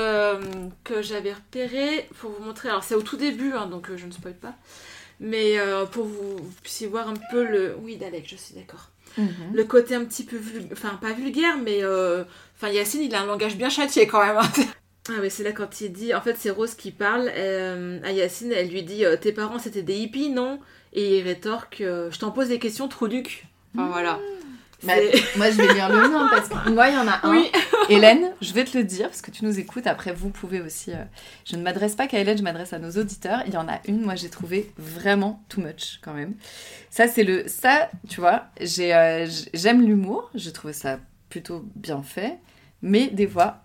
que 0.84 1.02
j'avais 1.02 1.34
repérée 1.34 2.08
pour 2.18 2.30
vous 2.30 2.42
montrer. 2.44 2.70
Alors 2.70 2.82
c'est 2.82 2.94
au 2.94 3.02
tout 3.02 3.18
début, 3.18 3.52
hein, 3.52 3.66
donc 3.66 3.88
je 3.94 4.06
ne 4.06 4.10
spoil 4.10 4.32
pas. 4.34 4.54
Mais 5.20 5.56
pour 5.92 6.04
vous, 6.06 6.36
vous 6.38 6.50
puissiez 6.62 6.86
voir 6.86 7.08
un 7.08 7.14
peu 7.30 7.44
le... 7.44 7.76
Oui, 7.82 7.96
d'Alex, 7.98 8.28
je 8.30 8.36
suis 8.36 8.54
d'accord. 8.54 8.88
Mhm. 9.18 9.28
Le 9.52 9.64
côté 9.64 9.94
un 9.94 10.04
petit 10.06 10.24
peu... 10.24 10.36
vul- 10.38 10.68
Enfin, 10.72 10.98
pas 11.00 11.12
vulgaire, 11.12 11.56
mais... 11.62 11.80
euh, 11.82 12.24
Enfin, 12.56 12.72
Yacine, 12.72 13.02
il 13.02 13.14
a 13.14 13.20
un 13.20 13.26
langage 13.26 13.56
bien 13.56 13.68
châtié 13.68 14.06
quand 14.06 14.24
même. 14.24 14.38
Ah 15.08 15.14
mais 15.20 15.30
c'est 15.30 15.42
là 15.42 15.52
quand 15.52 15.80
il 15.80 15.92
dit, 15.92 16.14
en 16.14 16.20
fait 16.20 16.36
c'est 16.38 16.50
Rose 16.50 16.74
qui 16.74 16.92
parle 16.92 17.28
euh, 17.34 17.98
à 18.04 18.12
Yacine, 18.12 18.52
elle 18.52 18.68
lui 18.68 18.82
dit 18.84 19.04
euh, 19.04 19.16
tes 19.16 19.32
parents 19.32 19.58
c'était 19.58 19.82
des 19.82 19.96
hippies 19.96 20.30
non? 20.30 20.60
Et 20.92 21.18
il 21.18 21.22
rétorque 21.24 21.80
euh, 21.80 22.10
je 22.10 22.18
t'en 22.20 22.30
pose 22.30 22.48
des 22.48 22.58
questions 22.60 22.86
trop 22.86 23.08
duc. 23.08 23.46
Enfin 23.74 23.88
voilà. 23.88 24.18
Bah, 24.84 24.94
moi, 25.36 25.50
je 25.50 25.56
vais 25.56 25.72
lire 25.74 25.88
le 25.88 26.08
mien 26.08 26.28
parce 26.28 26.48
que 26.48 26.70
moi, 26.70 26.88
il 26.88 26.94
y 26.94 26.98
en 26.98 27.06
a 27.06 27.20
un. 27.22 27.30
Oui. 27.30 27.50
Hélène, 27.88 28.32
je 28.40 28.52
vais 28.52 28.64
te 28.64 28.76
le 28.76 28.82
dire 28.84 29.06
parce 29.08 29.22
que 29.22 29.30
tu 29.30 29.44
nous 29.44 29.58
écoutes. 29.60 29.86
Après, 29.86 30.12
vous 30.12 30.28
pouvez 30.30 30.60
aussi. 30.60 30.90
euh, 30.92 31.04
Je 31.44 31.54
ne 31.56 31.62
m'adresse 31.62 31.94
pas 31.94 32.08
qu'à 32.08 32.18
Hélène, 32.18 32.36
je 32.36 32.42
m'adresse 32.42 32.72
à 32.72 32.80
nos 32.80 32.90
auditeurs. 32.90 33.42
Il 33.46 33.54
y 33.54 33.56
en 33.56 33.68
a 33.68 33.80
une, 33.86 34.00
moi, 34.00 34.16
j'ai 34.16 34.28
trouvé 34.28 34.72
vraiment 34.76 35.42
too 35.48 35.60
much 35.60 36.00
quand 36.02 36.12
même. 36.14 36.34
Ça, 36.90 37.06
c'est 37.06 37.22
le. 37.22 37.44
Ça, 37.46 37.90
tu 38.08 38.20
vois, 38.20 38.46
euh, 38.60 39.26
j'aime 39.54 39.86
l'humour. 39.86 40.30
J'ai 40.34 40.52
trouvé 40.52 40.72
ça 40.72 40.98
plutôt 41.30 41.64
bien 41.76 42.02
fait, 42.02 42.38
mais 42.82 43.06
des 43.06 43.28
fois 43.28 43.61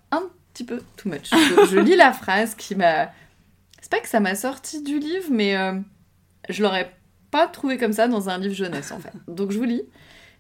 petit 0.58 0.64
peu 0.64 0.82
too 0.98 1.10
much. 1.10 1.30
Je 1.70 1.80
lis 1.80 1.96
la 1.96 2.12
phrase 2.12 2.56
qui 2.56 2.76
m'a. 2.76 3.12
C'est 3.82 3.92
pas 3.92 4.00
que 4.00 4.10
ça 4.10 4.20
m'a 4.20 4.36
sorti 4.36 4.82
du 4.82 5.00
livre, 5.00 5.28
mais 5.30 5.56
euh, 5.56 5.74
je 6.50 6.64
l'aurais 6.64 6.92
pas 7.30 7.48
trouvé 7.48 7.78
comme 7.78 7.94
ça 7.94 8.08
dans 8.08 8.30
un 8.30 8.38
livre 8.40 8.56
jeunesse 8.56 8.92
en 8.92 9.00
fait. 9.00 9.14
Donc 9.28 9.52
je 9.52 9.58
vous 9.58 9.66
lis. 9.66 9.84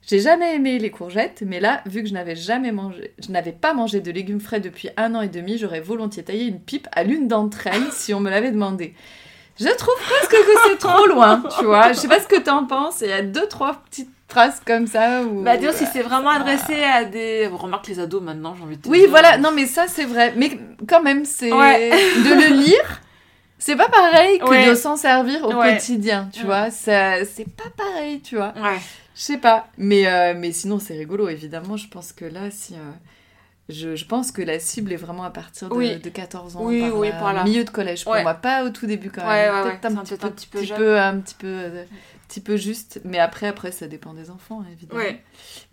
J'ai 0.07 0.19
jamais 0.19 0.55
aimé 0.55 0.79
les 0.79 0.89
courgettes, 0.89 1.43
mais 1.45 1.59
là, 1.59 1.81
vu 1.85 2.01
que 2.01 2.07
je 2.07 2.13
n'avais 2.13 2.35
jamais 2.35 2.71
mangé, 2.71 3.13
je 3.21 3.31
n'avais 3.31 3.51
pas 3.51 3.73
mangé 3.73 3.99
de 3.99 4.11
légumes 4.11 4.39
frais 4.39 4.61
depuis 4.61 4.89
un 4.95 5.15
an 5.15 5.21
et 5.21 5.27
demi, 5.27 5.57
j'aurais 5.57 5.81
volontiers 5.81 6.23
taillé 6.23 6.45
une 6.45 6.61
pipe 6.61 6.87
à 6.93 7.03
l'une 7.03 7.27
d'entre 7.27 7.67
elles 7.67 7.91
si 7.91 8.13
on 8.13 8.19
me 8.19 8.29
l'avait 8.29 8.51
demandé. 8.51 8.93
Je 9.59 9.67
trouve 9.75 9.95
presque 9.95 10.31
que 10.31 10.69
c'est 10.69 10.77
trop 10.77 11.07
loin, 11.07 11.43
tu 11.57 11.65
vois. 11.65 11.91
Je 11.91 11.97
sais 11.97 12.07
pas 12.07 12.21
ce 12.21 12.27
que 12.27 12.39
t'en 12.39 12.65
penses. 12.65 13.01
Il 13.01 13.09
y 13.09 13.11
a 13.11 13.23
deux, 13.23 13.47
trois 13.47 13.81
petites 13.89 14.11
phrases 14.27 14.61
comme 14.65 14.87
ça 14.87 15.23
où. 15.23 15.41
Bah 15.43 15.57
dire 15.57 15.73
si 15.73 15.85
c'est 15.85 16.01
vraiment 16.01 16.29
adressé 16.31 16.83
à 16.83 17.05
des... 17.05 17.47
Bon, 17.49 17.57
remarque 17.57 17.87
les 17.87 17.99
ados 17.99 18.21
maintenant 18.21 18.55
j'ai 18.55 18.63
envie 18.63 18.77
de 18.77 18.81
te 18.81 18.89
Oui, 18.89 18.99
dire. 19.01 19.09
voilà. 19.09 19.37
Non, 19.37 19.51
mais 19.53 19.65
ça, 19.65 19.85
c'est 19.87 20.05
vrai. 20.05 20.33
Mais 20.35 20.51
quand 20.87 21.01
même, 21.01 21.25
c'est 21.25 21.51
Ouais. 21.53 21.89
de 22.17 22.33
le 22.53 22.61
lire. 22.63 23.01
C'est 23.59 23.75
pas 23.75 23.89
pareil 23.89 24.37
que 24.39 24.45
Ouais. 24.49 24.69
de 24.69 24.75
s'en 24.75 24.95
servir 24.97 25.43
au 25.45 25.53
Ouais. 25.53 25.73
quotidien, 25.73 26.29
tu 26.31 26.45
vois. 26.45 26.69
Ça, 26.69 27.25
c'est 27.25 27.49
pas 27.49 27.69
pareil, 27.75 28.21
tu 28.21 28.35
vois. 28.35 28.53
Ouais. 28.55 28.77
Je 29.15 29.21
sais 29.21 29.37
pas. 29.37 29.67
Mais, 29.77 30.05
euh, 30.07 30.35
mais 30.37 30.51
sinon, 30.51 30.77
c'est 30.77 30.93
rigolo, 30.97 31.27
évidemment. 31.27 31.75
Je 31.75 31.87
pense 31.87 32.11
que 32.13 32.25
là, 32.25 32.51
si. 32.51 32.75
euh, 32.75 32.77
je, 33.69 33.95
je 33.95 34.05
pense 34.05 34.31
que 34.31 34.41
la 34.43 34.59
cible 34.59 34.93
est 34.93 34.97
vraiment 34.97 35.23
à 35.23 35.29
partir 35.31 35.69
de, 35.69 35.73
Oui. 35.73 35.97
de 35.97 36.09
14 36.09 36.55
ans. 36.55 36.59
Oui, 36.63 36.83
oui, 36.93 37.09
là. 37.09 37.15
par 37.15 37.33
là. 37.33 37.43
Milieu 37.43 37.63
de 37.63 37.69
collège 37.69 38.03
pour 38.05 38.15
moi. 38.15 38.33
Pas 38.35 38.63
au 38.63 38.69
tout 38.69 38.85
début 38.85 39.09
quand 39.09 39.25
même. 39.27 39.53
ouais, 39.55 39.61
Peut-être 39.63 39.91
ouais. 39.93 39.99
un, 39.99 40.05
C'est 40.05 40.17
petit 40.19 40.47
peu, 40.47 40.59
un 40.59 40.61
petit 40.61 40.73
peu 40.73 40.99
un 40.99 41.17
petit 41.19 41.35
peu, 41.35 41.47
euh, 41.47 41.83
petit 42.27 42.41
peu 42.41 42.57
juste. 42.57 42.99
Mais 43.03 43.19
après, 43.19 43.47
après, 43.47 43.71
ça 43.71 43.87
dépend 43.87 44.13
des 44.13 44.29
enfants, 44.29 44.63
évidemment. 44.71 44.99
Ouais. 45.01 45.21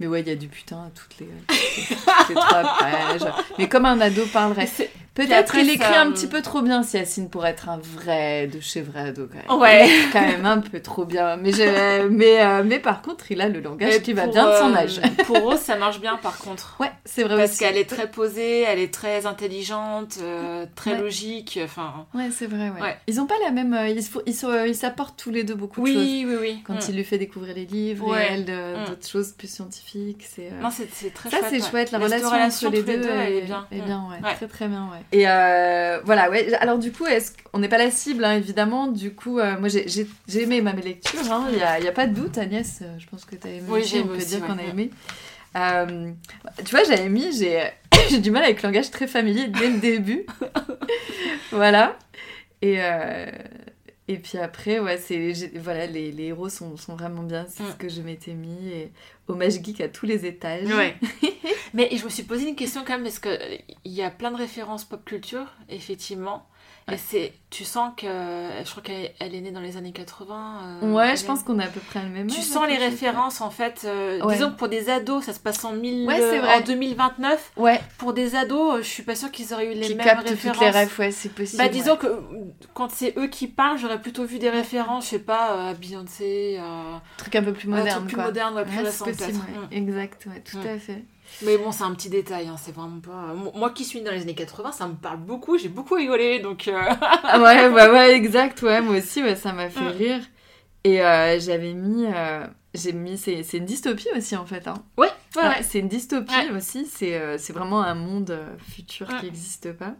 Mais 0.00 0.06
ouais, 0.06 0.20
il 0.20 0.28
y 0.28 0.30
a 0.30 0.36
du 0.36 0.48
putain 0.48 0.76
à 0.84 0.90
toutes 0.90 1.18
les, 1.20 1.26
toutes 1.48 2.28
les, 2.28 2.34
trois 2.34 2.62
pages. 2.78 3.32
Mais 3.58 3.68
comme 3.68 3.86
un 3.86 4.00
ado 4.00 4.22
parlerait. 4.32 4.68
Peut-être 5.14 5.52
qu'il 5.52 5.70
écrit 5.70 5.78
ça- 5.92 6.00
un 6.00 6.10
petit 6.10 6.26
peu 6.26 6.42
trop 6.42 6.60
bien, 6.60 6.82
si 6.82 6.96
Yacine, 6.96 7.30
pour 7.30 7.46
être 7.46 7.68
un 7.68 7.78
vrai 7.78 8.48
de 8.48 8.58
chez 8.58 8.82
vrai 8.82 9.00
ado, 9.10 9.28
quand 9.32 9.54
même. 9.54 9.60
Ouais. 9.60 9.88
Il 9.88 10.10
quand 10.12 10.20
même 10.20 10.44
un 10.44 10.58
peu 10.58 10.80
trop 10.80 11.04
bien. 11.04 11.36
Mais, 11.36 11.52
je- 11.52 12.08
mais, 12.08 12.44
euh, 12.44 12.64
mais 12.64 12.80
par 12.80 13.00
contre, 13.00 13.30
il 13.30 13.40
a 13.40 13.48
le 13.48 13.60
langage 13.60 13.92
Mais 13.94 14.02
qui 14.02 14.12
va 14.12 14.26
bien 14.26 14.50
de 14.50 14.56
son 14.56 14.72
euh, 14.72 14.76
âge. 14.76 15.00
Pour 15.26 15.38
Rose, 15.38 15.60
ça 15.60 15.76
marche 15.76 16.00
bien 16.00 16.16
par 16.16 16.38
contre. 16.38 16.76
Ouais, 16.80 16.90
c'est 17.04 17.22
vrai 17.22 17.36
Parce 17.36 17.56
qu'elle 17.58 17.76
est 17.76 17.88
très 17.88 18.10
posée, 18.10 18.62
elle 18.62 18.80
est 18.80 18.92
très 18.92 19.24
intelligente, 19.26 20.18
euh, 20.20 20.66
très 20.74 20.94
Ouais. 20.94 21.00
logique. 21.00 21.60
Enfin. 21.62 22.06
Ouais, 22.12 22.30
c'est 22.36 22.46
vrai, 22.48 22.70
ouais. 22.70 22.80
Ouais. 22.82 22.96
Ils 23.06 23.20
ont 23.20 23.26
pas 23.26 23.36
la 23.44 23.52
même... 23.52 23.72
euh, 23.72 23.88
ils, 23.88 24.44
euh, 24.44 24.72
s'apportent 24.72 25.16
tous 25.16 25.30
les 25.30 25.44
deux 25.44 25.54
beaucoup 25.54 25.80
de 25.80 25.86
choses. 25.86 25.96
Oui, 25.96 26.26
oui, 26.28 26.34
oui. 26.40 26.43
Quand 26.64 26.74
Mm. 26.74 26.80
il 26.90 26.96
lui 26.96 27.04
fait 27.04 27.18
découvrir 27.18 27.54
les 27.54 27.64
livres 27.66 28.08
Ouais. 28.08 28.22
et 28.22 28.32
elle, 28.34 28.42
Mm. 28.42 28.88
d'autres 28.88 29.08
choses 29.08 29.32
plus 29.32 29.48
scientifiques. 29.50 30.24
C'est, 30.28 30.48
euh, 30.52 30.60
Non, 30.62 30.70
c'est 30.70 30.86
très 31.14 31.30
Ça, 31.30 31.38
chouette. 31.38 31.48
c'est 31.50 31.62
ouais. 31.62 31.70
chouette, 31.70 31.90
la 31.92 31.98
Cette 31.98 32.24
relation, 32.24 32.68
entre 32.68 32.76
les 32.76 32.82
deux, 32.82 32.92
elle 33.08 33.32
est, 33.32 33.38
est 33.38 33.40
bien. 33.42 33.66
est 33.70 33.76
Mm. 33.80 33.84
bien, 33.84 34.04
ouais. 34.10 34.26
Ouais. 34.28 34.34
Très, 34.34 34.46
très 34.48 34.68
bien, 34.68 34.84
ouais. 34.92 34.98
Et 35.12 35.28
euh, 35.28 36.00
voilà, 36.04 36.30
ouais. 36.30 36.52
Alors, 36.54 36.78
du 36.78 36.92
coup, 36.92 37.06
est-ce 37.06 37.32
qu'on 37.52 37.58
n'est 37.58 37.68
pas 37.68 37.78
la 37.78 37.90
cible, 37.90 38.24
hein, 38.24 38.34
évidemment. 38.36 38.86
Du 38.88 39.12
coup, 39.14 39.38
euh, 39.38 39.58
moi, 39.58 39.68
j'ai- 39.68 39.88
j'ai 39.88 40.06
j'ai 40.28 40.42
aimé 40.42 40.60
ma 40.60 40.72
lecture, 40.72 41.20
hein. 41.32 41.46
il 41.50 41.56
n'y 41.56 41.62
a, 41.62 41.80
y 41.80 41.88
a 41.88 41.92
pas 41.92 42.06
de 42.06 42.14
doute. 42.14 42.38
Agnès, 42.38 42.82
je 42.98 43.06
pense 43.06 43.24
que 43.24 43.36
tu 43.36 43.46
as 43.46 43.50
aimé 43.50 43.66
Oui, 43.68 43.82
j'ai 43.84 43.98
on 43.98 44.00
aimé 44.02 44.08
peut 44.10 44.16
aussi, 44.16 44.26
dire 44.36 44.46
qu'on 44.46 44.58
a 44.58 44.62
aimé. 44.62 44.90
Euh, 45.56 46.10
tu 46.64 46.70
vois, 46.74 46.82
j'avais 46.84 47.08
mis, 47.08 47.32
j'ai 47.38 47.62
j'ai 48.10 48.18
du 48.18 48.30
mal 48.32 48.42
avec 48.42 48.60
le 48.62 48.68
langage 48.68 48.90
très 48.90 49.06
familier 49.06 49.46
dès 49.48 49.68
le 49.68 49.78
début. 49.78 50.26
voilà. 51.52 51.96
Et, 52.62 52.76
euh, 52.78 53.26
et 54.08 54.18
puis 54.18 54.38
après, 54.38 54.78
ouais, 54.80 54.98
c'est, 54.98 55.32
voilà, 55.58 55.86
les, 55.86 56.12
les 56.12 56.24
héros 56.24 56.48
sont, 56.48 56.76
sont 56.76 56.94
vraiment 56.94 57.22
bien, 57.22 57.46
c'est 57.48 57.62
Mm. 57.62 57.70
ce 57.70 57.76
que 57.76 57.88
je 57.88 58.02
m'étais 58.02 58.34
mis. 58.34 58.68
Et 58.68 58.92
hommage 59.28 59.62
geek 59.62 59.80
à 59.80 59.88
tous 59.88 60.06
les 60.06 60.26
étages. 60.26 60.66
Ouais. 60.68 60.96
Mais 61.74 61.88
je 61.96 62.04
me 62.04 62.10
suis 62.10 62.22
posé 62.24 62.48
une 62.48 62.56
question 62.56 62.82
quand 62.86 62.94
même 62.94 63.02
parce 63.04 63.18
que 63.18 63.28
euh, 63.30 63.56
il 63.84 63.92
y 63.92 64.02
a 64.02 64.10
plein 64.10 64.30
de 64.30 64.36
références 64.36 64.84
pop 64.84 65.04
culture, 65.04 65.46
effectivement. 65.68 66.46
Ouais. 66.86 66.94
Et 66.94 66.98
c'est, 66.98 67.32
tu 67.48 67.64
sens 67.64 67.92
que, 67.96 68.06
je 68.06 68.70
crois 68.70 68.82
qu'elle 68.82 69.10
elle 69.18 69.34
est 69.34 69.40
née 69.40 69.52
dans 69.52 69.60
les 69.60 69.78
années 69.78 69.92
80. 69.92 70.80
euh, 70.82 70.92
Ouais, 70.92 71.16
je 71.16 71.24
pense 71.24 71.42
qu'on 71.42 71.58
a 71.58 71.64
à 71.64 71.68
peu 71.68 71.80
près 71.80 72.02
le 72.02 72.10
même 72.10 72.26
Tu 72.26 72.40
âge, 72.40 72.44
sens 72.44 72.68
les 72.68 72.76
pas. 72.76 72.82
références 72.84 73.40
en 73.40 73.48
fait. 73.50 73.82
euh, 73.86 74.20
Ouais. 74.22 74.34
Disons 74.34 74.50
que 74.50 74.56
pour 74.56 74.68
des 74.68 74.90
ados, 74.90 75.24
ça 75.24 75.32
se 75.32 75.40
passe 75.40 75.64
en, 75.64 75.72
1000, 75.72 76.06
Ouais, 76.06 76.20
vrai. 76.40 76.56
en 76.56 76.60
2029. 76.60 77.52
Ouais, 77.56 77.80
Pour 77.96 78.12
des 78.12 78.36
ados, 78.36 78.74
euh, 78.74 78.82
je 78.82 78.88
suis 78.88 79.02
pas 79.02 79.14
sûre 79.14 79.30
qu'ils 79.30 79.54
auraient 79.54 79.72
eu 79.72 79.74
les 79.74 79.80
qui 79.86 79.94
mêmes 79.94 80.04
captent 80.04 80.28
références. 80.28 80.58
toutes 80.58 80.66
les 80.66 80.70
rêves, 80.70 80.94
ouais, 80.98 81.10
c'est 81.10 81.32
possible. 81.34 81.62
Bah 81.62 81.68
disons 81.70 81.96
que 81.96 82.06
euh, 82.06 82.20
quand 82.74 82.90
c'est 82.90 83.14
eux 83.16 83.28
qui 83.28 83.46
parlent, 83.46 83.78
j'aurais 83.78 84.02
plutôt 84.02 84.24
vu 84.24 84.38
des 84.38 84.50
références, 84.50 85.04
je 85.06 85.10
sais 85.10 85.18
pas, 85.20 85.70
à 85.70 85.72
Beyoncé, 85.74 86.58
à 86.58 87.00
truc 87.16 87.34
un 87.36 87.42
peu 87.42 87.54
plus 87.54 87.68
un 87.72 87.76
moderne, 87.76 87.96
truc 88.00 88.08
plus 88.08 88.14
quoi. 88.16 88.24
moderne, 88.24 88.54
ouais, 88.56 88.64
plus 88.66 88.78
récent 88.80 89.06
possible, 89.06 89.38
ouais. 89.38 89.76
Exact, 89.78 90.26
ouais, 90.26 90.42
tout 90.42 90.58
Mm. 90.58 90.66
à 90.66 90.78
fait. 90.78 91.02
Mais 91.42 91.58
bon, 91.58 91.72
c'est 91.72 91.82
un 91.84 91.94
petit 91.94 92.08
détail, 92.10 92.48
hein, 92.48 92.56
c'est 92.58 92.72
vraiment 92.74 93.00
pas. 93.00 93.34
Moi 93.54 93.70
qui 93.70 93.84
suis 93.84 94.00
dans 94.02 94.12
les 94.12 94.22
années 94.22 94.34
80, 94.34 94.72
ça 94.72 94.86
me 94.88 94.94
parle 94.94 95.18
beaucoup, 95.18 95.58
j'ai 95.58 95.68
beaucoup 95.68 95.94
rigolé, 95.94 96.38
donc. 96.40 96.68
euh, 96.68 96.80
Ah 97.24 97.40
ouais, 97.42 97.68
ouais, 97.68 97.88
ouais, 97.90 98.14
exact, 98.14 98.62
ouais, 98.62 98.80
moi 98.80 98.96
aussi, 98.98 99.22
ouais, 99.22 99.36
ça 99.36 99.52
m'a 99.52 99.68
fait 99.70 99.84
Mm. 99.84 99.88
rire. 99.96 100.20
Et 100.84 101.02
euh, 101.02 101.38
j'avais 101.40 101.72
mis, 101.72 102.04
euh, 102.06 102.46
j'ai 102.74 102.92
mis, 102.92 103.16
c'est 103.16 103.40
une 103.54 103.64
dystopie 103.64 104.08
aussi 104.16 104.36
en 104.36 104.44
fait. 104.46 104.68
Hein. 104.68 104.74
Ouais, 104.98 105.08
ouais, 105.36 105.62
c'est 105.62 105.78
une 105.78 105.88
dystopie 105.88 106.32
Ouais. 106.34 106.50
aussi, 106.56 106.84
c'est 106.86 107.14
euh, 107.18 107.38
c'est 107.38 107.52
vraiment 107.54 107.82
un 107.82 107.94
monde 107.94 108.38
futur 108.58 109.08
Mm. 109.08 109.16
qui 109.18 109.24
n'existe 109.26 109.72
pas. 109.72 109.94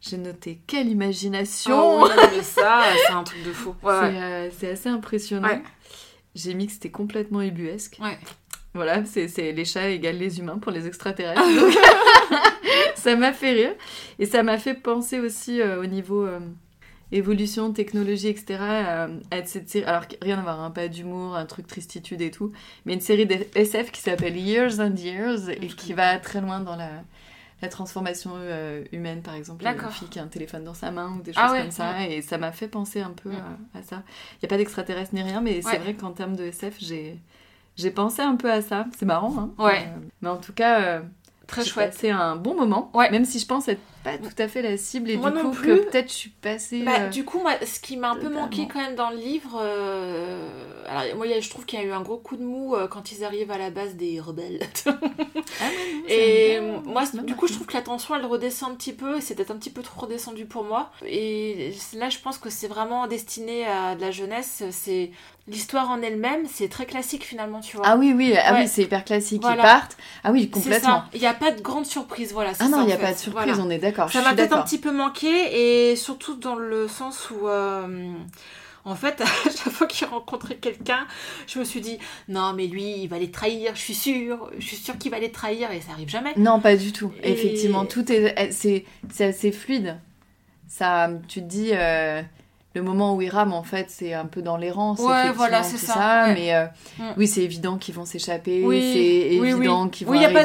J'ai 0.00 0.16
noté 0.18 0.60
quelle 0.66 0.86
Oh, 0.86 0.92
imagination 0.92 2.02
oui, 2.02 2.10
mais 2.36 2.42
ça, 2.42 2.84
c'est 3.06 3.12
un 3.12 3.24
truc 3.24 3.42
de 3.42 3.52
fou. 3.52 3.74
C'est 3.82 4.70
assez 4.70 4.88
impressionnant. 4.88 5.60
J'ai 6.34 6.54
mis 6.54 6.66
que 6.66 6.72
c'était 6.72 6.90
complètement 6.90 7.40
ubuesque. 7.42 7.98
Ouais. 8.00 8.16
Voilà, 8.74 9.04
c'est 9.04 9.52
les 9.52 9.64
chats 9.64 9.88
égale 9.88 10.18
les 10.18 10.38
humains 10.38 10.58
pour 10.58 10.70
les 10.70 10.86
extraterrestres. 10.86 11.40
donc 11.42 11.74
ça 12.96 13.16
m'a 13.16 13.32
fait 13.32 13.52
rire. 13.52 13.72
Et 14.18 14.26
ça 14.26 14.42
m'a 14.42 14.58
fait 14.58 14.74
penser 14.74 15.18
aussi 15.20 15.60
euh, 15.60 15.80
au 15.82 15.86
niveau 15.86 16.24
euh, 16.26 16.38
évolution, 17.10 17.72
technologie, 17.72 18.28
etc. 18.28 18.58
euh, 18.60 19.08
à 19.30 19.44
cette 19.44 19.68
série. 19.68 19.84
Alors, 19.86 20.02
rien 20.22 20.38
à 20.38 20.42
voir, 20.42 20.60
hein, 20.60 20.70
pas 20.70 20.88
d'humour, 20.88 21.34
un 21.34 21.46
truc 21.46 21.66
tristitude 21.66 22.20
et 22.20 22.30
tout. 22.30 22.52
Mais 22.84 22.92
une 22.94 23.00
série 23.00 23.26
de 23.26 23.36
SF 23.54 23.90
qui 23.90 24.00
s'appelle 24.00 24.36
Years 24.36 24.78
and 24.80 24.94
Years 24.96 25.48
et 25.48 25.66
qui 25.66 25.92
va 25.94 26.18
très 26.18 26.40
loin 26.40 26.60
dans 26.60 26.76
la, 26.76 26.90
la 27.62 27.68
transformation 27.68 28.32
humaine, 28.92 29.22
par 29.22 29.34
exemple. 29.34 29.64
Une 29.64 29.72
D'accord. 29.72 29.90
fille 29.92 30.08
qui 30.08 30.18
a 30.18 30.22
un 30.22 30.28
téléphone 30.28 30.62
dans 30.64 30.74
sa 30.74 30.90
main 30.90 31.16
ou 31.18 31.22
des 31.22 31.32
choses 31.32 31.42
Ah 31.44 31.52
ouais, 31.52 31.62
comme 31.62 31.70
ça. 31.70 32.06
Et 32.06 32.20
ça 32.22 32.36
m'a 32.38 32.52
fait 32.52 32.68
penser 32.68 33.00
un 33.00 33.10
peu 33.10 33.30
Mm. 33.30 33.42
à, 33.74 33.78
à 33.78 33.82
ça. 33.82 34.02
Il 34.34 34.38
n'y 34.44 34.46
a 34.46 34.50
pas 34.50 34.58
d'extraterrestre 34.58 35.14
ni 35.14 35.22
rien, 35.22 35.40
mais 35.40 35.62
c'est 35.62 35.78
vrai 35.78 35.94
qu'en 35.94 36.12
termes 36.12 36.36
de 36.36 36.44
SF, 36.44 36.76
j'ai. 36.78 37.18
J'ai 37.78 37.90
pensé 37.92 38.22
un 38.22 38.36
peu 38.36 38.50
à 38.50 38.60
ça, 38.60 38.86
c'est 38.98 39.06
marrant, 39.06 39.34
hein. 39.38 39.50
Ouais. 39.62 39.86
Euh, 39.86 40.00
mais 40.20 40.28
en 40.28 40.36
tout 40.36 40.52
cas, 40.52 40.80
euh, 40.82 41.00
Très 41.46 41.64
chouette. 41.64 41.92
passé 41.92 42.10
un 42.10 42.36
bon 42.36 42.54
moment, 42.56 42.90
Ouais. 42.92 43.08
même 43.10 43.24
si 43.24 43.38
je 43.38 43.46
pense 43.46 43.68
être 43.68 43.80
pas 44.04 44.16
tout 44.18 44.30
à 44.38 44.46
fait 44.48 44.62
la 44.62 44.76
cible 44.76 45.10
et 45.10 45.16
Moi 45.16 45.30
du 45.30 45.36
non 45.38 45.42
coup 45.44 45.50
plus. 45.56 45.66
que 45.68 45.84
peut-être 45.90 46.08
je 46.08 46.14
suis 46.14 46.30
passée. 46.30 46.82
Bah, 46.82 46.92
euh, 47.00 47.08
du 47.08 47.24
coup, 47.24 47.38
moi, 47.40 47.52
ce 47.64 47.80
qui 47.80 47.96
m'a 47.96 48.10
un 48.10 48.16
peu 48.16 48.28
manqué 48.28 48.68
quand 48.72 48.80
même 48.80 48.94
dans 48.94 49.10
le 49.10 49.16
livre, 49.16 49.58
alors 50.88 51.16
moi, 51.16 51.26
je 51.40 51.50
trouve 51.50 51.64
qu'il 51.66 51.78
y 51.78 51.82
a 51.82 51.84
eu 51.84 51.90
un 51.92 52.00
gros 52.02 52.16
coup 52.18 52.36
de 52.36 52.42
mou 52.44 52.74
quand 52.90 53.12
ils 53.12 53.24
arrivent 53.24 53.50
à 53.50 53.58
la 53.58 53.70
base 53.70 53.94
des 53.94 54.20
rebelles. 54.20 54.60
Ah 55.60 55.64
ça 56.08 56.14
Et 56.14 56.60
moi, 56.84 57.02
du 57.24 57.34
coup, 57.34 57.46
je 57.48 57.54
trouve 57.54 57.66
que 57.66 57.74
la 57.74 57.82
tension, 57.82 58.14
elle 58.14 58.24
redescend 58.26 58.72
un 58.72 58.74
petit 58.74 58.92
peu, 58.92 59.16
et 59.16 59.20
c'est 59.20 59.34
peut-être 59.34 59.50
un 59.50 59.56
petit 59.56 59.70
peu 59.70 59.82
trop 59.82 60.02
redescendu 60.02 60.44
pour 60.46 60.64
moi. 60.64 60.90
Et 61.06 61.72
là, 61.96 62.08
je 62.08 62.18
pense 62.18 62.38
que 62.38 62.50
c'est 62.50 62.68
vraiment 62.68 63.06
destiné 63.08 63.66
à 63.66 63.94
de 63.96 64.00
la 64.00 64.10
jeunesse. 64.10 64.62
C'est 64.70 65.10
l'histoire 65.48 65.90
en 65.90 66.02
elle-même, 66.02 66.46
c'est 66.52 66.68
très 66.68 66.86
classique 66.86 67.24
finalement, 67.24 67.60
tu 67.60 67.76
vois. 67.76 67.86
Ah 67.88 67.96
oui, 67.96 68.12
oui, 68.14 68.34
ah 68.36 68.52
Ouais. 68.54 68.60
oui 68.62 68.68
c'est 68.68 68.82
hyper 68.82 69.04
classique. 69.04 69.42
Voilà. 69.42 69.62
Ils 69.62 69.66
partent. 69.66 69.96
Ah 70.24 70.30
oui, 70.32 70.50
complètement. 70.50 71.04
Il 71.14 71.20
n'y 71.20 71.26
a 71.26 71.34
pas 71.34 71.50
de 71.52 71.60
grande 71.60 71.86
surprise, 71.86 72.32
voilà. 72.32 72.52
Ah 72.60 72.68
non, 72.68 72.82
il 72.82 72.86
n'y 72.86 72.92
a 72.92 72.96
pas 72.96 73.12
de 73.12 73.18
surprise, 73.18 73.46
Voilà. 73.48 73.62
on 73.62 73.70
est 73.70 73.78
d'accord. 73.78 74.10
Ça 74.10 74.22
m'a 74.22 74.34
peut-être 74.34 74.52
un 74.56 74.62
petit 74.62 74.78
peu 74.78 74.92
manqué 74.92 75.90
et 75.90 75.96
surtout 75.96 76.34
dans 76.36 76.54
le 76.54 76.86
sens 76.88 77.30
où, 77.30 77.48
euh, 77.48 78.12
en 78.84 78.94
fait, 78.94 79.20
à 79.20 79.24
chaque 79.44 79.72
fois 79.72 79.86
qu'il 79.86 80.06
rencontrait 80.06 80.56
quelqu'un, 80.56 81.06
je 81.46 81.58
me 81.58 81.64
suis 81.64 81.80
dit 81.80 81.98
non 82.28 82.52
mais 82.54 82.66
lui 82.66 83.02
il 83.02 83.06
va 83.08 83.18
les 83.18 83.30
trahir, 83.30 83.72
je 83.74 83.80
suis 83.80 83.94
sûre, 83.94 84.50
je 84.58 84.64
suis 84.66 84.76
sûre 84.76 84.96
qu'il 84.98 85.10
va 85.10 85.18
les 85.18 85.30
trahir 85.32 85.70
et 85.72 85.80
ça 85.80 85.92
arrive 85.92 86.08
jamais. 86.08 86.32
Non, 86.36 86.60
pas 86.60 86.76
du 86.76 86.92
tout. 86.92 87.12
Et- 87.22 87.32
Effectivement, 87.32 87.84
tout 87.86 88.10
est, 88.12 88.50
c'est, 88.52 88.84
c'est 89.10 89.24
assez 89.26 89.52
fluide. 89.52 89.98
Ça, 90.68 91.08
tu 91.28 91.40
te 91.40 91.46
dis, 91.46 91.70
euh, 91.72 92.22
le 92.74 92.82
moment 92.82 93.16
où 93.16 93.22
ils 93.22 93.30
rament, 93.30 93.54
en 93.54 93.62
fait, 93.62 93.86
c'est 93.88 94.12
un 94.12 94.26
peu 94.26 94.42
dans 94.42 94.56
l'errance. 94.56 95.00
Ouais, 95.00 95.32
voilà, 95.32 95.62
c'est 95.62 95.78
ça, 95.78 96.26
ouais. 96.26 96.34
Mais 96.34 96.54
euh, 96.54 96.66
Mm. 96.98 97.04
oui, 97.16 97.26
c'est 97.26 97.42
évident 97.42 97.76
qu'ils 97.78 97.94
vont 97.94 98.04
s'échapper. 98.04 98.62
Oui, 98.64 98.80
c'est 98.92 99.40
oui, 99.40 99.48
évident 99.50 99.84
oui. 99.84 99.90
qu'ils 99.90 100.06
vont 100.06 100.12
Oui, 100.12 100.18
il 100.18 100.20
n'y 100.20 100.26
a 100.26 100.30
pas, 100.30 100.40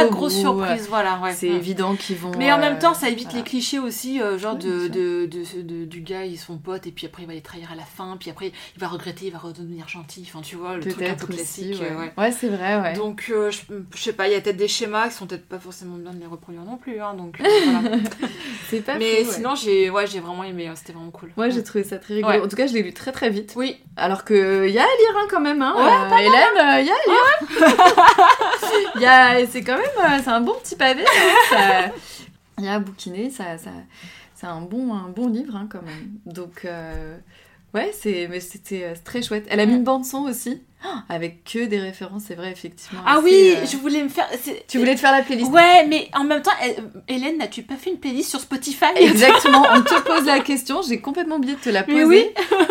a 0.00 0.04
de 0.04 0.10
grosse 0.10 0.34
bout. 0.34 0.40
surprise, 0.40 0.86
voilà. 0.88 1.18
Ouais. 1.22 1.32
C'est 1.32 1.48
Mm. 1.48 1.56
évident 1.56 1.94
qu'ils 1.94 2.16
vont. 2.16 2.32
Mais 2.36 2.52
en 2.52 2.56
euh, 2.58 2.60
même 2.60 2.78
temps, 2.78 2.94
ça 2.94 3.08
évite 3.08 3.26
voilà. 3.28 3.38
les 3.38 3.44
clichés 3.44 3.78
aussi, 3.78 4.20
euh, 4.20 4.38
genre 4.38 4.56
de, 4.56 4.88
de, 4.88 5.26
de, 5.26 5.62
de- 5.62 5.84
du 5.84 6.00
gars, 6.00 6.24
ils 6.24 6.36
sont 6.36 6.58
potes, 6.58 6.86
et 6.86 6.90
puis 6.90 7.06
après 7.06 7.22
il 7.22 7.26
va 7.26 7.32
les 7.34 7.40
trahir 7.40 7.70
à 7.72 7.76
la 7.76 7.84
fin, 7.84 8.16
puis 8.18 8.28
après 8.30 8.52
il 8.76 8.80
va 8.80 8.88
regretter, 8.88 9.26
il 9.26 9.32
va 9.32 9.38
redevenir 9.38 9.88
gentil, 9.88 10.24
enfin 10.28 10.40
tu 10.42 10.56
vois, 10.56 10.76
le 10.76 10.82
truc 10.82 11.00
un 11.08 11.14
peu 11.14 11.26
aussi. 11.32 11.36
classique. 11.70 11.80
ouais, 11.80 11.92
euh, 11.92 12.20
ouais. 12.22 12.32
C'est 12.32 12.48
vrai, 12.48 12.80
ouais. 12.80 12.94
Donc, 12.94 13.26
euh, 13.30 13.50
je, 13.50 13.60
je 13.94 14.02
sais 14.02 14.12
pas, 14.12 14.26
il 14.28 14.32
y 14.32 14.36
a 14.36 14.40
peut-être 14.40 14.56
des 14.56 14.68
schémas 14.68 15.08
qui 15.08 15.14
sont 15.14 15.26
peut-être 15.26 15.46
pas 15.48 15.58
forcément 15.60 15.96
bien 15.96 16.12
de 16.12 16.18
les 16.20 16.26
reproduire 16.26 16.64
non 16.64 16.76
plus, 16.76 17.00
hein, 17.00 17.14
donc 17.14 17.40
euh, 17.40 17.44
voilà. 17.70 17.96
c'est 18.68 18.80
pas 18.84 18.98
Mais 18.98 19.24
sinon, 19.24 19.54
j'ai 19.54 19.88
vraiment 19.90 20.42
aimé, 20.44 20.70
c'était 20.74 20.92
vraiment 20.92 21.10
cool. 21.10 21.30
Moi, 21.36 21.48
j'ai. 21.50 21.62
Trouvé 21.68 21.84
ça 21.84 21.98
très 21.98 22.14
rigolo. 22.14 22.38
Ouais. 22.38 22.44
En 22.44 22.48
tout 22.48 22.56
cas, 22.56 22.66
je 22.66 22.72
l'ai 22.74 22.82
lu 22.82 22.92
très 22.92 23.12
très 23.12 23.30
vite. 23.30 23.52
Oui, 23.56 23.76
Alors 23.96 24.24
que 24.24 24.68
y 24.68 24.78
a 24.78 24.82
à 24.82 24.86
lire 24.86 25.16
hein, 25.16 25.26
quand 25.30 25.40
même, 25.40 25.62
hein. 25.62 25.74
Ouais, 25.76 26.16
Euh, 26.16 26.18
Hélène, 26.18 26.80
il 26.80 26.86
y 26.86 26.90
a 26.90 26.94
à 26.94 27.06
lire. 27.06 27.38
C'est 29.50 29.62
quand 29.62 29.76
même, 29.76 29.86
euh, 29.98 30.18
c'est 30.22 30.30
un 30.30 30.40
bon 30.40 30.54
petit 30.54 30.76
pavé. 30.76 31.04
hein, 31.04 31.34
ça- 31.50 31.90
y 32.62 32.68
a 32.68 32.74
à 32.74 32.78
bouquiner, 32.78 33.30
ça, 33.30 33.58
ça, 33.58 33.70
c'est 34.34 34.46
un 34.46 34.60
bon, 34.60 34.94
un 34.94 35.08
bon 35.08 35.28
livre 35.28 35.56
hein, 35.56 35.68
quand 35.70 35.82
même. 35.82 36.10
Donc 36.26 36.64
euh, 36.64 37.16
ouais, 37.74 37.90
c'est, 37.92 38.26
mais 38.28 38.40
c'était 38.40 38.84
euh, 38.84 38.94
très 39.04 39.22
chouette. 39.22 39.46
Elle 39.48 39.60
a 39.60 39.66
mis 39.66 39.74
une 39.74 39.84
bande 39.84 40.04
son 40.04 40.22
aussi, 40.24 40.62
avec 41.08 41.44
que 41.44 41.64
des 41.66 41.80
références, 41.80 42.22
c'est 42.28 42.34
vrai 42.34 42.50
effectivement. 42.52 43.00
Ah 43.06 43.14
assez, 43.18 43.24
oui, 43.24 43.54
euh, 43.56 43.66
je 43.70 43.76
voulais 43.76 44.02
me 44.02 44.08
faire. 44.08 44.28
Tu 44.68 44.78
voulais 44.78 44.94
te 44.94 45.00
faire 45.00 45.12
la 45.12 45.22
playlist. 45.22 45.50
Ouais, 45.50 45.86
mais 45.88 46.08
en 46.14 46.24
même 46.24 46.42
temps, 46.42 46.52
Hélène, 47.08 47.38
n'as-tu 47.38 47.62
pas 47.62 47.74
fait 47.76 47.90
une 47.90 47.98
playlist 47.98 48.30
sur 48.30 48.40
Spotify? 48.40 48.84
Exactement, 48.96 49.64
on 49.74 49.82
te 49.82 50.00
pose 50.02 50.24
la 50.26 50.40
question, 50.40 50.80
j'ai 50.82 51.00
complètement 51.00 51.36
oublié 51.36 51.54
de 51.54 51.60
te 51.60 51.70
la 51.70 51.84
Mais 51.86 52.02
poser. 52.04 52.04
oui. 52.06 52.24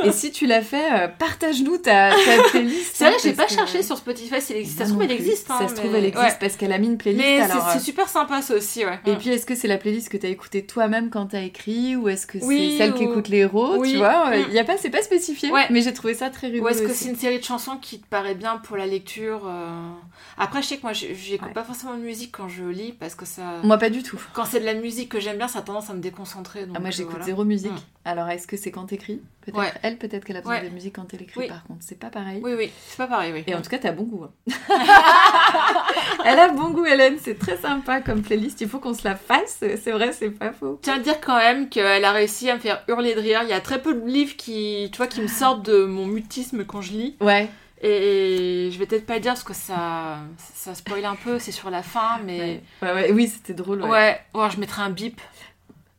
Et 0.06 0.12
si 0.12 0.32
tu 0.32 0.46
l'as 0.46 0.62
fait, 0.62 0.91
euh, 0.93 1.08
partage-nous 1.08 1.78
ta, 1.78 2.12
ta 2.12 2.43
playlist. 2.52 2.91
C'est 2.96 3.06
vrai, 3.06 3.13
hein, 3.13 3.17
j'ai 3.22 3.34
pas 3.34 3.46
que- 3.46 3.54
cherché 3.54 3.84
sur 3.84 3.98
Spotify 3.98 4.39
si 4.41 4.54
elle 4.54 4.60
existe. 4.60 4.78
Ça 4.78 4.86
se 4.86 4.91
trouve, 4.91 5.04
elle 5.04 5.12
existe. 5.12 5.52
hein, 5.52 5.58
ça 5.62 5.67
se 5.67 5.76
trouve, 5.76 5.93
elle 5.96 6.06
existe 6.06 6.24
ouais. 6.26 6.38
parce 6.39 6.56
qu'elle 6.56 6.72
a 6.72 6.78
mis 6.78 6.88
une 6.88 6.98
playlist. 6.98 7.26
Mais 7.26 7.38
c'est- 7.46 7.52
alors, 7.52 7.70
c'est 7.72 7.78
euh, 7.80 7.82
super 7.82 8.08
sympa 8.10 8.41
ça 8.41 8.56
aussi, 8.56 8.86
ouais. 8.86 9.00
Et 9.06 9.15
puis, 9.15 9.30
est-ce 9.30 9.46
que 9.46 9.56
c'est 9.56 9.67
la 9.67 9.78
playlist 9.78 10.10
que 10.10 10.17
t'as 10.17 10.30
écoutée 10.30 10.65
toi-même 10.65 11.10
quand 11.10 11.28
t'as 11.28 11.41
écrit 11.41 11.96
ou 11.96 12.08
est-ce 12.10 12.26
que 12.28 12.39
c'est 12.39 12.46
Oui, 12.46 12.76
celle 12.78 12.91
ou- 12.91 12.98
qu'écoutent 12.98 13.28
les 13.30 13.39
héros 13.39 13.76
Oui. 13.78 13.91
Tu 13.91 13.98
vois, 13.98 14.30
Mm. 14.30 14.46
il 14.50 14.54
y 14.54 14.60
a 14.60 14.63
pas, 14.63 14.78
c'est 14.78 14.89
pas 14.89 15.02
spécifié. 15.02 15.52
Ouais. 15.52 15.65
Mais 15.70 15.82
j'ai 15.82 15.93
trouvé 15.93 16.13
ça 16.13 16.30
très 16.30 16.48
rigolo. 16.48 16.65
Ou 16.65 16.70
est-ce 16.70 16.82
que 16.82 16.93
c'est 16.93 17.10
une 17.10 17.15
série 17.17 17.39
de 17.39 17.43
chansons 17.43 17.78
qui 17.82 17.97
te 18.00 18.08
paraît 18.08 18.36
bien 18.36 18.58
pour 18.58 18.78
la 18.78 18.86
lecture 18.86 19.42
euh, 19.46 19.92
Après, 20.38 20.62
je 20.62 20.68
sais 20.68 20.78
que 20.78 20.84
moi, 20.84 20.94
j'écoute 20.94 21.48
Ouais. 21.48 21.54
pas 21.54 21.64
forcément 21.64 21.96
de 21.96 22.02
musique 22.02 22.32
quand 22.36 22.48
je 22.50 22.64
lis 22.64 22.92
parce 22.94 23.16
que 23.16 23.26
ça. 23.26 23.60
Moi, 23.64 23.78
pas 23.78 23.90
du 23.90 24.04
tout. 24.04 24.20
Quand 24.34 24.46
c'est 24.46 24.60
de 24.60 24.66
la 24.66 24.74
musique 24.74 25.10
que 25.10 25.20
j'aime 25.20 25.38
bien, 25.38 25.48
ça 25.48 25.60
a 25.60 25.62
tendance 25.62 25.90
à 25.90 25.94
me 25.94 26.00
déconcentrer. 26.02 26.66
Donc, 26.66 26.76
Ah, 26.78 26.80
moi, 26.80 26.90
euh, 26.90 26.92
j'écoute 26.92 27.12
voilà. 27.12 27.26
zéro 27.26 27.44
musique. 27.46 27.72
Mm. 27.72 27.78
Alors, 28.06 28.30
est-ce 28.30 28.48
que 28.48 28.56
c'est 28.58 28.72
quand 28.72 28.86
t'écris? 28.86 29.22
Peut-être. 29.42 29.58
Ouais. 29.60 29.72
Elle, 29.84 29.98
peut-être 29.98 30.24
qu'elle 30.26 30.38
a 30.38 30.42
besoin 30.42 30.60
Ouais. 30.62 30.70
de 30.70 30.74
musique 30.74 30.96
quand 30.96 31.14
elle 31.14 31.22
écrit. 31.24 31.40
Oui. 31.42 31.48
Par 31.48 31.64
contre, 31.66 31.80
c'est 31.82 32.00
pas 32.00 32.10
pareil. 32.10 32.40
Oui, 32.44 32.54
oui, 32.58 32.72
c'est 32.88 32.98
pas 32.98 33.08
pareil, 33.08 33.34
oui. 33.34 33.44
Et 33.48 33.54
en 33.56 33.62
tout 33.62 33.70
cas, 33.70 33.78
t'as 33.80 33.92
bon 33.92 34.04
goût. 34.04 34.24
hein. 34.26 34.32
Elle 36.26 36.40
a 36.40 36.50
bon 36.50 36.70
goût, 36.72 36.86
Hélène. 36.86 37.18
C'est 37.22 37.38
très 37.38 37.58
sympa 37.58 38.02
comme 38.02 38.22
playlist. 38.22 38.62
Il 38.62 38.68
faut 38.70 38.80
qu'on 38.80 38.94
se 38.94 39.04
la 39.04 39.16
fasse. 39.16 39.58
C'est 39.60 39.92
vrai, 39.92 40.12
c'est 40.14 40.30
pas 40.32 40.52
faux. 40.52 40.80
Tiens 40.82 40.96
à 40.96 41.00
dire 41.00 41.20
quand 41.22 41.38
même 41.38 41.70
qu'elle 41.70 42.04
a 42.06 42.12
réussi 42.12 42.50
à 42.50 42.56
me 42.56 42.60
faire 42.60 42.84
hurler 42.88 43.16
de 43.16 43.20
rire. 43.20 43.42
Il 43.44 43.50
y 43.50 43.54
a 43.54 43.62
très 43.62 43.82
peu 43.82 43.94
de 43.94 44.06
livres 44.08 44.36
qui, 44.38 44.90
tu 44.92 44.98
vois, 44.98 45.08
qui 45.08 45.22
me 45.22 45.28
sortent 45.28 45.66
de 45.66 45.86
mon 45.86 46.06
mutisme 46.08 46.66
quand 46.66 46.82
je 46.82 46.92
lis. 46.94 47.16
Ouais. 47.22 47.50
Et 47.82 48.70
je 48.72 48.80
vais 48.80 48.86
peut-être 48.88 49.06
pas 49.06 49.20
dire 49.20 49.34
parce 49.34 49.44
que 49.44 49.54
ça, 49.54 50.18
ça 50.56 50.74
spoil 50.74 51.06
un 51.06 51.16
peu, 51.16 51.38
c'est 51.40 51.52
sur 51.52 51.70
la 51.70 51.84
fin, 51.84 52.20
mais 52.26 52.62
Ouais, 52.82 52.88
ouais, 52.90 52.94
ouais. 52.94 53.12
Oui, 53.12 53.28
c'était 53.28 53.54
drôle. 53.54 53.84
ouais. 53.84 53.90
ouais. 53.90 54.22
ouais, 54.34 54.50
je 54.50 54.60
mettrai 54.60 54.82
un 54.82 54.90
bip. 54.90 55.22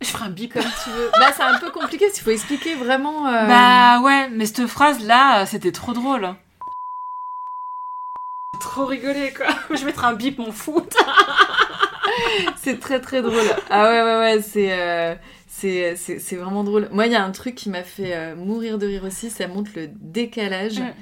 Je 0.01 0.07
ferai 0.09 0.27
un 0.27 0.31
bip. 0.31 0.53
Comme 0.53 0.63
tu 0.63 0.91
veux. 0.91 1.11
bah, 1.19 1.33
c'est 1.37 1.43
un 1.43 1.59
peu 1.59 1.71
compliqué. 1.71 2.07
Il 2.15 2.21
faut 2.21 2.31
expliquer 2.31 2.75
vraiment. 2.75 3.27
euh, 3.29 3.47
Bah 3.47 4.01
ouais, 4.01 4.29
mais 4.31 4.47
cette 4.47 4.67
phrase 4.67 5.05
là, 5.05 5.45
c'était 5.47 5.73
trop 5.73 5.93
drôle. 5.93 6.29
Trop 8.61 8.87
rigolé 8.87 9.33
quoi. 9.37 9.47
Je 9.77 9.85
mettrai 9.85 10.07
un 10.09 10.15
bip, 10.15 10.39
mon 10.39 10.53
fou. 10.53 10.85
C'est 12.57 12.81
très 12.81 13.01
très 13.01 13.23
drôle. 13.23 13.39
Ah 13.71 13.85
ouais, 13.85 14.03
ouais, 14.03 14.19
ouais, 14.19 14.43
c'est. 14.43 14.73
euh, 14.73 15.15
c'est 15.47 16.37
vraiment 16.37 16.65
drôle. 16.65 16.89
Moi, 16.93 17.07
il 17.07 17.13
y 17.13 17.17
a 17.17 17.23
un 17.25 17.31
truc 17.31 17.55
qui 17.55 17.69
m'a 17.69 17.83
fait 17.83 18.15
euh, 18.17 18.35
mourir 18.37 18.79
de 18.79 18.87
rire 18.87 19.05
aussi, 19.05 19.31
ça 19.31 19.47
montre 19.49 19.71
le 19.77 19.89
décalage 19.89 20.81
Mm. 20.81 20.93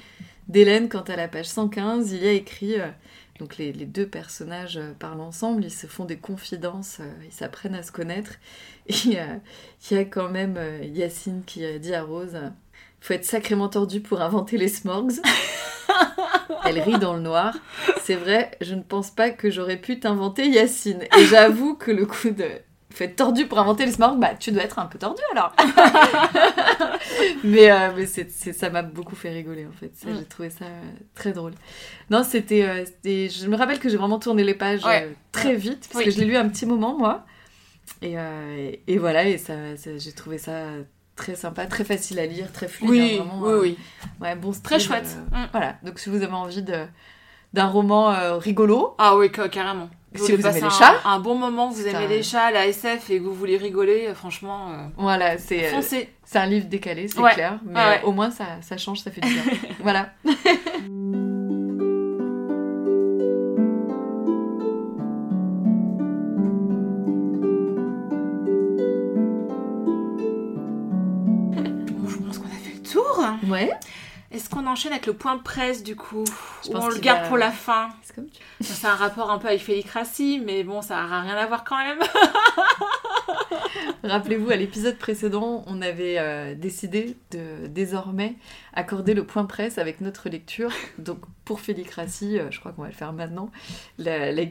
d'Hélène 0.49 0.89
quand 0.89 1.11
à 1.11 1.17
la 1.17 1.29
page 1.29 1.47
115, 1.47 2.13
il 2.13 2.25
y 2.25 2.29
a 2.29 2.33
écrit, 2.33 2.81
euh, 2.81 2.89
donc 3.39 3.57
les, 3.57 3.73
les 3.73 3.87
deux 3.87 4.07
personnages 4.07 4.77
euh, 4.77 4.93
parlent 4.99 5.21
ensemble, 5.21 5.65
ils 5.65 5.73
se 5.73 5.87
font 5.87 6.05
des 6.05 6.17
confidences, 6.17 6.99
euh, 7.01 7.11
ils 7.25 7.33
s'apprennent 7.33 7.75
à 7.75 7.83
se 7.83 7.93
connaître. 7.93 8.33
Et 8.89 8.95
il 9.05 9.97
y 9.97 9.99
a 9.99 10.05
quand 10.05 10.31
même 10.31 10.59
Yacine 10.83 11.43
qui 11.45 11.65
dit 11.81 11.93
à 11.93 12.05
Rose, 12.05 12.39
faut 13.01 13.15
être 13.15 13.25
sacrément 13.25 13.69
tordu 13.69 14.01
pour 14.01 14.21
inventer 14.21 14.59
les 14.59 14.69
smorgs. 14.69 15.21
Elle 16.65 16.81
rit 16.81 16.99
dans 16.99 17.15
le 17.15 17.21
noir. 17.21 17.57
C'est 18.03 18.15
vrai, 18.15 18.53
je 18.61 18.75
ne 18.75 18.83
pense 18.83 19.11
pas 19.11 19.31
que 19.31 19.51
j'aurais 19.51 19.77
pu 19.77 19.99
t'inventer 19.99 20.49
Yacine. 20.49 21.03
Et 21.19 21.25
j'avoue 21.27 21.75
que 21.75 21.91
le 21.91 22.07
coup 22.07 22.31
de 22.31 22.49
être 23.05 23.17
tordu 23.17 23.47
pour 23.47 23.59
inventer 23.59 23.85
les 23.87 23.93
smorgs, 23.93 24.19
bah 24.19 24.35
tu 24.39 24.53
dois 24.53 24.63
être 24.63 24.79
un 24.79 24.87
peu 24.87 24.99
tordu 24.99 25.21
alors. 25.33 25.55
mais 27.45 27.71
euh, 27.71 27.91
mais 27.97 28.07
ça 28.53 28.71
m'a 28.71 28.83
beaucoup 28.83 29.17
fait 29.17 29.31
rigoler 29.31 29.67
en 29.67 29.73
fait. 29.73 29.93
Mm. 30.05 30.17
J'ai 30.19 30.25
trouvé 30.25 30.51
ça 30.51 30.65
euh, 30.65 30.83
très 31.15 31.33
drôle. 31.33 31.53
Non, 32.11 32.23
c'était, 32.23 32.63
euh, 32.65 32.85
c'était- 32.85 33.29
Je 33.29 33.47
me 33.49 33.57
rappelle 33.57 33.79
que 33.79 33.89
j'ai 33.89 33.97
vraiment 33.97 34.19
tourné 34.19 34.45
les 34.45 34.55
pages 34.55 34.85
Ouais. 34.85 35.15
très 35.33 35.55
vite 35.55 35.89
parce 35.93 36.05
Oui. 36.05 36.05
que 36.05 36.11
je 36.11 36.19
l'ai 36.21 36.27
lu 36.27 36.37
un 36.37 36.49
petit 36.49 36.67
moment 36.67 36.97
moi. 36.97 37.25
Et, 38.03 38.15
et, 38.15 38.83
et 38.87 38.99
voilà, 38.99 39.25
et 39.25 39.39
ça, 39.39 39.77
ça- 39.77 39.97
j'ai 39.97 40.13
trouvé 40.13 40.39
ça 40.39 40.65
très 41.15 41.35
sympa, 41.35 41.67
très 41.67 41.85
facile 41.85 42.19
à 42.19 42.27
lire, 42.27 42.53
très 42.53 42.69
fluide. 42.69 42.91
Oui, 42.91 43.19
hein, 43.21 43.25
vraiment, 43.25 43.41
oui, 43.43 43.55
oui. 43.63 43.79
Ouais, 44.21 44.35
bon 44.37 44.53
Très 44.53 44.79
chouette. 44.79 45.17
Mm. 45.33 45.45
Voilà, 45.53 45.77
donc 45.83 45.99
si 45.99 46.11
vous 46.11 46.23
avez 46.23 46.33
envie 46.33 46.63
de, 46.63 46.85
d'un 47.53 47.67
roman 47.67 48.11
euh, 48.13 48.37
rigolo, 48.37 48.95
Ah 48.99 49.17
oui, 49.17 49.31
ca- 49.35 49.49
carrément. 49.49 49.89
Si 50.15 50.33
vous 50.35 50.47
aimez 50.47 50.61
les 50.63 50.71
chats. 50.71 50.95
un 51.05 51.19
bon 51.21 51.35
moment, 51.35 51.69
vous 51.69 51.87
aimez 51.87 52.07
les 52.09 52.23
chats, 52.23 52.51
la 52.51 52.67
SF 52.67 53.11
et 53.11 53.19
que 53.19 53.25
vous 53.25 53.35
voulez 53.35 53.59
rigoler, 53.59 54.07
euh, 54.09 54.15
franchement, 54.15 54.71
euh, 54.71 54.87
voilà, 54.97 55.37
c'est, 55.37 55.75
euh, 55.75 55.81
c'est 56.25 56.39
un 56.39 56.47
livre 56.47 56.67
décalé, 56.69 57.07
c'est 57.09 57.21
Ouais. 57.21 57.33
clair, 57.35 57.59
mais 57.67 57.75
ouais. 57.79 58.01
au 58.05 58.13
moins 58.13 58.31
ça, 58.31 58.45
ça 58.63 58.79
change, 58.79 59.01
ça 59.01 59.11
fait 59.11 59.21
du 59.21 59.29
bien. 59.33 59.43
voilà. 59.81 60.11
Bon, 70.77 72.09
je 72.09 72.17
pense 72.19 72.39
qu'on 72.39 72.47
a 72.47 72.59
fait 72.63 72.75
le 72.75 72.83
tour. 72.83 73.25
Ouais, 73.49 73.71
Est-ce 74.33 74.51
qu'on 74.51 74.67
enchaîne 74.67 74.93
avec 74.93 75.07
le 75.07 75.13
point 75.13 75.39
presse 75.39 75.83
du 75.83 75.95
coup 75.97 76.25
Je 76.65 76.71
Ou 76.71 76.73
pense 76.73 76.85
on 76.85 76.89
le 76.89 76.99
garde 76.99 77.23
va- 77.23 77.29
pour 77.29 77.37
la 77.39 77.51
fin 77.53 77.91
c'est 78.03 78.15
comme 78.15 78.27
tu 78.29 78.43
un 78.87 78.95
rapport 78.95 79.31
un 79.31 79.39
peu 79.39 79.49
avec 79.49 79.63
Félicratie, 79.63 80.43
mais 80.45 80.65
bon, 80.65 80.83
ça 80.83 80.97
n'a 80.97 81.21
rien 81.21 81.37
à 81.37 81.47
voir 81.47 81.65
quand 81.65 81.77
même. 81.79 81.99
Rappelez-vous, 84.05 84.51
à 84.51 84.57
l'épisode 84.57 84.97
précédent, 84.97 85.65
on 85.67 85.83
avait 85.83 86.17
euh, 86.19 86.55
décidé 86.55 87.17
de 87.33 87.67
désormais 87.69 88.35
accorder 88.75 89.15
le 89.15 89.25
point 89.25 89.45
presse 89.45 89.79
avec 89.79 90.01
notre 90.01 90.29
lecture. 90.29 90.71
Donc, 90.99 91.19
pour 91.45 91.61
Félicratie, 91.61 92.39
euh, 92.39 92.51
je 92.51 92.61
crois 92.61 92.73
qu'on 92.73 92.83
va 92.83 92.89
le 92.89 92.95
faire 92.95 93.13
maintenant. 93.13 93.51
La- 93.99 94.33
la- 94.33 94.45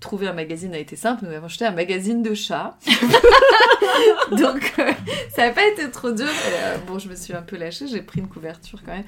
trouver 0.00 0.26
un 0.28 0.32
magazine 0.32 0.74
a 0.74 0.78
été 0.78 0.96
simple. 0.96 1.24
Nous 1.26 1.32
avons 1.32 1.46
acheté 1.46 1.64
un 1.64 1.70
magazine 1.72 2.22
de 2.22 2.34
chat. 2.34 2.76
Donc, 4.32 4.72
euh, 4.78 4.92
ça 5.34 5.46
n'a 5.46 5.52
pas 5.52 5.66
été 5.66 5.90
trop 5.90 6.12
dur. 6.12 6.26
Euh, 6.26 6.76
bon, 6.86 6.98
je 6.98 7.08
me 7.08 7.14
suis 7.14 7.32
un 7.34 7.42
peu 7.42 7.56
lâchée. 7.56 7.86
J'ai 7.88 8.02
pris 8.02 8.20
une 8.20 8.28
couverture 8.28 8.80
quand 8.84 8.92
même. 8.92 9.04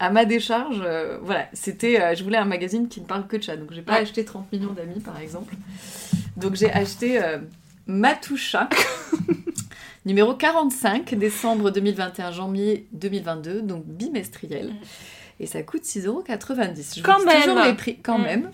À 0.00 0.10
ma 0.10 0.24
décharge, 0.24 0.82
voilà, 1.22 1.46
c'était. 1.52 2.14
je 2.16 2.22
voulais 2.24 2.38
un 2.38 2.44
magazine 2.44 2.88
qui 2.88 3.00
ne 3.00 3.06
parle 3.06 3.26
que 3.26 3.36
de 3.36 3.42
chat. 3.42 3.56
Donc, 3.56 3.72
j'ai 3.72 3.82
pas 3.82 3.94
Ouais. 3.94 4.00
acheté 4.00 4.24
30 4.24 4.50
millions 4.52 4.72
d'amis, 4.72 5.00
par 5.00 5.18
exemple. 5.20 5.54
Donc, 6.36 6.54
j'ai 6.56 6.70
acheté. 6.70 7.20
Matoucha, 7.86 8.68
numéro 10.06 10.34
45, 10.34 11.14
décembre 11.14 11.70
2021, 11.70 12.32
janvier 12.32 12.86
2022, 12.92 13.62
donc 13.62 13.84
bimestriel. 13.86 14.68
Mm. 14.68 14.76
Et 15.40 15.46
ça 15.46 15.62
coûte 15.62 15.82
6,90€. 15.82 16.98
Je 16.98 17.02
Quand 17.02 17.18
vous 17.18 17.28
dis 17.28 17.34
toujours 17.42 17.54
même. 17.56 17.66
les 17.66 17.74
prix, 17.74 17.98
quand 18.02 18.18
Mm. 18.18 18.22
même. 18.22 18.50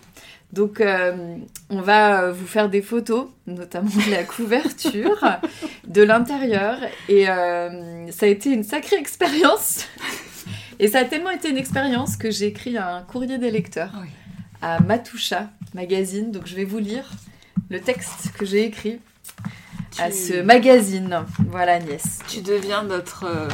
Donc, 0.53 0.81
euh, 0.81 1.37
on 1.69 1.81
va 1.81 2.23
euh, 2.25 2.33
vous 2.33 2.47
faire 2.47 2.69
des 2.69 2.83
photos, 2.83 3.29
notamment 3.47 3.89
de 4.07 4.11
la 4.11 4.25
couverture, 4.25 5.25
de 5.87 6.03
l'intérieur. 6.03 6.77
Et 7.09 7.29
euh, 7.29 8.11
ça 8.11 8.27
a 8.27 8.29
été 8.29 8.51
une 8.51 8.65
sacrée 8.65 8.97
expérience. 8.97 9.87
Et 10.81 10.89
ça 10.89 11.01
a 11.01 11.05
tellement 11.05 11.31
été 11.31 11.51
une 11.51 11.57
expérience 11.59 12.17
que 12.17 12.31
j'ai 12.33 12.47
écrit 12.47 12.77
un 12.79 13.03
courrier 13.03 13.39
des 13.39 13.51
lecteurs 13.53 13.93
Oui. 14.03 14.09
à 14.63 14.81
Matoucha 14.81 15.51
Magazine. 15.75 16.33
Donc 16.33 16.47
je 16.47 16.57
vais 16.57 16.65
vous 16.65 16.79
lire 16.79 17.09
le 17.69 17.79
texte 17.81 18.33
que 18.37 18.45
j'ai 18.45 18.65
écrit 18.65 18.99
à 19.99 20.11
ce 20.11 20.43
magazine. 20.43 21.25
Voilà 21.51 21.75
Agnès. 21.75 22.19
Tu 22.29 22.43
deviens 22.43 22.83
notre. 22.83 23.25
euh, 23.25 23.49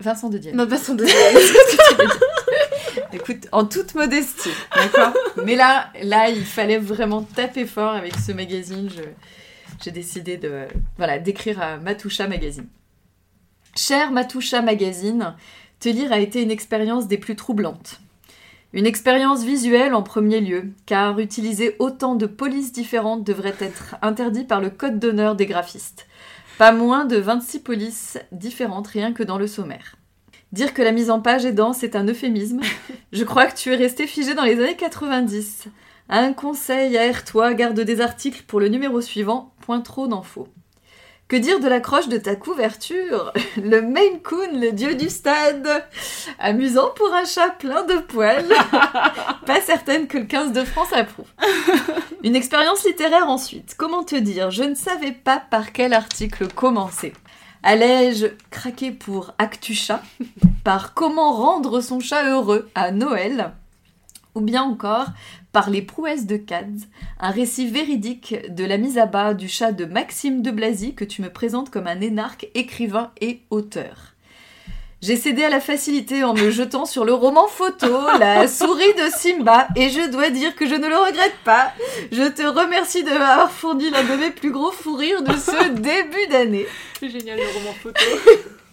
Vincent 0.00 0.28
de 0.28 0.38
Dienne. 0.38 0.56
Notre 0.56 0.70
bassin 0.70 0.94
de 0.94 1.04
Écoute, 3.12 3.48
en 3.52 3.64
toute 3.64 3.94
modestie, 3.94 4.50
d'accord? 4.74 5.12
Mais 5.44 5.54
là, 5.56 5.90
là, 6.02 6.28
il 6.28 6.44
fallait 6.44 6.78
vraiment 6.78 7.22
taper 7.22 7.66
fort 7.66 7.94
avec 7.94 8.14
ce 8.16 8.32
magazine. 8.32 8.90
J'ai 9.82 9.90
décidé 9.90 10.36
de, 10.36 10.66
voilà, 10.96 11.18
d'écrire 11.18 11.60
à 11.60 11.76
Matoucha 11.78 12.28
Magazine. 12.28 12.66
Cher 13.74 14.10
Matoucha 14.12 14.62
Magazine, 14.62 15.34
te 15.80 15.88
lire 15.88 16.12
a 16.12 16.18
été 16.18 16.42
une 16.42 16.50
expérience 16.50 17.08
des 17.08 17.18
plus 17.18 17.36
troublantes. 17.36 18.00
Une 18.76 18.84
expérience 18.84 19.42
visuelle 19.42 19.94
en 19.94 20.02
premier 20.02 20.38
lieu, 20.38 20.64
car 20.84 21.18
utiliser 21.18 21.76
autant 21.78 22.14
de 22.14 22.26
polices 22.26 22.72
différentes 22.72 23.24
devrait 23.24 23.56
être 23.58 23.96
interdit 24.02 24.44
par 24.44 24.60
le 24.60 24.68
code 24.68 24.98
d'honneur 24.98 25.34
des 25.34 25.46
graphistes. 25.46 26.06
Pas 26.58 26.72
moins 26.72 27.06
de 27.06 27.16
26 27.16 27.60
polices 27.60 28.18
différentes 28.32 28.88
rien 28.88 29.14
que 29.14 29.22
dans 29.22 29.38
le 29.38 29.46
sommaire. 29.46 29.96
Dire 30.52 30.74
que 30.74 30.82
la 30.82 30.92
mise 30.92 31.08
en 31.08 31.22
page 31.22 31.46
est 31.46 31.52
dense 31.52 31.84
est 31.84 31.96
un 31.96 32.06
euphémisme. 32.06 32.60
Je 33.14 33.24
crois 33.24 33.46
que 33.46 33.56
tu 33.56 33.72
es 33.72 33.76
resté 33.76 34.06
figé 34.06 34.34
dans 34.34 34.44
les 34.44 34.60
années 34.62 34.76
90. 34.76 35.68
Un 36.10 36.34
conseil, 36.34 36.98
aère-toi, 36.98 37.54
garde 37.54 37.80
des 37.80 38.02
articles 38.02 38.44
pour 38.46 38.60
le 38.60 38.68
numéro 38.68 39.00
suivant, 39.00 39.54
point 39.62 39.80
trop 39.80 40.06
d'infos. 40.06 40.48
Que 41.28 41.34
dire 41.34 41.58
de 41.58 41.66
l'accroche 41.66 42.06
de 42.06 42.18
ta 42.18 42.36
couverture? 42.36 43.32
Le 43.56 43.82
Maine 43.82 44.20
Coon, 44.22 44.60
le 44.60 44.70
dieu 44.70 44.94
du 44.94 45.10
stade 45.10 45.68
Amusant 46.38 46.90
pour 46.94 47.12
un 47.12 47.24
chat 47.24 47.50
plein 47.50 47.82
de 47.82 47.96
poils 47.96 48.46
Pas 49.46 49.60
certaine 49.60 50.06
que 50.06 50.18
le 50.18 50.26
15 50.26 50.52
de 50.52 50.62
France 50.62 50.92
approuve. 50.92 51.26
Une 52.22 52.36
expérience 52.36 52.84
littéraire 52.84 53.28
ensuite. 53.28 53.74
Comment 53.76 54.04
te 54.04 54.14
dire? 54.14 54.52
Je 54.52 54.62
ne 54.62 54.76
savais 54.76 55.10
pas 55.10 55.40
par 55.40 55.72
quel 55.72 55.94
article 55.94 56.46
commencer. 56.46 57.12
Allais-je 57.64 58.26
craquer 58.52 58.92
pour 58.92 59.34
Actu 59.38 59.74
Chat? 59.74 60.02
Par 60.62 60.94
comment 60.94 61.32
rendre 61.32 61.80
son 61.80 61.98
chat 61.98 62.24
heureux 62.28 62.70
à 62.76 62.92
Noël? 62.92 63.52
Ou 64.36 64.42
bien 64.42 64.62
encore 64.62 65.06
par 65.56 65.70
les 65.70 65.80
prouesses 65.80 66.26
de 66.26 66.36
Cads, 66.36 66.84
un 67.18 67.30
récit 67.30 67.66
véridique 67.66 68.34
de 68.54 68.62
la 68.66 68.76
mise 68.76 68.98
à 68.98 69.06
bas 69.06 69.32
du 69.32 69.48
chat 69.48 69.72
de 69.72 69.86
Maxime 69.86 70.42
de 70.42 70.50
Blazy 70.50 70.94
que 70.94 71.06
tu 71.06 71.22
me 71.22 71.30
présentes 71.30 71.70
comme 71.70 71.86
un 71.86 72.02
énarque 72.02 72.50
écrivain 72.54 73.10
et 73.22 73.40
auteur. 73.48 74.12
J'ai 75.00 75.16
cédé 75.16 75.44
à 75.44 75.48
la 75.48 75.60
facilité 75.60 76.24
en 76.24 76.34
me 76.34 76.50
jetant 76.50 76.84
sur 76.84 77.06
le 77.06 77.14
roman 77.14 77.48
photo, 77.48 77.88
La 78.18 78.48
souris 78.48 78.92
de 78.98 79.10
Simba, 79.16 79.68
et 79.76 79.88
je 79.88 80.10
dois 80.10 80.28
dire 80.28 80.54
que 80.56 80.66
je 80.66 80.74
ne 80.74 80.88
le 80.88 80.96
regrette 80.98 81.38
pas. 81.42 81.72
Je 82.12 82.28
te 82.28 82.42
remercie 82.42 83.02
de 83.02 83.08
m'avoir 83.08 83.50
fourni 83.50 83.88
l'un 83.88 84.04
de 84.04 84.20
mes 84.20 84.32
plus 84.32 84.50
gros 84.50 84.72
fous 84.72 84.96
rires 84.96 85.22
de 85.22 85.32
ce 85.32 85.68
début 85.68 86.26
d'année. 86.30 86.66
C'est 87.00 87.08
génial 87.08 87.38
le 87.38 87.58
roman 87.58 87.72
photo. 87.82 88.04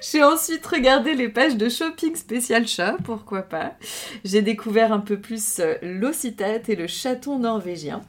J'ai 0.00 0.22
ensuite 0.22 0.66
regardé 0.66 1.14
les 1.14 1.28
pages 1.28 1.56
de 1.56 1.68
shopping 1.68 2.14
spécial 2.16 2.66
chat, 2.66 2.96
pourquoi 3.04 3.42
pas. 3.42 3.76
J'ai 4.24 4.42
découvert 4.42 4.92
un 4.92 5.00
peu 5.00 5.18
plus 5.18 5.58
euh, 5.60 5.74
l'ossitate 5.82 6.68
et 6.68 6.76
le 6.76 6.86
chaton 6.86 7.38
norvégien. 7.38 8.02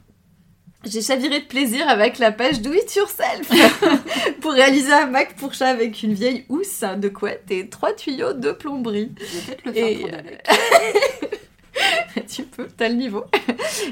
J'ai 0.84 1.02
chaviré 1.02 1.40
de 1.40 1.44
plaisir 1.44 1.86
avec 1.88 2.18
la 2.18 2.32
page 2.32 2.62
Do 2.62 2.72
It 2.72 2.94
Yourself 2.96 3.50
pour 4.40 4.52
réaliser 4.52 4.92
un 4.92 5.06
Mac 5.06 5.36
pour 5.36 5.52
chat 5.52 5.68
avec 5.68 6.02
une 6.02 6.14
vieille 6.14 6.46
housse 6.48 6.84
de 6.96 7.08
couette 7.10 7.50
et 7.50 7.68
trois 7.68 7.92
tuyaux 7.92 8.32
de 8.32 8.52
plomberie. 8.52 9.12
Je 9.18 9.24
vais 9.24 9.56
peut-être 9.56 9.64
le 9.66 9.72
faire 9.72 9.88
Et, 9.88 9.96
pour 9.96 10.08
euh. 10.08 11.36
tu 12.28 12.44
peux, 12.44 12.66
t'as 12.76 12.88
le 12.88 12.94
niveau. 12.94 13.24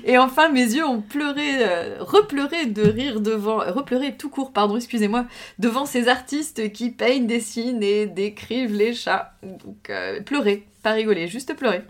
Et 0.05 0.19
enfin, 0.19 0.49
mes 0.49 0.75
yeux 0.75 0.85
ont 0.85 1.01
pleuré, 1.01 1.63
euh, 1.63 1.97
repleuré 2.01 2.67
de 2.67 2.83
rire 2.83 3.21
devant, 3.21 3.59
repleuré 3.59 4.17
tout 4.17 4.31
court, 4.31 4.53
pardon, 4.53 4.77
excusez-moi, 4.77 5.27
devant 5.59 5.87
ces 5.87 6.09
artistes 6.09 6.73
qui 6.73 6.91
peignent, 6.91 7.27
dessinent 7.27 7.83
et 7.83 8.07
décrivent 8.07 8.75
les 8.75 8.95
chats. 8.95 9.33
Donc, 9.43 9.91
euh, 9.91 10.21
pleurer, 10.21 10.67
pas 10.83 10.93
rigoler, 10.93 11.29
juste 11.29 11.55
pleurer. 11.55 11.83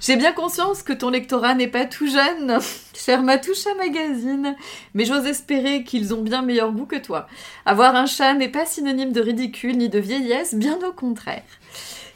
J'ai 0.00 0.16
bien 0.16 0.32
conscience 0.32 0.82
que 0.82 0.92
ton 0.92 1.10
lectorat 1.10 1.54
n'est 1.54 1.68
pas 1.68 1.86
tout 1.86 2.06
jeune, 2.06 2.58
cher 2.94 3.22
Matoucha 3.22 3.74
Magazine, 3.74 4.56
mais 4.94 5.04
j'ose 5.04 5.26
espérer 5.26 5.84
qu'ils 5.84 6.14
ont 6.14 6.22
bien 6.22 6.42
meilleur 6.42 6.72
goût 6.72 6.86
que 6.86 6.96
toi. 6.96 7.26
Avoir 7.64 7.94
un 7.94 8.06
chat 8.06 8.34
n'est 8.34 8.48
pas 8.48 8.66
synonyme 8.66 9.12
de 9.12 9.20
ridicule 9.20 9.78
ni 9.78 9.88
de 9.88 9.98
vieillesse, 9.98 10.54
bien 10.54 10.78
au 10.86 10.92
contraire. 10.92 11.44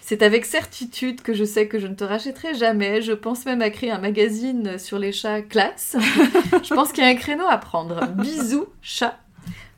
C'est 0.09 0.23
avec 0.23 0.45
certitude 0.45 1.21
que 1.21 1.35
je 1.35 1.43
sais 1.43 1.67
que 1.67 1.81
je 1.81 1.89
ne 1.89 1.97
te 1.97 2.05
rachèterai 2.05 2.55
jamais. 2.55 3.03
Je 3.03 3.11
pense 3.11 3.45
même 3.45 3.61
à 3.61 3.71
créer 3.71 3.91
un 3.91 3.99
magazine 3.99 4.79
sur 4.79 5.01
les 5.01 5.11
chats 5.11 5.43
classe. 5.43 5.97
je 6.63 6.73
pense 6.73 6.93
qu'il 6.93 7.03
y 7.03 7.07
a 7.09 7.11
un 7.11 7.17
créneau 7.17 7.49
à 7.49 7.59
prendre. 7.59 8.07
Bisous, 8.13 8.67
chat. 8.81 9.19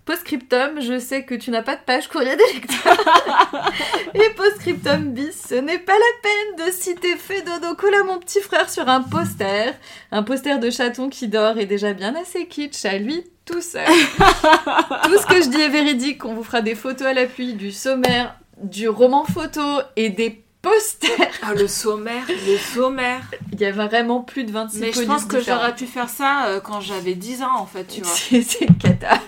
Postscriptum, 0.05 0.83
je 0.83 0.99
sais 0.99 1.25
que 1.25 1.35
tu 1.35 1.51
n'as 1.51 1.63
pas 1.63 1.77
de 1.77 1.81
page 1.81 2.09
courrier 2.09 2.37
des 2.37 2.53
lecteurs. 2.53 3.73
Et 4.15 4.29
postscriptum 4.37 5.13
bis, 5.15 5.47
ce 5.49 5.55
n'est 5.55 5.79
pas 5.79 5.95
la 5.95 6.21
peine 6.23 6.67
de 6.67 6.73
citer 6.73 7.17
Fedodo 7.17 7.75
Cola, 7.75 8.05
mon 8.05 8.19
petit 8.19 8.43
frère, 8.43 8.69
sur 8.69 8.87
un 8.87 9.01
poster. 9.01 9.73
Un 10.13 10.23
poster 10.23 10.59
de 10.59 10.69
chaton 10.69 11.09
qui 11.09 11.29
dort 11.29 11.57
est 11.57 11.65
déjà 11.65 11.95
bien 11.95 12.15
assez 12.15 12.47
kitsch 12.47 12.85
à 12.85 12.99
lui 12.99 13.25
tout 13.47 13.63
seul. 13.63 13.87
tout 15.05 15.19
ce 15.19 15.27
que 15.27 15.43
je 15.43 15.49
dis 15.49 15.61
est 15.63 15.71
véridique. 15.71 16.27
On 16.27 16.35
vous 16.35 16.45
fera 16.45 16.61
des 16.61 16.75
photos 16.75 17.07
à 17.07 17.15
l'appui 17.15 17.55
du 17.55 17.73
sommaire, 17.73 18.38
du 18.63 18.89
roman 18.89 19.25
photo 19.25 19.63
et 19.97 20.11
des 20.11 20.45
posters. 20.63 21.33
Ah, 21.43 21.55
le 21.55 21.69
sommaire, 21.69 22.25
le 22.29 22.57
sommaire. 22.57 23.23
Il 23.53 23.61
y 23.61 23.65
a 23.65 23.73
vraiment 23.73 24.23
plus 24.23 24.45
de 24.45 24.53
26 24.53 24.81
Mais 24.81 24.93
je 24.93 25.03
pense 25.03 25.25
que 25.25 25.41
j'aurais 25.41 25.75
pu 25.75 25.87
faire 25.87 26.09
ça 26.09 26.47
euh, 26.47 26.61
quand 26.61 26.81
j'avais 26.81 27.15
10 27.15 27.43
ans 27.43 27.57
en 27.59 27.67
fait, 27.67 27.85
tu 27.85 28.01
vois. 28.01 28.13
C'est 28.15 28.67
cata. 28.79 29.21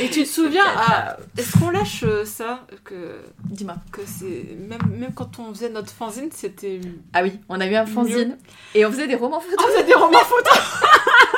Et 0.00 0.08
tu 0.10 0.22
te 0.22 0.28
souviens, 0.28 0.62
ah, 0.66 1.16
est-ce 1.36 1.58
qu'on 1.58 1.70
lâche 1.70 2.04
euh, 2.04 2.24
ça 2.24 2.60
que, 2.84 3.20
Dis-moi. 3.44 3.74
que 3.90 4.02
c'est 4.06 4.56
même, 4.56 4.78
même 4.96 5.12
quand 5.12 5.40
on 5.40 5.52
faisait 5.52 5.70
notre 5.70 5.90
fanzine, 5.90 6.28
c'était. 6.32 6.80
Ah 7.12 7.24
oui, 7.24 7.40
on 7.48 7.60
a 7.60 7.66
eu 7.66 7.74
un 7.74 7.86
fanzine 7.86 8.38
et 8.76 8.86
on 8.86 8.92
faisait 8.92 9.08
des 9.08 9.16
romans 9.16 9.40
photos. 9.40 9.58
On 9.58 9.72
faisait 9.72 9.84
des 9.84 9.94
romans 9.94 10.18
photos 10.20 10.58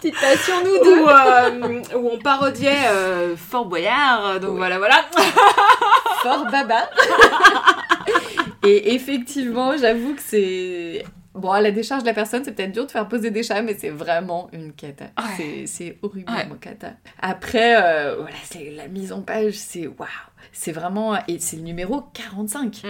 Petite 0.00 0.14
passion, 0.20 0.54
nous 0.64 0.84
deux. 0.84 1.02
où, 1.02 1.08
euh, 1.08 1.82
où 1.96 2.10
on 2.12 2.18
parodiait 2.18 2.86
euh, 2.90 3.36
Fort 3.36 3.66
Boyard, 3.66 4.38
donc 4.40 4.50
Oui. 4.52 4.56
voilà, 4.58 4.78
voilà. 4.78 5.04
Fort 6.22 6.46
baba. 6.50 6.88
et 8.64 8.94
effectivement, 8.94 9.76
j'avoue 9.76 10.14
que 10.14 10.22
c'est. 10.22 11.04
Bon, 11.34 11.52
à 11.52 11.60
la 11.60 11.70
décharge 11.70 12.02
de 12.02 12.08
la 12.08 12.14
personne, 12.14 12.42
c'est 12.44 12.52
peut-être 12.52 12.72
dur 12.72 12.86
de 12.86 12.90
faire 12.90 13.06
poser 13.06 13.30
des 13.30 13.44
chats, 13.44 13.62
mais 13.62 13.76
c'est 13.78 13.90
vraiment 13.90 14.48
une 14.52 14.72
cata. 14.72 15.04
Ouais. 15.38 15.66
C'est- 15.66 15.96
horriblement 16.02 16.36
Ouais. 16.36 16.58
cata. 16.60 16.92
Après, 17.20 17.76
euh, 17.80 18.16
voilà, 18.18 18.34
c'est 18.42 18.72
la 18.76 18.88
mise 18.88 19.12
en 19.12 19.20
page, 19.22 19.52
c'est 19.54 19.86
waouh. 19.86 20.08
C'est 20.52 20.72
vraiment. 20.72 21.16
Et 21.28 21.38
c'est 21.38 21.56
le 21.56 21.62
numéro 21.62 22.00
45. 22.12 22.82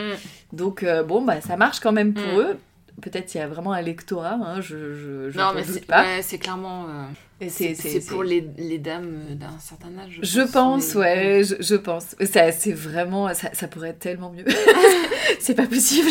Donc, 0.55 0.83
euh, 0.83 1.03
bon, 1.03 1.21
bah, 1.23 1.41
ça 1.43 1.57
marche 1.59 1.81
quand 1.81 1.93
même 1.93 2.15
pour 2.15 2.33
Mm. 2.33 2.39
eux. 2.41 2.59
Peut-être 3.01 3.27
qu'il 3.27 3.41
y 3.41 3.45
a 3.45 3.49
vraiment 3.49 3.73
un 3.73 3.81
lectorat, 3.83 4.35
hein, 4.43 4.61
je, 4.61 4.95
je, 4.95 5.31
je 5.31 5.39
non, 5.39 5.53
mais 5.55 5.63
doute 5.63 5.75
c'est 5.75 5.87
pas. 5.87 6.03
ouais, 6.03 6.23
c'est 6.23 6.39
clairement. 6.39 6.87
euh, 6.89 7.05
c'est 7.49 8.05
pour 8.09 8.25
les, 8.25 8.45
les 8.59 8.79
dames 8.79 9.37
d'un 9.37 9.57
certain 9.61 9.97
âge. 9.99 10.19
Je 10.23 10.41
pense, 10.41 10.95
les- 10.95 11.01
ouais, 11.01 11.43
je, 11.45 11.55
je 11.61 11.77
pense. 11.77 12.17
Ça, 12.25 12.51
c'est 12.51 12.73
vraiment, 12.73 13.33
ça, 13.35 13.51
ça 13.53 13.69
pourrait 13.69 13.91
être 13.91 14.01
tellement 14.01 14.31
mieux. 14.33 14.45
c'est 15.39 15.55
pas 15.55 15.67
possible. 15.69 16.11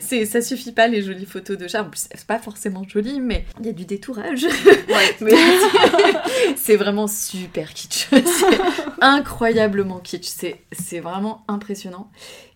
C'est, 0.00 0.24
ça 0.24 0.40
suffit 0.40 0.72
pas 0.72 0.86
les 0.88 1.02
jolies 1.02 1.26
photos 1.26 1.58
de 1.58 1.68
chats. 1.68 1.82
En 1.82 1.90
plus, 1.90 2.06
c'est 2.14 2.26
pas 2.26 2.38
forcément 2.38 2.84
joli, 2.88 3.20
mais 3.20 3.44
il 3.60 3.66
y 3.66 3.68
a 3.68 3.72
du 3.72 3.84
détourage. 3.84 4.44
Ouais. 4.44 5.36
C'est 6.56 6.76
vraiment 6.76 7.06
super 7.06 7.74
kitsch. 7.74 8.08
C'est 8.10 8.22
incroyablement 9.00 9.98
kitsch. 10.00 10.26
C'est, 10.28 10.60
c'est 10.72 11.00
vraiment 11.00 11.44
impressionnant. 11.48 12.10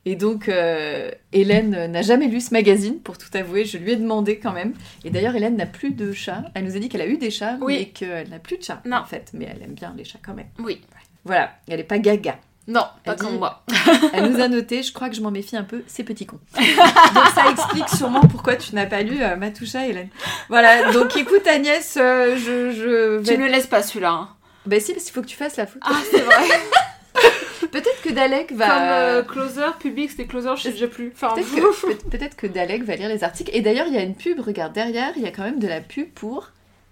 Et 0.09 0.15
donc, 0.17 0.49
euh, 0.49 1.11
Hélène 1.33 1.87
n'a 1.91 2.01
jamais 2.01 2.29
lu 2.29 2.41
ce 2.41 2.53
magazine, 2.55 3.01
pour 3.01 3.19
tout 3.19 3.29
avouer. 3.35 3.65
Je 3.65 3.77
lui 3.77 3.91
ai 3.93 3.97
demandé 3.97 4.39
quand 4.39 4.53
même. 4.53 4.73
Et 5.05 5.11
d'ailleurs, 5.11 5.35
Hélène 5.35 5.57
n'a 5.57 5.67
plus 5.67 5.91
de 5.91 6.13
chat. 6.13 6.45
Elle 6.55 6.65
nous 6.65 6.77
a 6.77 6.79
dit 6.79 6.89
qu'elle 6.89 7.01
a 7.03 7.07
eu 7.09 7.19
des 7.19 7.31
chats, 7.33 7.59
Oui. 7.61 7.77
mais 7.79 7.87
qu'elle 7.87 8.29
n'a 8.31 8.39
plus 8.39 8.57
de 8.57 8.63
chat, 8.63 8.81
Non. 8.87 8.99
en 8.99 9.05
fait. 9.05 9.31
Mais 9.35 9.49
elle 9.53 9.63
aime 9.65 9.75
bien 9.75 9.93
les 9.97 10.05
chats 10.05 10.21
quand 10.25 10.35
même. 10.35 10.47
Oui. 10.61 10.81
Voilà, 11.25 11.51
elle 11.69 11.81
est 11.81 11.85
pas 11.85 11.99
gaga. 11.99 12.39
Non, 12.69 12.85
pas 13.05 13.15
dit- 13.17 13.25
comme 13.25 13.39
moi. 13.39 13.65
Elle 14.13 14.31
nous 14.31 14.41
a 14.41 14.49
noté, 14.49 14.83
je 14.83 14.93
crois 14.93 15.09
que 15.09 15.15
je 15.15 15.21
m'en 15.21 15.31
méfie 15.31 15.57
un 15.57 15.63
peu, 15.63 15.83
ces 15.87 16.03
petits 16.03 16.27
cons. 16.27 16.41
Donc 16.57 17.25
ça 17.35 17.49
explique 17.51 17.89
sûrement 17.89 18.21
pourquoi 18.23 18.57
tu 18.57 18.75
n'as 18.75 18.87
pas 18.87 19.03
lu 19.03 19.23
euh, 19.23 19.37
Matoucha, 19.37 19.87
Hélène. 19.87 20.09
Voilà, 20.49 20.91
donc 20.93 21.17
écoute 21.17 21.47
Agnès, 21.47 21.97
euh, 21.97 22.37
je, 22.37 22.73
je 22.73 23.19
vais... 23.19 23.23
Tu 23.23 23.39
ne 23.39 23.45
le 23.45 23.53
laisses 23.53 23.69
pas 23.69 23.83
celui-là. 23.85 24.11
hein. 24.11 24.29
Bah 24.67 24.81
si, 24.81 24.93
parce 24.93 25.05
qu'il 25.05 25.13
faut 25.15 25.23
que 25.23 25.27
tu 25.29 25.37
fasses 25.37 25.57
la 25.57 25.67
photo. 25.67 25.79
Ah, 25.89 25.95
c'est 26.11 26.23
vrai. 26.23 26.43
Peut-être 27.73 28.03
que 28.03 28.13
Dalek 28.13 28.53
va... 28.53 28.67
Comme 28.67 28.83
euh, 28.83 29.23
Closer, 29.23 29.71
Public, 29.79 30.11
c'était 30.11 30.27
Closer, 30.27 30.53
je 30.57 30.63
sais 30.63 30.71
déjà 30.73 30.89
plus. 30.89 31.13
Enfin, 31.15 31.35
Peut-être 31.35 31.55
que, 31.55 32.17
peut- 32.17 32.29
que 32.37 32.47
Dalek 32.47 32.85
va 32.85 32.97
lire 32.97 33.09
les 33.09 33.25
articles. 33.25 33.51
Et 33.55 33.61
d'ailleurs, 33.61 33.87
il 33.87 33.95
y 33.95 33.99
a 33.99 34.03
une 34.03 34.15
pub, 34.15 34.41
regarde, 34.41 34.73
derrière, 34.73 35.13
il 35.17 35.23
y 35.23 35.27
a 35.27 35.31
quand 35.31 35.45
même 35.45 35.59
de 35.59 35.69
la 35.69 35.81
pub 35.81 36.09
pour 36.11 36.51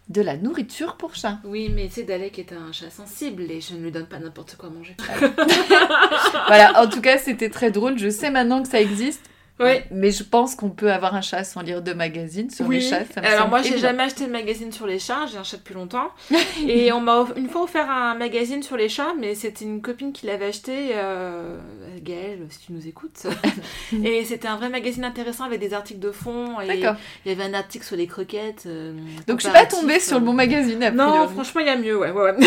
de 0.08 0.20
la 0.20 0.36
nourriture 0.36 0.96
pour 0.96 1.14
chat. 1.14 1.38
Oui, 1.44 1.70
mais 1.74 1.86
tu 1.88 1.94
sais, 1.94 2.02
Dalek 2.02 2.38
est 2.38 2.52
un 2.52 2.72
chat 2.72 2.90
sensible 2.90 3.50
et 3.50 3.60
je 3.60 3.74
ne 3.74 3.82
lui 3.82 3.90
donne 3.90 4.06
pas 4.06 4.18
n'importe 4.18 4.56
quoi 4.56 4.68
à 4.68 4.72
manger. 4.72 4.94
voilà, 6.46 6.82
en 6.82 6.88
tout 6.88 7.00
cas, 7.00 7.16
c'était 7.18 7.48
très 7.48 7.70
drôle. 7.70 7.98
Je 7.98 8.10
sais 8.10 8.30
maintenant 8.30 8.62
que 8.62 8.68
ça 8.68 8.80
existe. 8.80 9.22
Oui. 9.60 9.74
Mais 9.92 10.10
je 10.10 10.24
pense 10.24 10.56
qu'on 10.56 10.70
peut 10.70 10.90
avoir 10.90 11.14
un 11.14 11.20
chat 11.20 11.44
sans 11.44 11.60
lire 11.62 11.80
de 11.80 11.92
magazine 11.92 12.50
sur 12.50 12.66
Oui. 12.66 12.76
les 12.76 12.80
chats. 12.82 13.04
ça 13.14 13.20
me 13.20 13.26
Alors 13.26 13.48
moi, 13.48 13.62
j'ai 13.62 13.78
jamais 13.78 14.02
acheté 14.02 14.26
de 14.26 14.32
magazine 14.32 14.72
sur 14.72 14.86
les 14.86 14.98
chats. 14.98 15.26
J'ai 15.30 15.38
un 15.38 15.44
chat 15.44 15.58
depuis 15.58 15.74
longtemps. 15.74 16.10
et 16.66 16.90
on 16.92 17.00
m'a 17.00 17.24
une 17.36 17.48
fois 17.48 17.62
offert 17.62 17.88
un 17.88 18.14
magazine 18.16 18.62
sur 18.64 18.76
les 18.76 18.88
chats, 18.88 19.14
mais 19.18 19.36
c'était 19.36 19.64
une 19.64 19.80
copine 19.80 20.12
qui 20.12 20.26
l'avait 20.26 20.46
acheté. 20.46 20.90
Euh... 20.94 21.56
Gaëlle, 22.02 22.46
si 22.50 22.58
tu 22.66 22.72
nous 22.72 22.86
écoutes. 22.88 23.26
et 24.04 24.24
c'était 24.24 24.48
un 24.48 24.56
vrai 24.56 24.68
magazine 24.68 25.04
intéressant 25.04 25.44
avec 25.44 25.60
des 25.60 25.72
articles 25.72 26.00
de 26.00 26.10
fond. 26.10 26.60
Et 26.60 26.66
D'accord. 26.66 26.96
il 27.24 27.30
y 27.30 27.34
avait 27.34 27.44
un 27.44 27.54
article 27.54 27.84
sur 27.86 27.96
les 27.96 28.08
croquettes. 28.08 28.64
euh, 28.66 28.92
Donc 29.28 29.38
je 29.40 29.44
suis 29.44 29.52
pas 29.52 29.66
tombée 29.66 30.00
sur 30.00 30.18
le 30.18 30.24
bon 30.24 30.32
magazine. 30.32 30.90
Non, 30.94 31.28
franchement, 31.28 31.60
il 31.60 31.66
y 31.68 31.70
a 31.70 31.76
mieux, 31.76 31.96
ouais. 31.96 32.10
ouais, 32.10 32.32
ouais. 32.32 32.34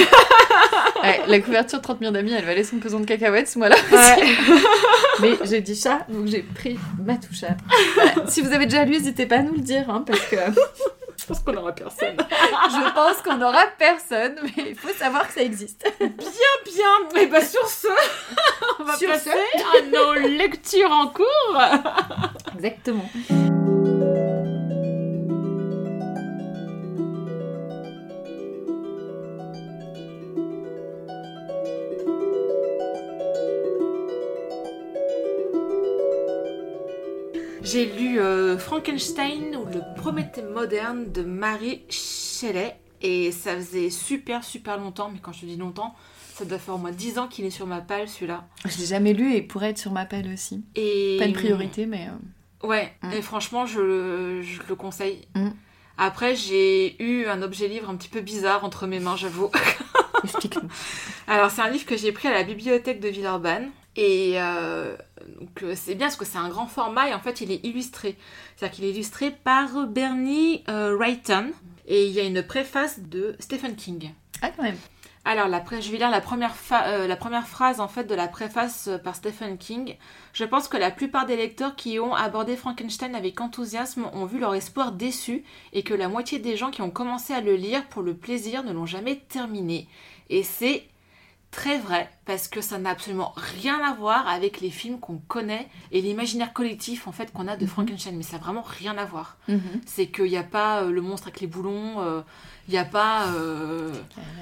Ouais, 1.04 1.22
la 1.28 1.40
couverture 1.40 1.82
30 1.82 2.00
millions 2.02 2.12
d'amis, 2.12 2.32
elle 2.34 2.46
valait 2.46 2.64
son 2.64 2.78
pesant 2.78 3.00
de 3.00 3.06
cacahuètes, 3.06 3.56
moi 3.56 3.70
là. 3.70 3.76
Ouais. 3.92 4.28
Mais 5.22 5.38
j'ai 5.44 5.62
dit 5.62 5.76
chat, 5.80 6.06
donc 6.10 6.28
j'ai 6.28 6.42
pris 6.44 6.78
ma 7.06 7.16
touche 7.16 7.44
à. 7.44 7.56
Voilà. 7.96 8.30
Si 8.30 8.42
vous 8.42 8.54
avez 8.54 8.66
déjà 8.66 8.84
lu, 8.86 8.92
n'hésitez 8.92 9.26
pas 9.26 9.38
à 9.38 9.42
nous 9.44 9.54
le 9.54 9.62
dire, 9.62 9.90
hein, 9.90 10.04
parce 10.06 10.20
que 10.22 10.36
Je 11.20 11.26
pense 11.26 11.40
qu'on 11.40 11.54
n'aura 11.54 11.72
personne. 11.74 12.16
je 12.20 12.94
pense 12.94 13.18
qu'on 13.24 13.38
n'aura 13.38 13.66
personne, 13.78 14.36
mais 14.44 14.66
il 14.70 14.76
faut 14.76 14.94
savoir 14.94 15.28
que 15.28 15.34
ça 15.34 15.42
existe. 15.42 15.84
Bien, 16.00 17.22
et 17.22 17.26
bah 17.28 17.42
sur 17.42 17.68
ce, 17.68 17.88
on 18.80 18.84
va 18.84 18.96
Sur 18.98 19.10
passer 19.10 19.32
ce. 19.32 19.78
à 19.78 19.82
nos 19.90 20.14
lectures 20.38 20.92
en 20.92 21.08
cours. 21.08 21.62
Exactement. 22.56 23.10
J'ai 37.70 37.86
lu 37.86 38.20
euh, 38.20 38.58
Frankenstein 38.58 39.56
ou 39.58 39.66
le 39.66 39.82
Prométhée 39.98 40.42
moderne 40.44 41.12
de 41.12 41.24
Marie 41.24 41.82
Shelley 41.90 42.76
et 43.02 43.32
ça 43.32 43.56
faisait 43.56 43.90
super 43.90 44.44
super 44.44 44.78
longtemps, 44.78 45.10
mais 45.12 45.20
quand 45.22 45.34
je 45.34 45.42
te 45.42 45.46
dis 45.46 45.58
longtemps, 45.58 45.94
ça 46.34 46.46
doit 46.46 46.60
faire 46.60 46.76
au 46.76 46.78
moins 46.78 46.92
10 46.92 47.18
ans 47.20 47.28
qu'il 47.28 47.46
est 47.46 47.50
sur 47.50 47.68
ma 47.68 47.82
palle 47.82 48.08
celui-là. 48.08 48.46
Je 48.66 48.78
l'ai 48.78 48.86
jamais 48.86 49.14
lu 49.14 49.34
et 49.34 49.38
il 49.38 49.48
pourrait 49.48 49.72
être 49.72 49.78
sur 49.80 49.92
ma 49.92 50.06
pelle 50.06 50.32
aussi. 50.34 50.64
Et 50.76 51.18
Pas 51.20 51.26
une 51.26 51.34
priorité, 51.34 51.86
mais. 51.86 52.08
euh, 52.08 52.68
Ouais, 52.68 52.92
et 53.16 53.22
franchement, 53.22 53.66
je, 53.68 53.80
le- 53.80 54.42
je 54.42 54.62
le 54.68 54.76
conseille. 54.76 55.28
Mm. 55.36 55.50
Après, 56.00 56.36
j'ai 56.36 57.02
eu 57.04 57.26
un 57.28 57.42
objet 57.44 57.68
livre 57.68 57.90
un 57.90 57.96
petit 57.96 58.10
peu 58.10 58.22
bizarre 58.22 58.64
entre 58.66 58.88
mes 58.88 59.00
mains, 59.00 59.16
j'avoue. 59.16 59.52
Explique-nous. 60.24 60.68
Alors, 61.28 61.52
c'est 61.52 61.62
un 61.62 61.70
livre 61.70 61.86
que 61.86 61.98
j'ai 61.98 62.12
pris 62.12 62.28
à 62.28 62.34
la 62.34 62.44
bibliothèque 62.44 63.00
de 63.00 63.10
Villeurbanne. 63.10 63.70
Et 63.96 64.34
euh, 64.38 64.96
donc, 65.40 65.64
euh, 65.64 65.74
c'est 65.76 65.96
bien 65.96 66.08
parce 66.08 66.16
que 66.18 66.26
c'est 66.26 66.38
un 66.38 66.50
grand 66.50 66.68
format 66.68 67.10
et 67.10 67.14
en 67.14 67.20
fait, 67.20 67.42
il 67.42 67.52
est 67.52 67.64
illustré. 67.66 68.18
C'est-à-dire 68.56 68.76
qu'il 68.76 68.86
est 68.86 68.92
illustré 68.92 69.32
par 69.32 69.88
Bernie 69.88 70.64
euh, 70.70 70.96
Wrighton. 70.96 71.52
Et 71.88 72.06
il 72.08 72.12
y 72.12 72.20
a 72.20 72.24
une 72.24 72.44
préface 72.44 73.00
de 73.00 73.36
Stephen 73.40 73.76
King. 73.76 74.12
Ah, 74.42 74.50
quand 74.50 74.64
même. 74.64 74.78
Alors, 75.24 75.48
la 75.50 75.62
je 75.82 75.92
vais 75.92 75.98
lire 75.98 76.10
la 76.10 76.22
première, 76.22 76.56
fa- 76.56 76.88
euh, 76.88 77.08
la 77.08 77.18
première 77.18 77.48
phrase 77.48 77.82
en 77.82 77.90
fait 77.90 78.06
de 78.06 78.16
la 78.16 78.30
préface 78.30 78.88
euh, 78.88 78.98
par 78.98 79.16
Stephen 79.16 79.58
King. 79.58 79.96
Je 80.32 80.46
pense 80.46 80.70
que 80.70 80.78
la 80.78 80.90
plupart 80.92 81.26
des 81.26 81.36
lecteurs 81.36 81.76
qui 81.76 82.00
ont 82.00 82.14
abordé 82.14 82.56
Frankenstein 82.56 83.14
avec 83.16 83.42
enthousiasme 83.42 84.10
ont 84.14 84.26
vu 84.26 84.40
leur 84.40 84.56
espoir 84.56 84.94
déçu 84.94 85.44
et 85.74 85.84
que 85.84 85.94
la 85.94 86.08
moitié 86.08 86.40
des 86.40 86.56
gens 86.56 86.72
qui 86.72 86.82
ont 86.82 86.92
commencé 86.92 87.34
à 87.34 87.42
le 87.42 87.56
lire 87.56 87.86
pour 87.88 88.04
le 88.04 88.16
plaisir 88.16 88.64
ne 88.64 88.72
l'ont 88.72 88.86
jamais 88.86 89.18
terminé. 89.28 89.88
Et 90.30 90.44
c'est 90.44 90.88
très 91.52 91.78
vrai 91.80 92.10
parce 92.26 92.48
que 92.48 92.62
ça 92.62 92.78
n'a 92.78 92.90
absolument 92.92 93.34
rien 93.36 93.80
à 93.84 93.94
voir 93.94 94.28
avec 94.28 94.60
les 94.62 94.70
films 94.70 95.00
qu'on 95.00 95.18
connaît 95.28 95.68
et 95.92 96.02
l'imaginaire 96.02 96.54
collectif 96.54 97.08
en 97.08 97.12
fait 97.12 97.32
qu'on 97.32 97.48
a 97.48 97.56
de 97.56 97.64
Mhm. 97.64 97.70
Frankenstein. 97.70 98.16
Mais 98.18 98.24
ça 98.24 98.38
n'a 98.38 98.44
vraiment 98.44 98.64
rien 98.66 98.98
à 98.98 99.06
voir. 99.06 99.38
Mhm. 99.48 99.60
C'est 99.86 100.08
qu'il 100.08 100.26
n'y 100.26 100.38
a 100.38 100.44
pas 100.44 100.82
euh, 100.84 100.92
le 100.92 101.02
monstre 101.02 101.28
avec 101.28 101.40
les 101.42 101.48
boulons, 101.48 102.02
euh, 102.02 102.22
il 102.68 102.72
n'y 102.72 102.78
a 102.78 102.84
pas... 102.86 103.28
euh, 103.30 103.92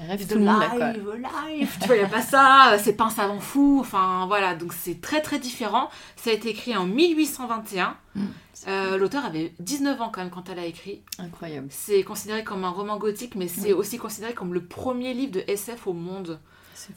Rêve 0.08 0.36
monde 0.38 0.60
là, 0.60 0.68
quoi. 0.68 0.92
live. 0.92 1.70
Tu 1.80 1.86
vois, 1.86 1.96
il 1.96 2.00
n'y 2.00 2.04
a 2.04 2.08
pas 2.08 2.22
ça, 2.22 2.72
euh, 2.72 2.78
c'est 2.82 2.94
pas 2.94 3.04
un 3.04 3.10
savant 3.10 3.38
fou, 3.40 3.78
enfin 3.80 4.26
voilà, 4.26 4.54
donc 4.56 4.72
c'est 4.72 5.00
très 5.00 5.22
très 5.22 5.38
différent. 5.38 5.88
Ça 6.16 6.30
a 6.30 6.32
été 6.32 6.48
écrit 6.50 6.76
en 6.76 6.86
1821. 6.86 7.96
Mm. 8.16 8.24
Euh, 8.68 8.96
L'auteur 8.98 9.24
avait 9.24 9.52
19 9.60 10.00
ans 10.02 10.10
quand 10.12 10.22
même 10.22 10.30
quand 10.30 10.48
elle 10.48 10.58
a 10.58 10.64
écrit. 10.66 11.02
Incroyable. 11.18 11.68
C'est 11.70 12.02
considéré 12.02 12.42
comme 12.42 12.64
un 12.64 12.70
roman 12.70 12.96
gothique, 12.96 13.36
mais 13.36 13.46
c'est 13.48 13.72
aussi 13.72 13.96
considéré 13.96 14.34
comme 14.34 14.52
le 14.54 14.64
premier 14.64 15.14
livre 15.14 15.32
de 15.32 15.44
SF 15.46 15.86
au 15.86 15.92
monde. 15.92 16.40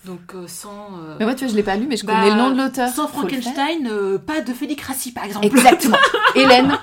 Donc 0.06 0.20
euh, 0.36 0.46
sans... 0.48 0.90
euh, 1.00 1.16
Mais 1.20 1.26
moi, 1.26 1.34
tu 1.36 1.44
vois, 1.46 1.52
je 1.52 1.56
l'ai 1.56 1.64
pas 1.64 1.76
lu, 1.76 1.88
mais 1.90 1.98
je 1.98 2.06
bah, 2.06 2.14
connais 2.14 2.32
le 2.32 2.38
nom 2.38 2.52
de 2.52 2.58
l'auteur. 2.58 2.90
Sans. 2.90 3.08
Frankenstein, 3.08 3.88
euh, 3.88 4.18
pas 4.18 4.42
de 4.42 4.54
Félicratie 4.54 5.12
par 5.12 5.26
exemple. 5.26 5.46
Exactement. 5.46 5.98
Hélène, 6.36 6.78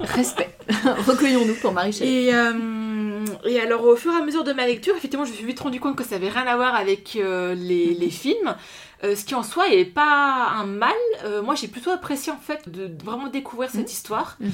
respect. 0.00 0.54
Recueillons-nous 1.06 1.54
pour 1.54 1.72
Marie 1.72 1.92
Shelley. 1.92 2.24
Et, 2.24 2.34
euh, 2.34 2.52
et 3.44 3.60
alors, 3.60 3.84
au 3.84 3.96
fur 3.96 4.12
et 4.12 4.16
à 4.16 4.22
mesure 4.24 4.44
de 4.44 4.52
ma 4.52 4.66
lecture, 4.66 4.94
effectivement, 4.96 5.24
je 5.24 5.30
me 5.30 5.36
suis 5.36 5.44
vite 5.46 5.60
rendu 5.60 5.80
compte 5.80 5.96
que 5.96 6.04
ça 6.04 6.16
avait 6.16 6.28
rien 6.28 6.46
à 6.46 6.56
voir 6.56 6.74
avec 6.74 7.16
euh, 7.16 7.54
les, 7.54 7.94
les 7.94 8.10
films. 8.10 8.56
Euh, 9.04 9.14
ce 9.14 9.24
qui 9.24 9.36
en 9.36 9.44
soi 9.44 9.68
n'est 9.68 9.84
pas 9.84 10.48
un 10.56 10.64
mal. 10.66 10.90
Euh, 11.24 11.40
moi, 11.40 11.54
j'ai 11.54 11.68
plutôt 11.68 11.90
apprécié 11.90 12.32
en 12.32 12.36
fait 12.38 12.68
de, 12.68 12.90
vraiment 13.04 13.28
découvrir 13.28 13.70
cette 13.70 13.82
Mhm. 13.82 13.86
histoire. 13.86 14.36
Mhm. 14.40 14.50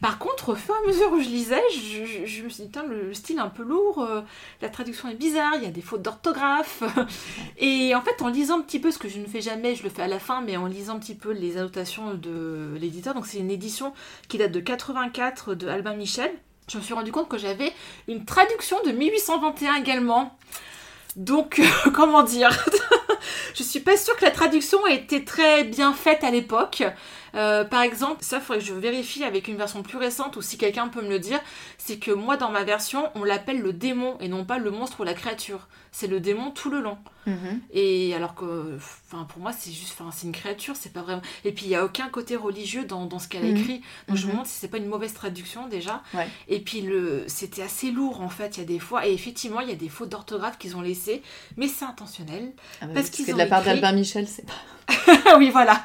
Par 0.00 0.18
contre, 0.18 0.48
au 0.50 0.54
fur 0.56 0.74
et 0.74 0.84
à 0.84 0.88
mesure 0.90 1.12
où 1.12 1.20
je 1.20 1.28
lisais, 1.28 1.62
je, 1.72 2.04
je- 2.04 2.26
je 2.26 2.42
me 2.42 2.48
suis 2.48 2.64
dit, 2.64 2.70
Tain, 2.70 2.82
le, 2.84 3.06
le 3.06 3.14
style 3.14 3.36
est 3.36 3.40
un 3.40 3.48
peu 3.48 3.62
lourd, 3.62 4.06
la 4.60 4.68
traduction 4.68 5.08
est 5.08 5.14
bizarre, 5.14 5.52
il 5.56 5.62
y 5.62 5.66
a 5.66 5.70
des 5.70 5.80
fautes 5.80 6.02
d'orthographe. 6.02 6.82
et 7.58 7.94
en 7.94 8.02
fait, 8.02 8.20
en 8.20 8.28
lisant 8.28 8.58
un 8.58 8.62
petit 8.62 8.80
peu, 8.80 8.90
ce 8.90 8.98
que 8.98 9.08
je 9.08 9.18
ne 9.20 9.26
fais 9.26 9.40
jamais, 9.40 9.76
je 9.76 9.84
le 9.84 9.90
fais 9.90 10.02
à 10.02 10.08
la 10.08 10.18
fin, 10.18 10.40
mais 10.40 10.56
en 10.56 10.66
lisant 10.66 10.96
un 10.96 10.98
petit 10.98 11.14
peu 11.14 11.30
les 11.30 11.56
annotations 11.56 12.14
de 12.14 12.74
l'éditeur, 12.80 13.14
donc 13.14 13.26
c'est 13.26 13.38
une 13.38 13.50
édition 13.50 13.94
qui 14.28 14.38
date 14.38 14.50
de 14.52 14.60
84 14.60 15.54
de 15.54 15.68
Albin 15.68 15.94
Michel, 15.94 16.32
je 16.68 16.78
me 16.78 16.82
suis 16.82 16.94
rendu 16.94 17.12
compte 17.12 17.28
que 17.28 17.38
j'avais 17.38 17.72
une 18.08 18.24
traduction 18.24 18.76
de 18.84 18.92
1821 18.92 19.76
également. 19.76 20.36
Donc, 21.16 21.60
euh, 21.60 21.90
comment 21.94 22.22
dire? 22.22 22.50
Je 23.54 23.62
suis 23.62 23.80
pas 23.80 23.96
sûre 23.96 24.16
que 24.16 24.24
la 24.24 24.30
traduction 24.30 24.84
ait 24.86 24.96
été 24.96 25.24
très 25.24 25.64
bien 25.64 25.92
faite 25.92 26.24
à 26.24 26.30
l'époque. 26.30 26.82
Euh, 27.34 27.64
par 27.64 27.82
exemple, 27.82 28.18
ça 28.20 28.40
faudrait 28.40 28.60
que 28.60 28.68
je 28.68 28.74
vérifie 28.74 29.24
avec 29.24 29.48
une 29.48 29.56
version 29.56 29.82
plus 29.82 29.96
récente 29.96 30.36
ou 30.36 30.42
si 30.42 30.58
quelqu'un 30.58 30.88
peut 30.88 31.02
me 31.02 31.08
le 31.08 31.18
dire, 31.18 31.40
c'est 31.78 31.98
que 31.98 32.10
moi 32.10 32.36
dans 32.36 32.50
ma 32.50 32.64
version, 32.64 33.10
on 33.14 33.24
l'appelle 33.24 33.60
le 33.60 33.72
démon 33.72 34.16
et 34.20 34.28
non 34.28 34.44
pas 34.44 34.58
le 34.58 34.70
monstre 34.70 35.00
ou 35.00 35.04
la 35.04 35.14
créature. 35.14 35.66
C'est 35.96 36.08
le 36.08 36.18
démon 36.18 36.50
tout 36.50 36.70
le 36.70 36.80
long. 36.80 36.98
Mhm. 37.26 37.60
Et 37.72 38.12
alors 38.16 38.34
que, 38.34 38.76
enfin, 38.76 39.22
pour 39.28 39.40
moi, 39.40 39.52
c'est 39.52 39.70
juste, 39.70 39.94
enfin, 39.96 40.10
c'est 40.12 40.26
une 40.26 40.32
créature, 40.32 40.74
c'est 40.76 40.92
pas 40.92 41.02
vraiment. 41.02 41.22
Et 41.44 41.52
puis 41.52 41.66
il 41.66 41.68
y 41.70 41.76
a 41.76 41.84
aucun 41.84 42.08
côté 42.08 42.34
religieux 42.34 42.84
dans, 42.84 43.06
dans 43.06 43.20
ce 43.20 43.28
qu'elle 43.28 43.44
a 43.44 43.48
Mhm. 43.48 43.56
écrit. 43.56 43.80
Donc 44.08 44.16
je 44.16 44.22
me 44.22 44.26
Mhm. 44.26 44.32
demande 44.32 44.46
si 44.46 44.58
c'est 44.58 44.66
pas 44.66 44.78
une 44.78 44.88
mauvaise 44.88 45.14
traduction 45.14 45.68
déjà. 45.68 46.02
Ouais. 46.12 46.26
Et 46.48 46.58
puis 46.58 46.80
le, 46.80 47.22
c'était 47.28 47.62
assez 47.62 47.92
lourd 47.92 48.22
en 48.22 48.28
fait. 48.28 48.56
Il 48.56 48.60
y 48.60 48.62
a 48.64 48.66
des 48.66 48.80
fois, 48.80 49.06
et 49.06 49.12
effectivement, 49.12 49.60
il 49.60 49.68
y 49.68 49.72
a 49.72 49.76
des 49.76 49.88
fautes 49.88 50.08
d'orthographe 50.08 50.58
qu'ils 50.58 50.76
ont 50.76 50.82
laissées, 50.82 51.22
mais 51.56 51.68
c'est 51.68 51.84
intentionnel. 51.84 52.52
Ah 52.80 52.86
bah 52.86 52.92
Parce 52.96 53.10
qu'ils 53.10 53.24
que 53.26 53.30
de 53.30 53.36
ont 53.36 53.38
la 53.38 53.46
part 53.46 53.60
écrit- 53.60 53.80
d'Albin 53.80 53.92
Michel, 53.92 54.26
c'est 54.26 54.44
pas. 54.44 54.52
Oui, 55.38 55.50
voilà. 55.50 55.84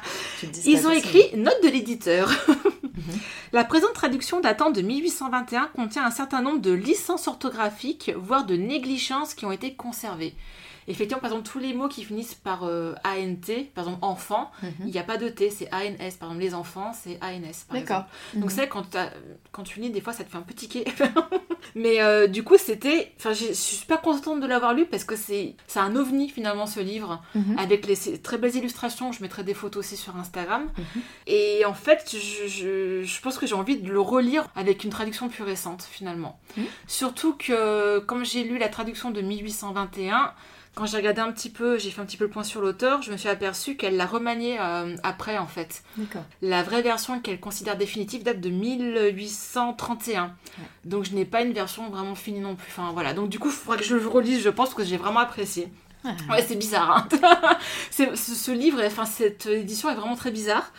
Ils 0.66 0.86
ont 0.88 0.90
écrit 0.90 1.22
note 1.36 1.62
de 1.62 1.68
l'éditeur. 1.68 2.28
La 3.52 3.64
présente 3.64 3.94
traduction 3.94 4.40
datant 4.40 4.70
de 4.70 4.80
1821 4.80 5.70
contient 5.74 6.04
un 6.04 6.10
certain 6.10 6.40
nombre 6.42 6.60
de 6.60 6.70
licences 6.70 7.26
orthographiques, 7.26 8.12
voire 8.16 8.44
de 8.44 8.54
négligences 8.56 9.34
qui 9.34 9.44
ont 9.46 9.50
été 9.52 9.74
conservées. 9.74 9.99
Effectivement, 10.88 11.20
par 11.20 11.30
exemple, 11.30 11.48
tous 11.48 11.58
les 11.58 11.72
mots 11.74 11.88
qui 11.88 12.02
finissent 12.04 12.34
par 12.34 12.64
euh, 12.64 12.94
ANT, 13.04 13.46
par 13.74 13.84
exemple 13.84 13.98
enfant, 14.02 14.50
Mhm. 14.62 14.70
il 14.80 14.86
n'y 14.90 14.98
a 14.98 15.02
pas 15.04 15.18
de 15.18 15.28
T, 15.28 15.50
c'est 15.50 15.72
ANS. 15.72 15.96
Par 16.18 16.28
exemple, 16.30 16.38
les 16.38 16.54
enfants, 16.54 16.92
c'est 16.92 17.18
ANS. 17.22 17.66
D'accord. 17.70 18.04
Donc 18.34 18.44
Mhm. 18.44 18.50
c'est 18.50 18.68
quand, 18.68 19.62
tu 19.62 19.80
lis, 19.80 19.90
des 19.90 20.00
fois, 20.00 20.12
ça 20.12 20.24
te 20.24 20.30
fait 20.30 20.38
un 20.38 20.42
peu 20.42 20.54
tiquer. 20.54 20.84
Mais 21.74 22.00
euh, 22.02 22.26
du 22.26 22.42
coup, 22.42 22.56
c'était... 22.58 23.12
Enfin, 23.18 23.32
je 23.32 23.52
suis 23.52 23.76
super 23.76 24.00
contente 24.00 24.40
de 24.40 24.46
l'avoir 24.46 24.74
lu 24.74 24.86
parce 24.86 25.04
que 25.04 25.16
c'est 25.16 25.54
c'est 25.66 25.78
un 25.80 25.94
ovni, 25.96 26.28
finalement, 26.28 26.66
ce 26.66 26.80
livre 26.80 27.22
Mhm. 27.34 27.58
avec 27.58 27.86
les 27.86 27.96
très 28.18 28.38
belles 28.38 28.54
illustrations. 28.56 29.12
Je 29.12 29.22
mettrai 29.22 29.44
des 29.44 29.54
photos 29.54 29.84
aussi 29.86 29.96
sur 29.96 30.16
Instagram. 30.16 30.68
Mhm. 30.76 30.84
Et 31.26 31.64
en 31.64 31.74
fait, 31.74 32.10
je, 32.12 32.46
je- 32.48 33.02
je 33.02 33.20
pense 33.20 33.38
que 33.38 33.46
j'ai 33.46 33.54
envie 33.54 33.76
de 33.78 33.90
le 33.90 34.00
relire 34.00 34.48
avec 34.56 34.84
une 34.84 34.90
traduction 34.90 35.28
plus 35.28 35.42
récente, 35.44 35.86
finalement. 35.90 36.38
Mhm. 36.56 36.64
Surtout 36.86 37.34
que, 37.34 37.98
comme 38.00 38.24
j'ai 38.24 38.42
lu 38.44 38.58
la 38.58 38.68
traduction 38.68 39.10
de 39.10 39.20
1821, 39.20 40.32
quand 40.74 40.86
j'ai 40.86 40.96
regardé 40.96 41.20
un 41.20 41.32
petit 41.32 41.50
peu, 41.50 41.78
j'ai 41.78 41.90
fait 41.90 42.00
un 42.00 42.04
petit 42.06 42.16
peu 42.16 42.24
le 42.24 42.30
point 42.30 42.44
sur 42.44 42.60
l'auteur, 42.60 43.02
je 43.02 43.10
me 43.12 43.16
suis 43.16 43.28
aperçue 43.28 43.76
qu'elle 43.76 43.96
l'a 43.96 44.06
remanié 44.06 44.56
euh, 44.60 44.94
après, 45.02 45.36
en 45.38 45.46
fait. 45.46 45.82
La 46.42 46.62
vraie 46.62 46.80
version 46.82 47.20
qu'elle 47.20 47.40
considère 47.40 47.76
définitive 47.76 48.22
date 48.22 48.40
de 48.40 48.50
1831. 48.50 50.32
Donc 50.84 51.04
je 51.04 51.12
n'ai 51.14 51.24
pas 51.24 51.42
une 51.42 51.52
version 51.52 51.88
vraiment 51.90 52.14
finie 52.14 52.40
non 52.40 52.54
plus. 52.56 52.68
Enfin 52.70 52.90
voilà. 52.92 53.12
Donc 53.14 53.28
du 53.28 53.38
coup, 53.38 53.48
il 53.48 53.54
faudra 53.54 53.76
que 53.76 53.84
je 53.84 53.96
le 53.96 54.06
relise, 54.06 54.42
je 54.42 54.48
pense 54.48 54.74
que 54.74 54.84
j'ai 54.84 54.96
vraiment 54.96 55.20
apprécié. 55.20 55.68
Ah. 56.04 56.14
Ouais, 56.30 56.42
c'est 56.46 56.56
bizarre. 56.56 57.06
Hein. 57.12 57.58
C'est- 57.90 58.16
ce, 58.16 58.34
ce 58.34 58.50
livre, 58.50 58.80
enfin 58.86 59.04
cette 59.04 59.44
édition 59.46 59.90
est 59.90 59.94
vraiment 59.94 60.16
très 60.16 60.30
bizarre. 60.30 60.72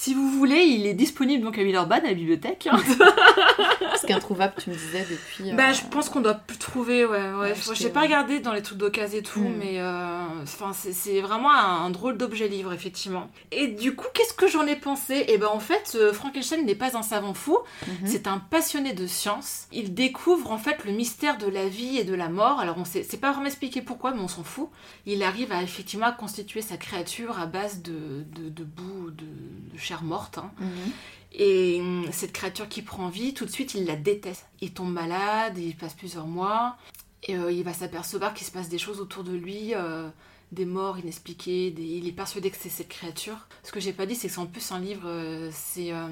Si 0.00 0.14
vous 0.14 0.30
voulez, 0.30 0.60
il 0.62 0.86
est 0.86 0.94
disponible 0.94 1.42
donc 1.42 1.58
à 1.58 1.64
Villeurbanne, 1.64 2.04
à 2.04 2.08
la 2.10 2.14
bibliothèque. 2.14 2.68
C'est 4.00 4.12
introuvable, 4.12 4.54
tu 4.56 4.70
me 4.70 4.76
disais, 4.76 5.04
depuis. 5.10 5.52
Bah, 5.54 5.70
euh, 5.70 5.72
je 5.72 5.82
pense 5.90 6.08
qu'on 6.08 6.20
doit 6.20 6.34
plus 6.34 6.56
trouver, 6.56 7.04
ouais. 7.04 7.32
ouais. 7.32 7.50
acheter, 7.50 7.74
J'ai 7.74 7.88
pas 7.88 8.00
ouais. 8.02 8.06
regardé 8.06 8.38
dans 8.38 8.52
les 8.52 8.62
trucs 8.62 8.78
d'occasion 8.78 9.18
et 9.18 9.22
tout, 9.22 9.40
Mm. 9.40 9.54
mais 9.58 9.80
euh, 9.80 10.22
enfin, 10.44 10.72
c'est- 10.72 10.92
c'est 10.92 11.20
vraiment 11.20 11.50
un, 11.52 11.84
un 11.86 11.90
drôle 11.90 12.16
d'objet 12.16 12.46
livre, 12.46 12.72
effectivement. 12.72 13.28
Et 13.50 13.66
du 13.66 13.96
coup, 13.96 14.06
qu'est-ce 14.14 14.34
que 14.34 14.46
j'en 14.46 14.68
ai 14.68 14.76
pensé? 14.76 15.24
Eh 15.26 15.36
ben, 15.36 15.48
en 15.48 15.58
fait, 15.58 15.96
euh, 15.96 16.12
Frankenstein 16.12 16.64
n'est 16.64 16.76
pas 16.76 16.96
un 16.96 17.02
savant 17.02 17.34
fou, 17.34 17.58
mhm. 17.88 17.94
c'est 18.06 18.28
un 18.28 18.38
passionné 18.38 18.92
de 18.92 19.08
science. 19.08 19.66
Il 19.72 19.94
découvre 19.94 20.52
en 20.52 20.58
fait 20.58 20.84
le 20.84 20.92
mystère 20.92 21.38
de 21.38 21.48
la 21.48 21.66
vie 21.68 21.98
et 21.98 22.04
de 22.04 22.14
la 22.14 22.28
mort. 22.28 22.60
Alors, 22.60 22.76
on 22.78 22.84
sait, 22.84 23.02
c'est 23.02 23.16
pas 23.20 23.32
vraiment 23.32 23.46
expliqué 23.46 23.82
pourquoi, 23.82 24.12
mais 24.14 24.20
on 24.20 24.28
s'en 24.28 24.44
fout. 24.44 24.68
Il 25.06 25.24
arrive 25.24 25.50
à 25.50 25.60
effectivement 25.64 26.06
à 26.06 26.12
constituer 26.12 26.62
sa 26.62 26.76
créature 26.76 27.40
à 27.40 27.46
base 27.46 27.82
de, 27.82 28.24
de, 28.36 28.48
de 28.48 28.62
boue, 28.64 29.10
de, 29.10 29.24
de 29.72 29.78
chair 29.88 30.02
morte. 30.02 30.38
hein. 30.38 30.50
Mhm. 30.58 30.92
Et 31.32 31.80
hum, 31.80 32.06
cette 32.10 32.32
créature 32.32 32.68
qui 32.68 32.82
prend 32.82 33.08
vie, 33.08 33.34
tout 33.34 33.44
de 33.44 33.50
suite, 33.50 33.74
il 33.74 33.84
la 33.84 33.96
déteste. 33.96 34.46
Il 34.60 34.72
tombe 34.72 34.92
malade, 34.92 35.58
il 35.58 35.76
passe 35.76 35.94
plusieurs 35.94 36.26
mois, 36.26 36.76
et 37.24 37.36
euh, 37.36 37.52
il 37.52 37.62
va 37.64 37.72
s'apercevoir 37.72 38.32
qu'il 38.34 38.46
se 38.46 38.52
passe 38.52 38.68
des 38.68 38.78
choses 38.78 39.00
autour 39.00 39.24
de 39.24 39.32
lui, 39.32 39.74
euh, 39.74 40.08
des 40.52 40.64
morts 40.64 40.98
inexpliquées, 40.98 41.70
des- 41.70 41.82
il 41.82 42.08
est 42.08 42.12
persuadé 42.12 42.50
que 42.50 42.56
c'est 42.58 42.68
cette 42.70 42.88
créature. 42.88 43.36
Ce 43.62 43.70
que 43.72 43.80
j'ai 43.80 43.92
pas 43.92 44.06
dit, 44.06 44.14
c'est 44.14 44.28
que 44.28 44.34
c'est 44.34 44.40
en 44.40 44.46
plus 44.46 44.72
un 44.72 44.80
livre, 44.80 45.02
euh, 45.06 45.50
c'est 45.52 45.92
euh, 45.92 46.06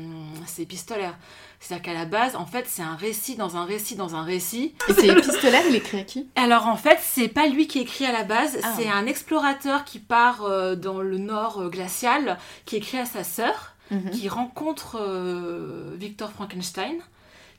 c'est 0.47 0.63
épistolaire. 0.63 1.17
C'est-à-dire 1.59 1.83
qu'à 1.85 1.95
la 1.95 2.05
base, 2.05 2.37
en 2.37 2.45
fait, 2.45 2.67
c'est 2.69 2.83
un 2.83 2.97
récit 2.97 3.37
dans 3.37 3.57
un 3.57 3.65
récit 3.65 3.97
dans 3.97 4.15
un 4.15 4.23
récit. 4.23 4.75
Et 4.89 4.93
c'est 4.93 5.09
épistolaire, 5.09 5.63
il 5.69 5.75
écrit 5.75 6.01
à 6.01 6.05
qui? 6.05 6.29
Alors 6.37 6.67
en 6.67 6.77
fait, 6.77 6.99
c'est 7.03 7.29
pas 7.29 7.47
lui 7.47 7.67
qui 7.67 7.79
écrit 7.79 8.05
à 8.05 8.13
la 8.13 8.25
base, 8.25 8.59
Ah. 8.63 8.75
c'est 8.77 8.89
un 8.89 9.07
explorateur 9.07 9.85
qui 9.85 9.99
part 9.99 10.43
euh, 10.45 10.75
dans 10.77 11.01
le 11.01 11.17
nord 11.19 11.71
glacial, 11.71 12.39
qui 12.67 12.77
écrit 12.77 12.99
à 12.99 13.07
sa 13.07 13.25
sœur 13.25 13.73
Mhm. 13.93 14.11
qui 14.11 14.29
rencontre 14.29 14.99
Victor 15.97 16.33
Frankenstein, 16.33 16.97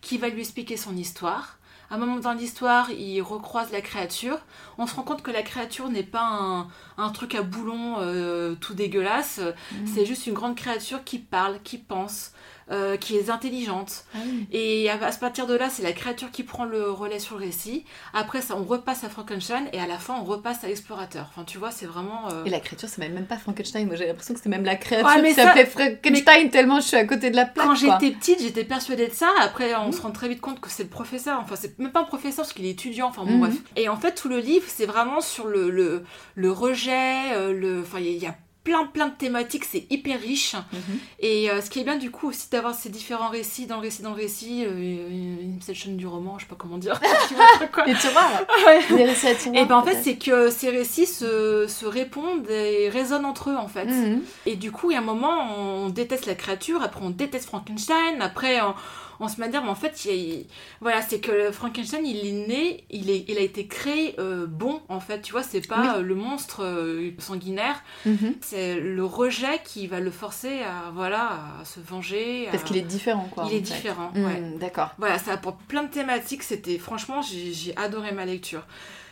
qui 0.02 0.18
va 0.18 0.28
lui 0.30 0.42
expliquer 0.42 0.78
son 0.78 0.96
histoire. 0.96 1.57
À 1.90 1.96
un 1.96 1.98
moment 1.98 2.18
dans 2.18 2.34
l'histoire, 2.34 2.92
il 2.92 3.22
recroise 3.22 3.72
la 3.72 3.82
créature. 3.82 4.40
On 4.78 4.88
se 4.88 4.96
rend 4.96 5.04
compte 5.04 5.22
que 5.22 5.32
la 5.32 5.42
créature 5.42 5.90
n'est 5.90 6.04
pas 6.04 6.28
un, 6.28 6.68
un 6.98 7.10
truc 7.10 7.34
à 7.34 7.42
boulon 7.42 7.96
euh, 8.00 8.56
tout 8.56 8.74
dégueulasse. 8.74 9.40
Mhm. 9.40 9.88
C'est 9.88 10.06
juste 10.06 10.28
une 10.28 10.34
grande 10.34 10.56
créature 10.56 11.04
qui 11.04 11.20
parle, 11.20 11.62
qui 11.64 11.78
pense, 11.78 12.32
euh, 12.72 12.98
qui 12.98 13.16
est 13.18 13.30
intelligente. 13.30 14.06
Ah 14.14 14.18
oui. 14.26 14.48
Et 14.52 14.90
à, 14.90 14.96
à 14.96 15.12
partir 15.14 15.48
de 15.48 15.56
là, 15.56 15.70
c'est 15.70 15.84
la 15.84 15.94
créature 15.94 16.32
qui 16.32 16.44
prend 16.44 16.66
le 16.66 16.90
relais 16.92 17.20
sur 17.20 17.38
le 17.38 17.46
récit. 17.46 17.86
Après 18.14 18.42
ça, 18.42 18.56
on 18.58 18.64
repasse 18.64 19.04
à 19.04 19.10
Frankenstein 19.10 19.68
et 19.74 19.80
à 19.80 19.88
la 19.88 19.98
fin, 19.98 20.16
on 20.20 20.24
repasse 20.24 20.64
à 20.64 20.68
l'explorateur. 20.68 21.28
Enfin, 21.30 21.44
tu 21.46 21.58
vois, 21.58 21.72
c'est 21.72 21.86
vraiment... 21.86 22.30
euh, 22.32 22.44
Et 22.46 22.50
la 22.50 22.60
créature, 22.60 22.90
c'est 22.90 23.00
même 23.08 23.26
pas 23.26 23.38
Frankenstein. 23.38 23.88
Moi, 23.88 23.96
j'ai 23.96 24.08
l'impression 24.08 24.34
que 24.34 24.40
c'est 24.42 24.50
même 24.50 24.66
la 24.66 24.76
créature 24.76 25.08
Ouais, 25.08 25.22
mais 25.22 25.30
qui 25.30 25.36
ça- 25.36 25.44
s'appelait 25.46 25.66
Frankenstein 25.66 26.50
tellement 26.50 26.80
je 26.82 26.88
suis 26.88 26.98
à 26.98 27.06
côté 27.06 27.30
de 27.30 27.36
la 27.36 27.46
plaque. 27.46 27.66
Quand 27.68 27.76
j'étais 27.76 28.12
petite, 28.12 28.42
j'étais 28.42 28.64
persuadée 28.64 29.08
de 29.08 29.14
ça. 29.14 29.30
Après, 29.42 29.74
on 29.76 29.92
se 29.92 30.02
rend 30.02 30.12
très 30.12 30.28
vite 30.28 30.42
compte 30.42 30.60
que 30.60 30.70
c'est 30.70 30.84
le 30.84 30.90
professeur. 30.90 31.40
Enfin, 31.42 31.56
c'est 31.56 31.78
même 31.80 31.92
pas 31.92 32.02
un 32.02 32.06
professeur 32.06 32.44
parce 32.46 32.54
qu'il 32.54 32.66
est 32.66 32.72
étudiant. 32.72 33.08
Enfin, 33.08 33.24
bon, 33.24 33.32
Mhm. 33.34 33.40
bref. 33.40 33.56
Et 33.76 33.90
en 33.90 33.96
fait, 33.98 34.14
tout 34.16 34.30
le 34.30 34.40
livre, 34.40 34.66
c'est 34.68 34.86
vraiment 34.86 35.22
sur 35.22 35.48
le, 35.48 35.70
le, 35.70 36.04
le 36.36 36.52
rejet. 36.52 37.34
euh, 37.34 37.54
le... 37.54 37.82
Enfin, 37.82 38.00
il 38.00 38.06
y, 38.06 38.10
a- 38.10 38.12
il 38.12 38.24
y 38.24 38.26
a 38.28 38.36
plein, 38.68 38.86
plein 38.86 39.08
de 39.08 39.14
thématiques. 39.14 39.64
C'est 39.64 39.86
hyper 39.90 40.20
riche. 40.20 40.56
Mhm. 40.56 41.00
Et 41.20 41.50
euh, 41.50 41.62
ce 41.62 41.70
qui 41.70 41.80
est 41.80 41.84
bien, 41.86 41.96
du 41.96 42.12
coup, 42.12 42.28
aussi 42.28 42.50
d'avoir 42.50 42.76
ces 42.76 42.90
différents 42.90 43.30
récits 43.30 43.66
dans 43.66 43.78
le 43.78 43.82
récit, 43.84 44.02
dans 44.02 44.10
le 44.10 44.18
récit, 44.18 44.66
euh, 44.66 45.08
une 45.42 45.62
section 45.62 45.94
du 45.94 46.06
roman, 46.06 46.38
je 46.38 46.44
sais 46.44 46.50
pas 46.50 46.58
comment 46.58 46.78
dire. 46.78 47.00
Tu 47.28 47.34
vois, 47.34 47.68
quoi. 47.74 47.86
Les 47.86 47.96
tiroirs. 47.96 48.46
Récits 48.90 49.28
à 49.28 49.36
tiroirs. 49.36 49.64
Et 49.64 49.66
ben 49.66 49.78
en 49.78 49.84
fait, 49.84 50.02
c'est 50.04 50.18
que 50.18 50.50
ces 50.50 50.70
récits 50.70 51.06
se, 51.06 51.66
se 51.68 51.86
répondent 51.86 52.50
et 52.50 52.90
résonnent 52.90 53.26
entre 53.26 53.50
eux 53.50 53.56
en 53.56 53.68
fait. 53.68 53.86
Mhm. 53.86 54.22
Et 54.46 54.56
du 54.56 54.72
coup, 54.72 54.92
il 54.92 54.96
y 54.96 54.98
a 54.98 55.00
un 55.00 55.04
moment, 55.04 55.56
on 55.58 55.90
déteste 55.90 56.26
la 56.26 56.36
créature, 56.36 56.82
après 56.82 57.02
on 57.04 57.10
déteste 57.10 57.48
Frankenstein, 57.48 58.22
après 58.22 58.62
on, 58.62 58.74
on 59.20 59.28
se 59.28 59.40
met 59.40 59.48
à 59.48 59.50
dire, 59.50 59.64
en 59.64 59.76
fait, 59.76 60.06
il 60.06 60.12
il- 60.14 60.46
voilà, 60.82 61.02
c'est 61.02 61.20
que 61.20 61.52
Frankenstein, 61.52 62.06
il 62.06 62.26
est 62.26 62.48
né, 62.48 62.84
il, 62.90 63.10
est, 63.10 63.26
il 63.28 63.38
a 63.38 63.42
été 63.42 63.68
créé 63.68 64.16
euh, 64.20 64.46
bon, 64.48 64.82
en 64.90 65.00
fait, 65.00 65.22
tu 65.22 65.32
vois, 65.32 65.44
c'est 65.44 65.66
pas 65.68 65.82
Oui. 65.82 65.88
euh, 65.96 66.02
le 66.02 66.16
monstre 66.16 66.64
euh, 66.64 67.12
sanguinaire, 67.20 67.84
Mhm. 68.06 68.36
c'est 68.42 68.80
le 68.80 69.04
rejet 69.04 69.62
qui 69.64 69.88
va 69.88 70.00
le 70.00 70.12
forcer 70.12 70.62
à, 70.62 70.92
voilà, 70.94 71.40
à 71.62 71.66
se 71.66 71.80
venger. 71.80 72.48
Parce 72.52 72.64
qu'il 72.64 72.78
est 72.78 72.82
différent, 72.82 73.28
quoi. 73.32 73.46
Il 73.48 73.54
est 73.54 73.58
fait. 73.66 73.74
différent, 73.76 74.12
Mhm, 74.16 74.26
ouais. 74.26 74.42
D'accord. 74.60 74.90
Voilà, 74.98 75.18
ça 75.20 75.34
apporte 75.34 75.60
plein 75.68 75.84
de 75.84 75.90
thématiques. 75.92 76.44
C'était 76.44 76.78
franchement, 76.78 77.22
j'ai 77.22 77.54
j'ai 77.54 77.76
adoré 77.78 78.12
ma 78.12 78.26
lecture. 78.26 78.64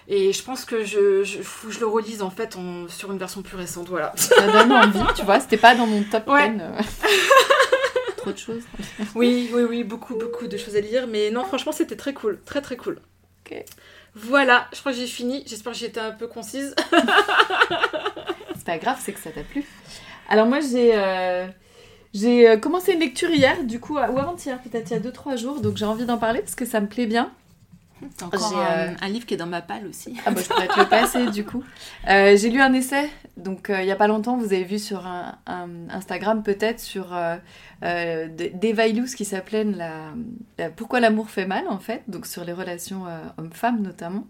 Et 0.07 0.33
je 0.33 0.43
pense 0.43 0.65
que 0.65 0.83
je, 0.85 1.23
je, 1.23 1.41
faut 1.41 1.67
que 1.69 1.73
je 1.73 1.79
le 1.79 1.87
relise 1.87 2.21
en 2.21 2.29
fait 2.29 2.55
en- 2.57 2.87
sur 2.87 3.11
une 3.11 3.17
version 3.17 3.41
plus 3.41 3.57
récente. 3.57 3.87
Voilà. 3.89 4.13
Ça 4.15 4.45
donne 4.51 4.71
envie, 4.71 4.99
tu 5.15 5.23
vois. 5.23 5.39
C'était 5.39 5.57
pas 5.57 5.73
dans 5.73 5.87
mon 5.87 6.03
top 6.03 6.27
Ouais. 6.27 6.47
10. 6.51 6.61
Trop 8.25 8.33
de 8.33 8.37
choses. 8.37 8.63
Oui, 9.15 9.51
oui, 9.53 9.61
oui, 9.69 9.83
beaucoup, 9.83 10.15
beaucoup 10.15 10.47
de 10.47 10.57
choses 10.57 10.75
à 10.75 10.81
lire. 10.81 11.05
Mais 11.07 11.29
non, 11.29 11.43
franchement, 11.45 11.71
c'était 11.71 11.95
très 11.95 12.13
cool. 12.13 12.39
Très, 12.43 12.61
très 12.61 12.75
cool. 12.75 12.99
Ok. 13.45 13.63
Voilà, 14.15 14.67
je 14.73 14.79
crois 14.79 14.93
que 14.93 14.97
j'ai 14.97 15.05
fini. 15.05 15.43
J'espère 15.45 15.73
que 15.73 15.77
j'ai 15.77 15.87
été 15.87 15.99
un 15.99 16.11
peu 16.11 16.25
concise. 16.25 16.73
C'est 18.55 18.65
pas 18.65 18.77
grave, 18.79 18.97
c'est 18.99 19.11
que 19.13 19.19
ça 19.19 19.29
t'a 19.29 19.43
plu. 19.43 19.63
Alors 20.27 20.47
moi 20.47 20.59
j'ai 20.59 20.91
euh, 20.95 21.45
j'ai 22.15 22.49
euh, 22.49 22.57
commencé 22.57 22.93
une 22.93 23.01
lecture 23.01 23.29
hier, 23.29 23.63
du 23.63 23.79
coup, 23.79 23.95
ou 23.95 23.97
avant-hier, 23.99 24.59
peut-être 24.61 24.89
il 24.89 24.93
y 24.93 24.95
a 24.95 24.99
2-3 24.99 25.37
jours, 25.37 25.61
donc 25.61 25.77
j'ai 25.77 25.85
envie 25.85 26.05
d'en 26.05 26.17
parler 26.17 26.39
parce 26.39 26.55
que 26.55 26.65
ça 26.65 26.79
me 26.79 26.87
plaît 26.87 27.05
bien. 27.05 27.31
Encore 28.21 28.49
J'ai, 28.51 28.55
un, 28.59 28.89
euh, 28.89 28.95
un 29.01 29.07
livre 29.07 29.25
qui 29.25 29.33
est 29.33 29.37
dans 29.37 29.45
ma 29.45 29.61
palle 29.61 29.87
aussi. 29.87 30.15
Ah 30.25 30.31
bah 30.31 30.41
je 30.41 30.47
pourrais 30.49 30.67
te 30.67 30.79
le 30.79 30.85
passer 30.87 31.27
du 31.31 31.45
coup. 31.45 31.63
Euh, 32.09 32.35
j'ai 32.37 32.49
lu 32.49 32.59
un 32.61 32.73
essai, 32.73 33.09
donc 33.37 33.69
euh, 33.69 33.81
il 33.81 33.87
y 33.87 33.91
a 33.91 33.95
pas 33.95 34.07
longtemps, 34.07 34.37
vous 34.37 34.45
avez 34.53 34.63
vu 34.65 34.79
sur 34.79 35.07
un, 35.07 35.37
un 35.47 35.69
Instagram 35.89 36.43
peut-être, 36.43 36.79
sur 36.81 37.13
euh, 37.13 37.37
de- 38.27 38.51
d'Eva 38.53 38.89
qui 38.89 39.23
s'appelait 39.25 39.63
la, 39.63 40.13
la- 40.57 40.69
Pourquoi 40.69 40.99
l'amour 40.99 41.29
fait 41.29 41.45
mal 41.45 41.65
en 41.69 41.79
fait, 41.79 42.03
donc 42.07 42.25
sur 42.25 42.43
les 42.43 42.53
relations 42.53 43.03
hommes-femmes 43.37 43.81
notamment. 43.81 44.27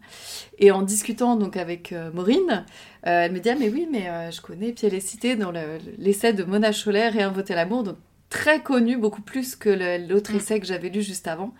Et 0.59 0.71
en 0.71 0.83
discutant 0.83 1.35
donc 1.35 1.57
avec 1.57 1.93
Maureen, 2.13 2.65
elle 3.01 3.31
me 3.31 3.39
dit 3.39 3.49
ah 3.49 3.55
mais 3.59 3.69
oui 3.69 3.87
mais 3.91 4.31
je 4.31 4.41
connais, 4.41 4.71
puis 4.73 4.85
elle 4.87 4.93
est 4.93 4.99
citée 4.99 5.35
dans 5.35 5.51
le- 5.51 5.79
l'essai 5.97 6.33
de 6.33 6.43
Mona 6.43 6.71
Chollet, 6.71 7.09
Réinventer 7.09 7.55
l'amour, 7.55 7.83
donc 7.83 7.97
très 8.29 8.61
connu, 8.61 8.95
beaucoup 8.97 9.21
plus 9.21 9.55
que 9.55 9.69
l'autre 10.07 10.33
Mm. 10.33 10.37
essai 10.37 10.59
que 10.59 10.65
j'avais 10.67 10.89
lu 10.89 11.01
juste 11.01 11.27
avant. 11.27 11.53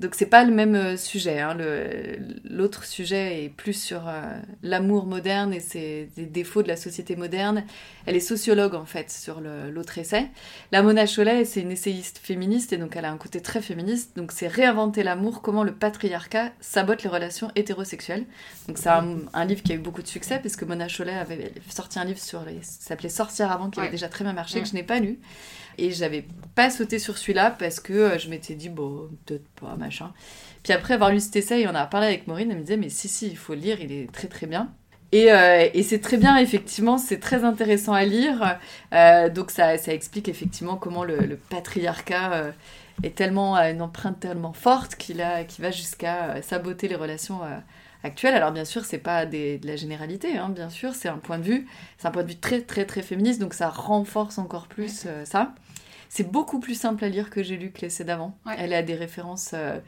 Donc 0.00 0.14
c'est 0.16 0.26
pas 0.26 0.44
le 0.44 0.52
même 0.52 0.74
euh, 0.74 0.96
sujet. 0.96 1.38
hein. 1.40 1.54
Le- 1.54 2.18
L'autre 2.44 2.84
sujet 2.84 3.44
est 3.44 3.48
plus 3.48 3.72
sur 3.72 4.08
euh, 4.08 4.22
l'amour 4.62 5.06
moderne 5.06 5.54
et 5.54 5.60
ses 5.60 6.08
des 6.16 6.26
défauts 6.26 6.62
de 6.62 6.68
la 6.68 6.76
société 6.76 7.14
moderne. 7.16 7.64
Elle 8.06 8.16
est 8.16 8.20
sociologue 8.20 8.74
en 8.74 8.84
fait 8.84 9.10
sur 9.10 9.40
le- 9.40 9.70
l'autre 9.70 9.98
essai. 9.98 10.26
La 10.72 10.82
Mona 10.82 11.06
Chollet, 11.06 11.44
c'est 11.44 11.60
une 11.60 11.70
essayiste 11.70 12.18
féministe 12.18 12.72
et 12.72 12.78
donc 12.78 12.96
elle 12.96 13.04
a 13.04 13.10
un 13.12 13.16
côté 13.16 13.40
très 13.40 13.62
féministe. 13.62 14.16
Donc 14.16 14.32
c'est 14.32 14.48
réinventer 14.48 15.02
l'amour, 15.02 15.40
comment 15.40 15.62
le 15.64 15.72
patriarcat 15.72 16.50
sabote 16.60 17.02
les 17.04 17.10
relations 17.10 17.50
hétérosexuelles. 17.54 18.24
Donc 18.68 18.78
c'est 18.78 18.88
un, 18.88 19.18
un 19.32 19.44
livre 19.44 19.62
qui 19.62 19.72
a 19.72 19.76
eu 19.76 19.78
beaucoup 19.78 20.02
de 20.02 20.08
succès 20.08 20.40
parce 20.42 20.56
que 20.56 20.64
Mona 20.64 20.88
Chollet 20.88 21.14
avait 21.14 21.52
sorti 21.70 21.98
un 21.98 22.04
livre 22.04 22.18
sur 22.20 22.44
les, 22.44 22.60
ça 22.62 22.88
s'appelait 22.88 23.08
Sortir 23.08 23.50
avant 23.52 23.70
qui 23.70 23.78
Ouais. 23.78 23.86
avait 23.86 23.92
déjà 23.92 24.08
très 24.08 24.24
bien 24.24 24.32
marché 24.32 24.60
que 24.60 24.68
je 24.68 24.74
n'ai 24.74 24.82
pas 24.82 24.98
lu. 25.00 25.18
Et 25.78 25.90
j'avais 25.92 26.26
pas 26.54 26.70
sauté 26.70 26.98
sur 26.98 27.18
celui-là 27.18 27.50
parce 27.50 27.80
que 27.80 27.92
euh, 27.92 28.18
je 28.18 28.28
m'étais 28.28 28.54
dit, 28.54 28.68
bon, 28.68 29.08
peut-être 29.24 29.48
pas, 29.60 29.76
machin. 29.76 30.12
Puis 30.62 30.72
après 30.72 30.94
avoir 30.94 31.10
lu 31.10 31.20
cet 31.20 31.36
essai, 31.36 31.62
et 31.62 31.68
on 31.68 31.74
a 31.74 31.86
parlé 31.86 32.06
avec 32.06 32.26
Maureen, 32.26 32.50
elle 32.50 32.58
me 32.58 32.62
disait, 32.62 32.76
mais 32.76 32.88
si, 32.88 33.08
si, 33.08 33.28
il 33.28 33.36
faut 33.36 33.54
le 33.54 33.60
lire, 33.60 33.80
il 33.80 33.92
est 33.92 34.12
très 34.12 34.28
très 34.28 34.46
bien. 34.46 34.70
Et, 35.12 35.30
euh, 35.32 35.68
et 35.74 35.82
c'est 35.82 36.00
très 36.00 36.16
bien, 36.16 36.36
effectivement, 36.38 36.96
c'est 36.98 37.18
très 37.18 37.44
intéressant 37.44 37.92
à 37.92 38.04
lire. 38.04 38.58
Euh, 38.94 39.28
donc 39.28 39.50
ça, 39.50 39.76
ça 39.76 39.92
explique 39.92 40.28
effectivement 40.28 40.76
comment 40.76 41.04
le, 41.04 41.38
patriarcat 41.50 42.52
est 43.02 43.14
tellement, 43.14 43.54
a 43.54 43.70
une 43.70 43.82
empreinte 43.82 44.20
tellement 44.20 44.54
forte 44.54 44.94
qu'il 44.96 45.22
qu'il 45.48 45.64
va 45.64 45.70
jusqu'à 45.70 46.40
saboter 46.40 46.88
les 46.88 46.96
relations 46.96 47.40
actuelles. 48.02 48.34
Alors 48.34 48.52
bien 48.52 48.64
sûr, 48.64 48.84
c'est 48.84 48.98
pas 48.98 49.26
de 49.26 49.58
la 49.66 49.76
généralité, 49.76 50.36
hein, 50.36 50.48
bien 50.48 50.70
sûr, 50.70 50.94
c'est 50.94 51.08
un 51.08 51.18
point 51.18 51.38
de 51.38 51.44
vue, 51.44 51.66
c'est 51.98 52.08
un 52.08 52.10
point 52.10 52.22
de 52.22 52.28
vue 52.28 52.38
très 52.38 52.60
très 52.62 52.84
très 52.84 53.02
féministe, 53.02 53.40
donc 53.40 53.54
ça 53.54 53.68
renforce 53.68 54.38
encore 54.38 54.66
plus 54.66 55.04
euh, 55.06 55.24
ça. 55.24 55.54
C'est 56.14 56.30
beaucoup 56.30 56.60
plus 56.60 56.74
simple 56.78 57.02
à 57.06 57.08
lire 57.08 57.30
que 57.30 57.42
j'ai 57.42 57.56
lu 57.56 57.70
que 57.70 57.80
l'essai 57.80 58.04
d'avant. 58.04 58.36
Ouais. 58.44 58.54
Elle 58.58 58.74
a 58.74 58.82
des 58.82 58.94
références 58.94 59.52
euh, 59.54 59.78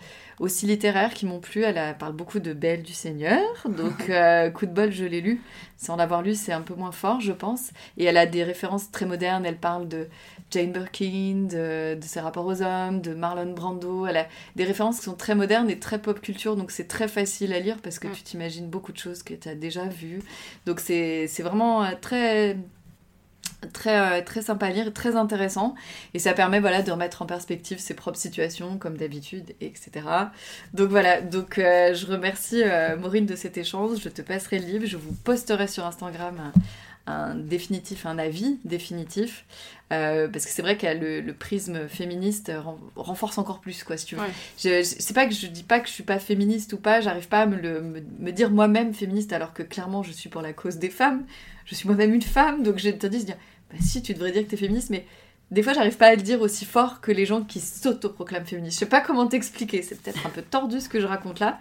aussi 0.40 0.64
littéraires 0.66 1.12
qui 1.12 1.26
m'ont 1.26 1.38
plu. 1.38 1.62
Elle 1.64 1.76
a- 1.76 1.92
parle 1.92 2.14
beaucoup 2.14 2.38
de 2.38 2.54
Belle 2.54 2.82
du 2.82 2.94
Seigneur. 2.94 3.42
Donc, 3.68 4.08
euh, 4.08 4.48
coup 4.50 4.64
de 4.64 4.70
bol, 4.72 4.90
je 4.90 5.04
l'ai 5.04 5.20
lu. 5.20 5.42
Sans 5.76 5.96
l'avoir 5.96 6.22
lu, 6.22 6.34
c'est 6.34 6.54
un 6.54 6.62
peu 6.62 6.72
moins 6.74 6.92
fort, 6.92 7.20
je 7.20 7.32
pense. 7.32 7.72
Et 7.98 8.04
elle 8.04 8.16
a 8.16 8.24
des 8.24 8.42
références 8.42 8.90
très 8.90 9.04
modernes. 9.04 9.44
Elle 9.44 9.58
parle 9.58 9.86
de 9.86 10.08
Jane 10.50 10.72
Birkin, 10.72 11.42
de, 11.46 11.94
de 11.96 12.04
ses 12.04 12.20
rapports 12.20 12.46
aux 12.46 12.62
hommes, 12.62 13.02
de 13.02 13.12
Marlon 13.12 13.52
Brando. 13.52 14.06
Elle 14.06 14.16
a 14.16 14.26
des 14.56 14.64
références 14.64 15.00
qui 15.00 15.04
sont 15.04 15.16
très 15.16 15.34
modernes 15.34 15.68
et 15.68 15.78
très 15.78 15.98
pop 16.00 16.18
culture. 16.22 16.56
Donc, 16.56 16.70
c'est 16.70 16.88
très 16.88 17.06
facile 17.06 17.52
à 17.52 17.60
lire 17.60 17.76
parce 17.82 17.98
que 17.98 18.08
Mm. 18.08 18.12
tu 18.12 18.22
t'imagines 18.22 18.68
beaucoup 18.70 18.92
de 18.92 18.98
choses 18.98 19.22
que 19.22 19.34
tu 19.34 19.46
as 19.46 19.54
déjà 19.54 19.84
vues. 19.84 20.22
Donc, 20.64 20.80
c'est 20.80 21.26
c'est 21.26 21.42
vraiment 21.42 21.84
euh, 21.84 21.90
très 22.00 22.56
très 23.72 24.20
euh, 24.20 24.24
très 24.24 24.42
sympa 24.42 24.66
à 24.66 24.70
lire, 24.70 24.92
très 24.92 25.16
intéressant. 25.16 25.74
Et 26.14 26.18
ça 26.18 26.32
permet 26.32 26.60
voilà 26.60 26.82
de 26.82 26.90
remettre 26.90 27.22
en 27.22 27.26
perspective 27.26 27.78
ses 27.78 27.94
propres 27.94 28.18
situations 28.18 28.78
comme 28.78 28.96
d'habitude 28.96 29.54
etc. 29.60 30.06
Donc 30.72 30.90
voilà 30.90 31.20
donc 31.20 31.58
euh, 31.58 31.94
je 31.94 32.06
remercie 32.06 32.62
euh, 32.62 32.96
Maureen 32.96 33.26
de 33.26 33.36
cet 33.36 33.56
échange, 33.58 33.98
je 34.02 34.08
te 34.08 34.22
passerai 34.22 34.58
le 34.58 34.66
livre, 34.66 34.86
je 34.86 34.96
vous 34.96 35.12
posterai 35.24 35.68
sur 35.68 35.84
Instagram 35.84 36.52
un 37.06 37.34
définitif, 37.34 38.06
un 38.06 38.18
avis 38.18 38.58
définitif. 38.64 39.44
Euh, 39.92 40.26
parce 40.28 40.46
que 40.46 40.50
c'est 40.50 40.62
vrai 40.62 40.76
que 40.78 40.86
le, 40.86 41.20
le 41.20 41.34
prisme 41.34 41.86
féministe 41.88 42.50
ren- 42.54 42.78
renforce 42.96 43.36
encore 43.38 43.60
plus, 43.60 43.84
quoi, 43.84 43.96
si 43.96 44.06
tu 44.06 44.14
veux. 44.16 44.22
Ouais. 44.22 44.28
Je, 44.58 44.68
je- 44.82 44.96
c'est 44.98 45.12
pas 45.14 45.26
que 45.26 45.34
je 45.34 45.46
dis 45.46 45.62
pas 45.62 45.80
que 45.80 45.88
je 45.88 45.92
suis 45.92 46.02
pas 46.02 46.18
féministe 46.18 46.72
ou 46.72 46.78
pas, 46.78 47.00
j'arrive 47.02 47.28
pas 47.28 47.42
à 47.42 47.46
me, 47.46 47.56
le, 47.56 47.80
me, 47.82 48.00
me 48.18 48.30
dire 48.32 48.50
moi-même 48.50 48.94
féministe 48.94 49.32
alors 49.32 49.52
que 49.52 49.62
clairement 49.62 50.02
je 50.02 50.12
suis 50.12 50.30
pour 50.30 50.40
la 50.42 50.52
cause 50.54 50.76
des 50.78 50.90
femmes. 50.90 51.24
Je 51.66 51.74
suis 51.74 51.86
moi-même 51.86 52.14
une 52.14 52.22
femme, 52.22 52.62
donc 52.62 52.78
j'ai 52.78 52.96
tendance 52.96 53.20
à 53.22 53.24
dire, 53.24 53.36
bah 53.70 53.76
si, 53.80 54.02
tu 54.02 54.14
devrais 54.14 54.32
dire 54.32 54.42
que 54.44 54.50
t'es 54.50 54.56
féministe, 54.56 54.88
mais 54.90 55.04
des 55.50 55.62
fois 55.62 55.74
j'arrive 55.74 55.96
pas 55.98 56.06
à 56.08 56.14
le 56.14 56.22
dire 56.22 56.40
aussi 56.40 56.64
fort 56.64 57.00
que 57.02 57.12
les 57.12 57.26
gens 57.26 57.42
qui 57.42 57.60
s'autoproclament 57.60 58.46
féministes. 58.46 58.76
Je 58.76 58.80
sais 58.80 58.88
pas 58.88 59.02
comment 59.02 59.26
t'expliquer, 59.26 59.82
c'est 59.82 60.00
peut-être 60.00 60.26
un 60.26 60.30
peu 60.30 60.42
tordu 60.42 60.80
ce 60.80 60.88
que 60.88 60.98
je 61.00 61.06
raconte 61.06 61.38
là. 61.40 61.58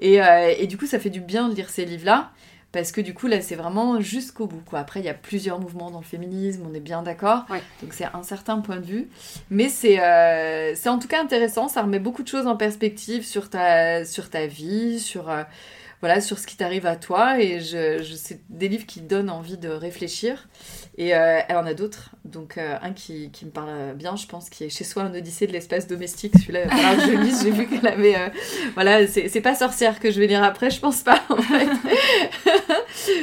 Et, 0.00 0.22
euh, 0.22 0.54
et 0.58 0.66
du 0.66 0.76
coup, 0.78 0.86
ça 0.86 0.98
fait 0.98 1.10
du 1.10 1.20
bien 1.20 1.48
de 1.50 1.54
lire 1.54 1.68
ces 1.70 1.84
livres-là. 1.84 2.32
Parce 2.76 2.92
que 2.92 3.00
du 3.00 3.14
coup, 3.14 3.26
là, 3.26 3.40
c'est 3.40 3.54
vraiment 3.54 4.02
jusqu'au 4.02 4.46
bout. 4.46 4.60
Quoi. 4.66 4.80
Après, 4.80 5.00
il 5.00 5.06
y 5.06 5.08
a 5.08 5.14
plusieurs 5.14 5.58
mouvements 5.58 5.90
dans 5.90 6.00
le 6.00 6.04
féminisme, 6.04 6.62
on 6.70 6.74
est 6.74 6.80
bien 6.80 7.02
d'accord. 7.02 7.46
Ouais. 7.48 7.62
Donc, 7.80 7.94
c'est 7.94 8.04
un 8.04 8.22
certain 8.22 8.60
point 8.60 8.76
de 8.76 8.84
vue. 8.84 9.08
Mais 9.48 9.70
c'est 9.70 9.98
euh, 9.98 10.74
c'est 10.74 10.90
en 10.90 10.98
tout 10.98 11.08
cas 11.08 11.22
intéressant. 11.22 11.68
Ça 11.68 11.80
remet 11.80 11.98
beaucoup 11.98 12.22
de 12.22 12.28
choses 12.28 12.46
en 12.46 12.54
perspective 12.54 13.24
sur 13.24 13.48
ta, 13.48 14.04
sur 14.04 14.28
ta 14.28 14.46
vie, 14.46 15.00
sur, 15.00 15.30
euh, 15.30 15.42
voilà, 16.00 16.20
sur 16.20 16.38
ce 16.38 16.46
qui 16.46 16.58
t'arrive 16.58 16.84
à 16.84 16.96
toi. 16.96 17.40
Et 17.40 17.60
je, 17.60 18.02
je, 18.02 18.14
c'est 18.14 18.40
des 18.50 18.68
livres 18.68 18.84
qui 18.84 19.00
donnent 19.00 19.30
envie 19.30 19.56
de 19.56 19.70
réfléchir. 19.70 20.46
Et 20.98 21.14
euh, 21.14 21.40
elle 21.46 21.56
en 21.56 21.66
a 21.66 21.74
d'autres. 21.74 22.10
Donc, 22.24 22.56
euh, 22.56 22.76
un 22.80 22.92
qui, 22.92 23.30
qui 23.30 23.44
me 23.44 23.50
parle 23.50 23.94
bien, 23.94 24.16
je 24.16 24.26
pense, 24.26 24.48
qui 24.48 24.64
est 24.64 24.70
Chez 24.70 24.84
soi, 24.84 25.02
un 25.02 25.14
odyssée 25.14 25.46
de 25.46 25.52
l'espace 25.52 25.86
domestique. 25.86 26.32
Celui-là, 26.38 26.62
je. 26.70 27.42
J'ai 27.44 27.50
vu 27.50 27.66
qu'elle 27.66 27.86
avait. 27.86 28.16
euh, 28.16 28.28
voilà, 28.74 29.06
c'est 29.06 29.40
pas 29.42 29.54
sorcière 29.54 30.00
que 30.00 30.10
je 30.10 30.18
vais 30.18 30.26
lire 30.26 30.42
après, 30.42 30.70
je 30.70 30.80
pense 30.80 31.02
pas, 31.02 31.22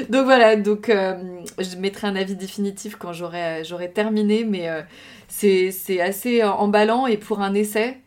donc 0.10 0.26
voilà, 0.26 0.56
donc 0.56 0.90
euh, 0.90 1.16
je 1.60 1.76
mettrai 1.78 2.08
un 2.08 2.16
avis 2.16 2.36
définitif 2.36 2.96
quand 2.96 3.12
j'aurai 3.12 3.92
terminé, 3.94 4.44
mais 4.44 4.70
c'est 5.28 6.00
assez 6.00 6.44
emballant 6.44 7.08
et 7.08 7.18
pour 7.18 7.42
un 7.42 7.54
essai, 7.54 7.98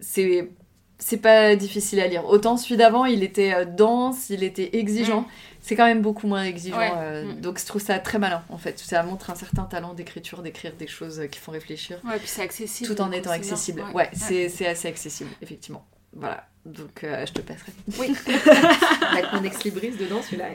c'est 0.00 0.50
c'est 0.98 1.18
pas 1.18 1.54
difficile 1.56 2.00
à 2.00 2.06
lire. 2.06 2.24
Autant 2.26 2.56
celui 2.56 2.76
d'avant, 2.76 3.04
il 3.04 3.22
était 3.22 3.66
dense, 3.66 4.30
il 4.30 4.42
était 4.42 4.76
exigeant. 4.76 5.22
Mm. 5.22 5.26
C'est 5.66 5.76
quand 5.76 5.86
même 5.86 6.02
beaucoup 6.02 6.26
moins 6.26 6.44
exigeant. 6.44 6.76
Ouais. 6.76 6.92
euh, 6.94 7.24
Mm. 7.24 7.40
Donc 7.40 7.58
je 7.58 7.64
trouve 7.64 7.80
ça 7.80 7.98
très 7.98 8.18
malin, 8.18 8.42
en 8.50 8.58
fait. 8.58 8.78
Ça 8.78 9.02
montre 9.02 9.30
un 9.30 9.34
certain 9.34 9.62
talent 9.64 9.94
d'écriture, 9.94 10.42
d'écrire 10.42 10.74
des 10.74 10.86
choses 10.86 11.20
euh, 11.20 11.26
qui 11.26 11.38
font 11.38 11.52
réfléchir, 11.52 11.98
Ouais, 12.04 12.18
puis 12.18 12.28
c'est 12.28 12.42
accessible. 12.42 12.94
tout 12.94 13.00
en 13.00 13.10
étant 13.10 13.30
bien. 13.30 13.38
accessible. 13.38 13.80
Ouais, 13.94 13.94
Ouais, 13.94 14.10
c'est 14.12 14.66
assez 14.66 14.88
accessible, 14.88 15.30
effectivement. 15.40 15.86
Voilà. 16.12 16.46
Donc 16.66 17.02
euh, 17.02 17.24
je 17.26 17.32
te 17.32 17.40
passerai. 17.40 17.72
Oui. 17.98 18.14
Avec 19.12 19.32
mon 19.32 19.42
ex-libris 19.42 19.90
dedans, 19.92 20.20
celui-là. 20.22 20.50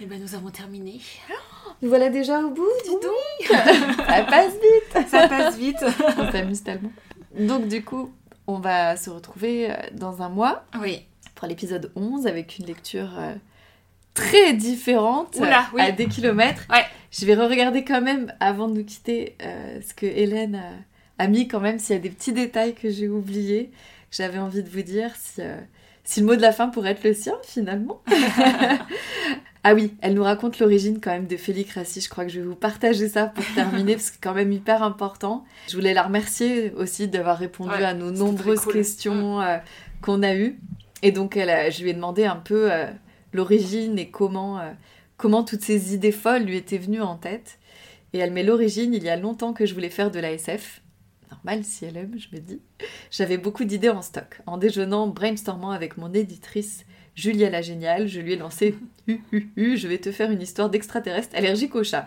Et 0.00 0.06
ben 0.06 0.20
nous 0.20 0.34
avons 0.34 0.50
terminé. 0.50 1.00
Nous 1.82 1.88
voilà 1.88 2.08
déjà 2.08 2.38
au 2.40 2.50
bout, 2.50 2.68
dis 2.84 2.90
donc 2.90 3.58
Ça 4.08 4.22
passe 4.24 4.52
vite 4.54 5.08
Ça 5.08 5.28
passe 5.28 5.56
vite. 5.56 5.84
On 6.18 6.30
s'amuse 6.32 6.62
tellement. 6.62 6.92
Donc 7.38 7.68
du 7.68 7.84
coup, 7.84 8.12
on 8.46 8.58
va 8.58 8.96
se 8.96 9.10
retrouver 9.10 9.72
dans 9.92 10.22
un 10.22 10.28
mois 10.28 10.64
Oui. 10.80 11.04
Pour 11.42 11.48
l'épisode 11.48 11.90
11 11.96 12.28
avec 12.28 12.58
une 12.60 12.66
lecture 12.66 13.18
euh, 13.18 13.34
très 14.14 14.52
différente 14.52 15.34
Oula, 15.40 15.66
oui. 15.74 15.80
à 15.82 15.90
des 15.90 16.06
kilomètres. 16.06 16.62
Ouais. 16.70 16.84
Je 17.10 17.26
vais 17.26 17.34
re-regarder 17.34 17.82
quand 17.82 18.00
même 18.00 18.32
avant 18.38 18.68
de 18.68 18.74
nous 18.74 18.84
quitter 18.84 19.34
euh, 19.42 19.80
ce 19.84 19.92
que 19.92 20.06
Hélène 20.06 20.54
a, 21.18 21.24
a 21.24 21.26
mis 21.26 21.48
quand 21.48 21.58
même, 21.58 21.80
s'il 21.80 21.96
y 21.96 21.98
a 21.98 22.00
des 22.00 22.10
petits 22.10 22.32
détails 22.32 22.74
que 22.74 22.90
j'ai 22.90 23.08
oubliés, 23.08 23.72
que 24.08 24.16
j'avais 24.18 24.38
envie 24.38 24.62
de 24.62 24.68
vous 24.68 24.82
dire, 24.82 25.10
si, 25.16 25.40
euh, 25.42 25.56
si 26.04 26.20
le 26.20 26.26
mot 26.26 26.36
de 26.36 26.42
la 26.42 26.52
fin 26.52 26.68
pourrait 26.68 26.92
être 26.92 27.02
le 27.02 27.12
sien 27.12 27.34
finalement. 27.42 28.00
Ah 29.64 29.74
oui, 29.74 29.94
elle 30.00 30.14
nous 30.14 30.24
raconte 30.24 30.58
l'origine 30.58 30.98
quand 31.00 31.12
même 31.12 31.28
de 31.28 31.36
Félix 31.36 31.74
Rassi. 31.74 32.00
Je 32.00 32.08
crois 32.08 32.24
que 32.24 32.32
je 32.32 32.40
vais 32.40 32.46
vous 32.46 32.56
partager 32.56 33.08
ça 33.08 33.26
pour 33.26 33.44
terminer 33.54 33.94
parce 33.94 34.08
que 34.08 34.14
c'est 34.14 34.20
quand 34.20 34.34
même 34.34 34.50
hyper 34.50 34.82
important. 34.82 35.44
Je 35.68 35.76
voulais 35.76 35.94
la 35.94 36.02
remercier 36.02 36.72
aussi 36.72 37.06
d'avoir 37.06 37.38
répondu 37.38 37.70
Ouais, 37.70 37.84
à 37.84 37.94
nos 37.94 38.10
nombreuses 38.10 38.62
cool. 38.62 38.72
questions 38.72 39.40
euh, 39.40 39.58
qu'on 40.00 40.24
a 40.24 40.34
eues. 40.34 40.58
Et 41.02 41.12
donc 41.12 41.36
elle 41.36 41.50
a- 41.50 41.70
je 41.70 41.82
lui 41.82 41.90
ai 41.90 41.94
demandé 41.94 42.24
un 42.24 42.36
peu 42.36 42.72
euh, 42.72 42.86
l'origine 43.32 43.98
et 43.98 44.10
comment, 44.10 44.58
euh, 44.58 44.72
comment 45.16 45.42
toutes 45.44 45.62
ces 45.62 45.94
idées 45.94 46.12
folles 46.12 46.44
lui 46.44 46.56
étaient 46.56 46.78
venues 46.78 47.02
en 47.02 47.16
tête. 47.16 47.58
Et 48.12 48.18
elle 48.18 48.32
met 48.32 48.42
l'origine, 48.42 48.94
il 48.94 49.02
y 49.02 49.08
a 49.08 49.16
longtemps 49.16 49.52
que 49.52 49.64
je 49.66 49.74
voulais 49.74 49.88
faire 49.90 50.10
de 50.10 50.20
la 50.20 50.32
SF. 50.32 50.82
Normal 51.30 51.64
si 51.64 51.86
elle 51.86 51.96
aime, 51.96 52.14
je 52.18 52.28
me 52.36 52.40
dis. 52.40 52.60
J'avais 53.10 53.38
beaucoup 53.38 53.64
d'idées 53.64 53.88
en 53.88 54.02
stock. 54.02 54.40
En 54.46 54.58
déjeunant, 54.58 55.06
brainstormant 55.08 55.70
avec 55.70 55.96
mon 55.96 56.12
éditrice 56.12 56.84
Julia 57.14 57.50
la 57.50 57.60
géniale, 57.62 58.06
je 58.08 58.20
lui 58.20 58.32
ai 58.34 58.36
lancé 58.36 58.74
Hu, 59.08 59.20
hu, 59.32 59.50
hu, 59.56 59.76
je 59.76 59.88
vais 59.88 59.98
te 59.98 60.12
faire 60.12 60.30
une 60.30 60.40
histoire 60.42 60.70
d'extraterrestre 60.70 61.34
allergique 61.36 61.74
au 61.74 61.82
chat. 61.84 62.04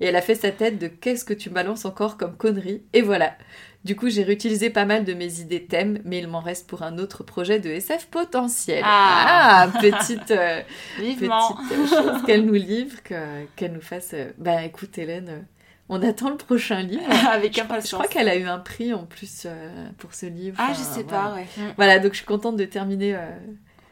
Et 0.00 0.06
elle 0.06 0.16
a 0.16 0.22
fait 0.22 0.34
sa 0.36 0.50
tête 0.52 0.78
de 0.78 0.86
qu'est-ce 0.88 1.24
que 1.24 1.34
tu 1.34 1.50
balances 1.50 1.84
encore 1.84 2.16
comme 2.16 2.36
connerie 2.36 2.82
Et 2.92 3.02
voilà. 3.02 3.36
Du 3.84 3.94
coup, 3.96 4.10
j'ai 4.10 4.22
réutilisé 4.24 4.70
pas 4.70 4.84
mal 4.84 5.04
de 5.04 5.14
mes 5.14 5.40
idées 5.40 5.64
thèmes, 5.64 6.00
mais 6.04 6.18
il 6.18 6.26
m'en 6.28 6.40
reste 6.40 6.68
pour 6.68 6.82
un 6.82 6.98
autre 6.98 7.22
projet 7.22 7.60
de 7.60 7.70
SF 7.70 8.06
potentiel. 8.06 8.82
Ah. 8.84 9.68
Ah, 9.72 9.80
petite, 9.80 10.30
euh, 10.32 10.60
petite 10.98 11.88
chose 11.88 12.22
qu'elle 12.26 12.44
nous 12.44 12.54
livre, 12.54 13.02
que- 13.02 13.44
qu'elle 13.56 13.72
nous 13.72 13.80
fasse. 13.80 14.10
euh, 14.14 14.30
Bah 14.36 14.64
écoute, 14.64 14.98
Hélène, 14.98 15.28
euh, 15.30 15.40
on 15.88 16.02
attend 16.02 16.28
le 16.30 16.36
prochain 16.36 16.82
livre. 16.82 17.02
Avec 17.32 17.54
Je 17.56 17.62
impatience. 17.62 17.92
crois 18.02 18.08
qu'elle 18.12 18.28
a 18.28 18.36
eu 18.36 18.44
un 18.46 18.58
prix 18.58 18.92
en 18.92 19.04
plus 19.04 19.44
euh, 19.46 19.86
pour 19.98 20.12
ce 20.12 20.26
livre. 20.26 20.56
Ah, 20.58 20.68
Enfin, 20.70 20.74
je 20.74 20.84
sais 20.84 21.02
voilà. 21.04 21.28
pas, 21.28 21.34
ouais. 21.34 21.46
Mm. 21.56 21.72
Voilà, 21.76 21.98
donc 22.00 22.12
je 22.12 22.18
suis 22.18 22.26
contente 22.26 22.56
de 22.56 22.64
terminer 22.64 23.16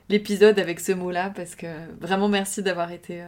l'épisode 0.08 0.58
avec 0.58 0.80
ce 0.80 0.92
mot-là 0.92 1.30
parce 1.34 1.54
que 1.54 1.66
vraiment 2.00 2.28
merci 2.28 2.62
d'avoir 2.62 2.90
été. 2.92 3.22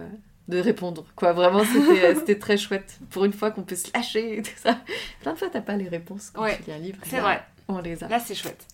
De 0.49 0.59
répondre, 0.61 1.05
quoi. 1.15 1.33
Vraiment, 1.33 1.63
c'était 1.65 2.05
euh, 2.05 2.15
c'était 2.15 2.39
très 2.39 2.57
chouette. 2.57 2.99
Pour 3.11 3.25
une 3.25 3.33
fois 3.33 3.51
qu'on 3.51 3.63
peut 3.63 3.77
se 3.77 3.93
lâcher 3.95 4.39
et 4.39 4.43
tout 4.43 4.51
ça. 4.57 4.79
Plein 5.21 5.35
de 5.35 5.39
fois, 5.39 5.49
t'as 5.53 5.61
pas 5.61 5.77
les 5.77 5.89
réponses 5.89 6.31
quand 6.33 6.43
Ouais, 6.43 6.57
tu 6.57 6.71
lis 6.71 6.77
un 6.77 6.79
livre. 6.79 6.99
C'est 7.05 7.21
vrai. 7.21 7.43
On 7.69 7.81
les 7.81 8.03
a. 8.03 8.09
Là, 8.09 8.19
c'est 8.19 8.35
chouette. 8.35 8.67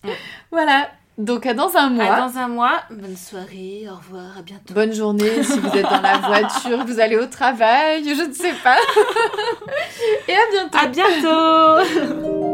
Voilà. 0.53 0.89
Donc, 1.19 1.47
à 1.47 1.55
dans 1.55 1.77
un 1.77 1.91
mois. 1.91 2.05
À 2.15 2.29
dans 2.29 2.39
un 2.39 2.49
mois. 2.49 2.83
Bonne 2.91 3.17
soirée. 3.17 3.87
Au 3.91 3.97
revoir. 3.97 4.39
À 4.39 4.43
bientôt. 4.43 4.75
Bonne 4.75 4.93
journée 4.93 5.43
si 5.43 5.59
vous 5.59 5.77
êtes 5.77 5.83
dans 5.85 6.01
la 6.01 6.19
voiture, 6.19 6.85
vous 6.87 6.99
allez 7.01 7.17
au 7.17 7.27
travail, 7.27 8.05
je 8.05 8.23
ne 8.29 8.33
sais 8.33 8.55
pas. 8.65 8.77
Et 10.29 10.33
à 10.33 10.51
bientôt. 10.51 10.79
À 10.79 10.87
bientôt. 10.89 12.51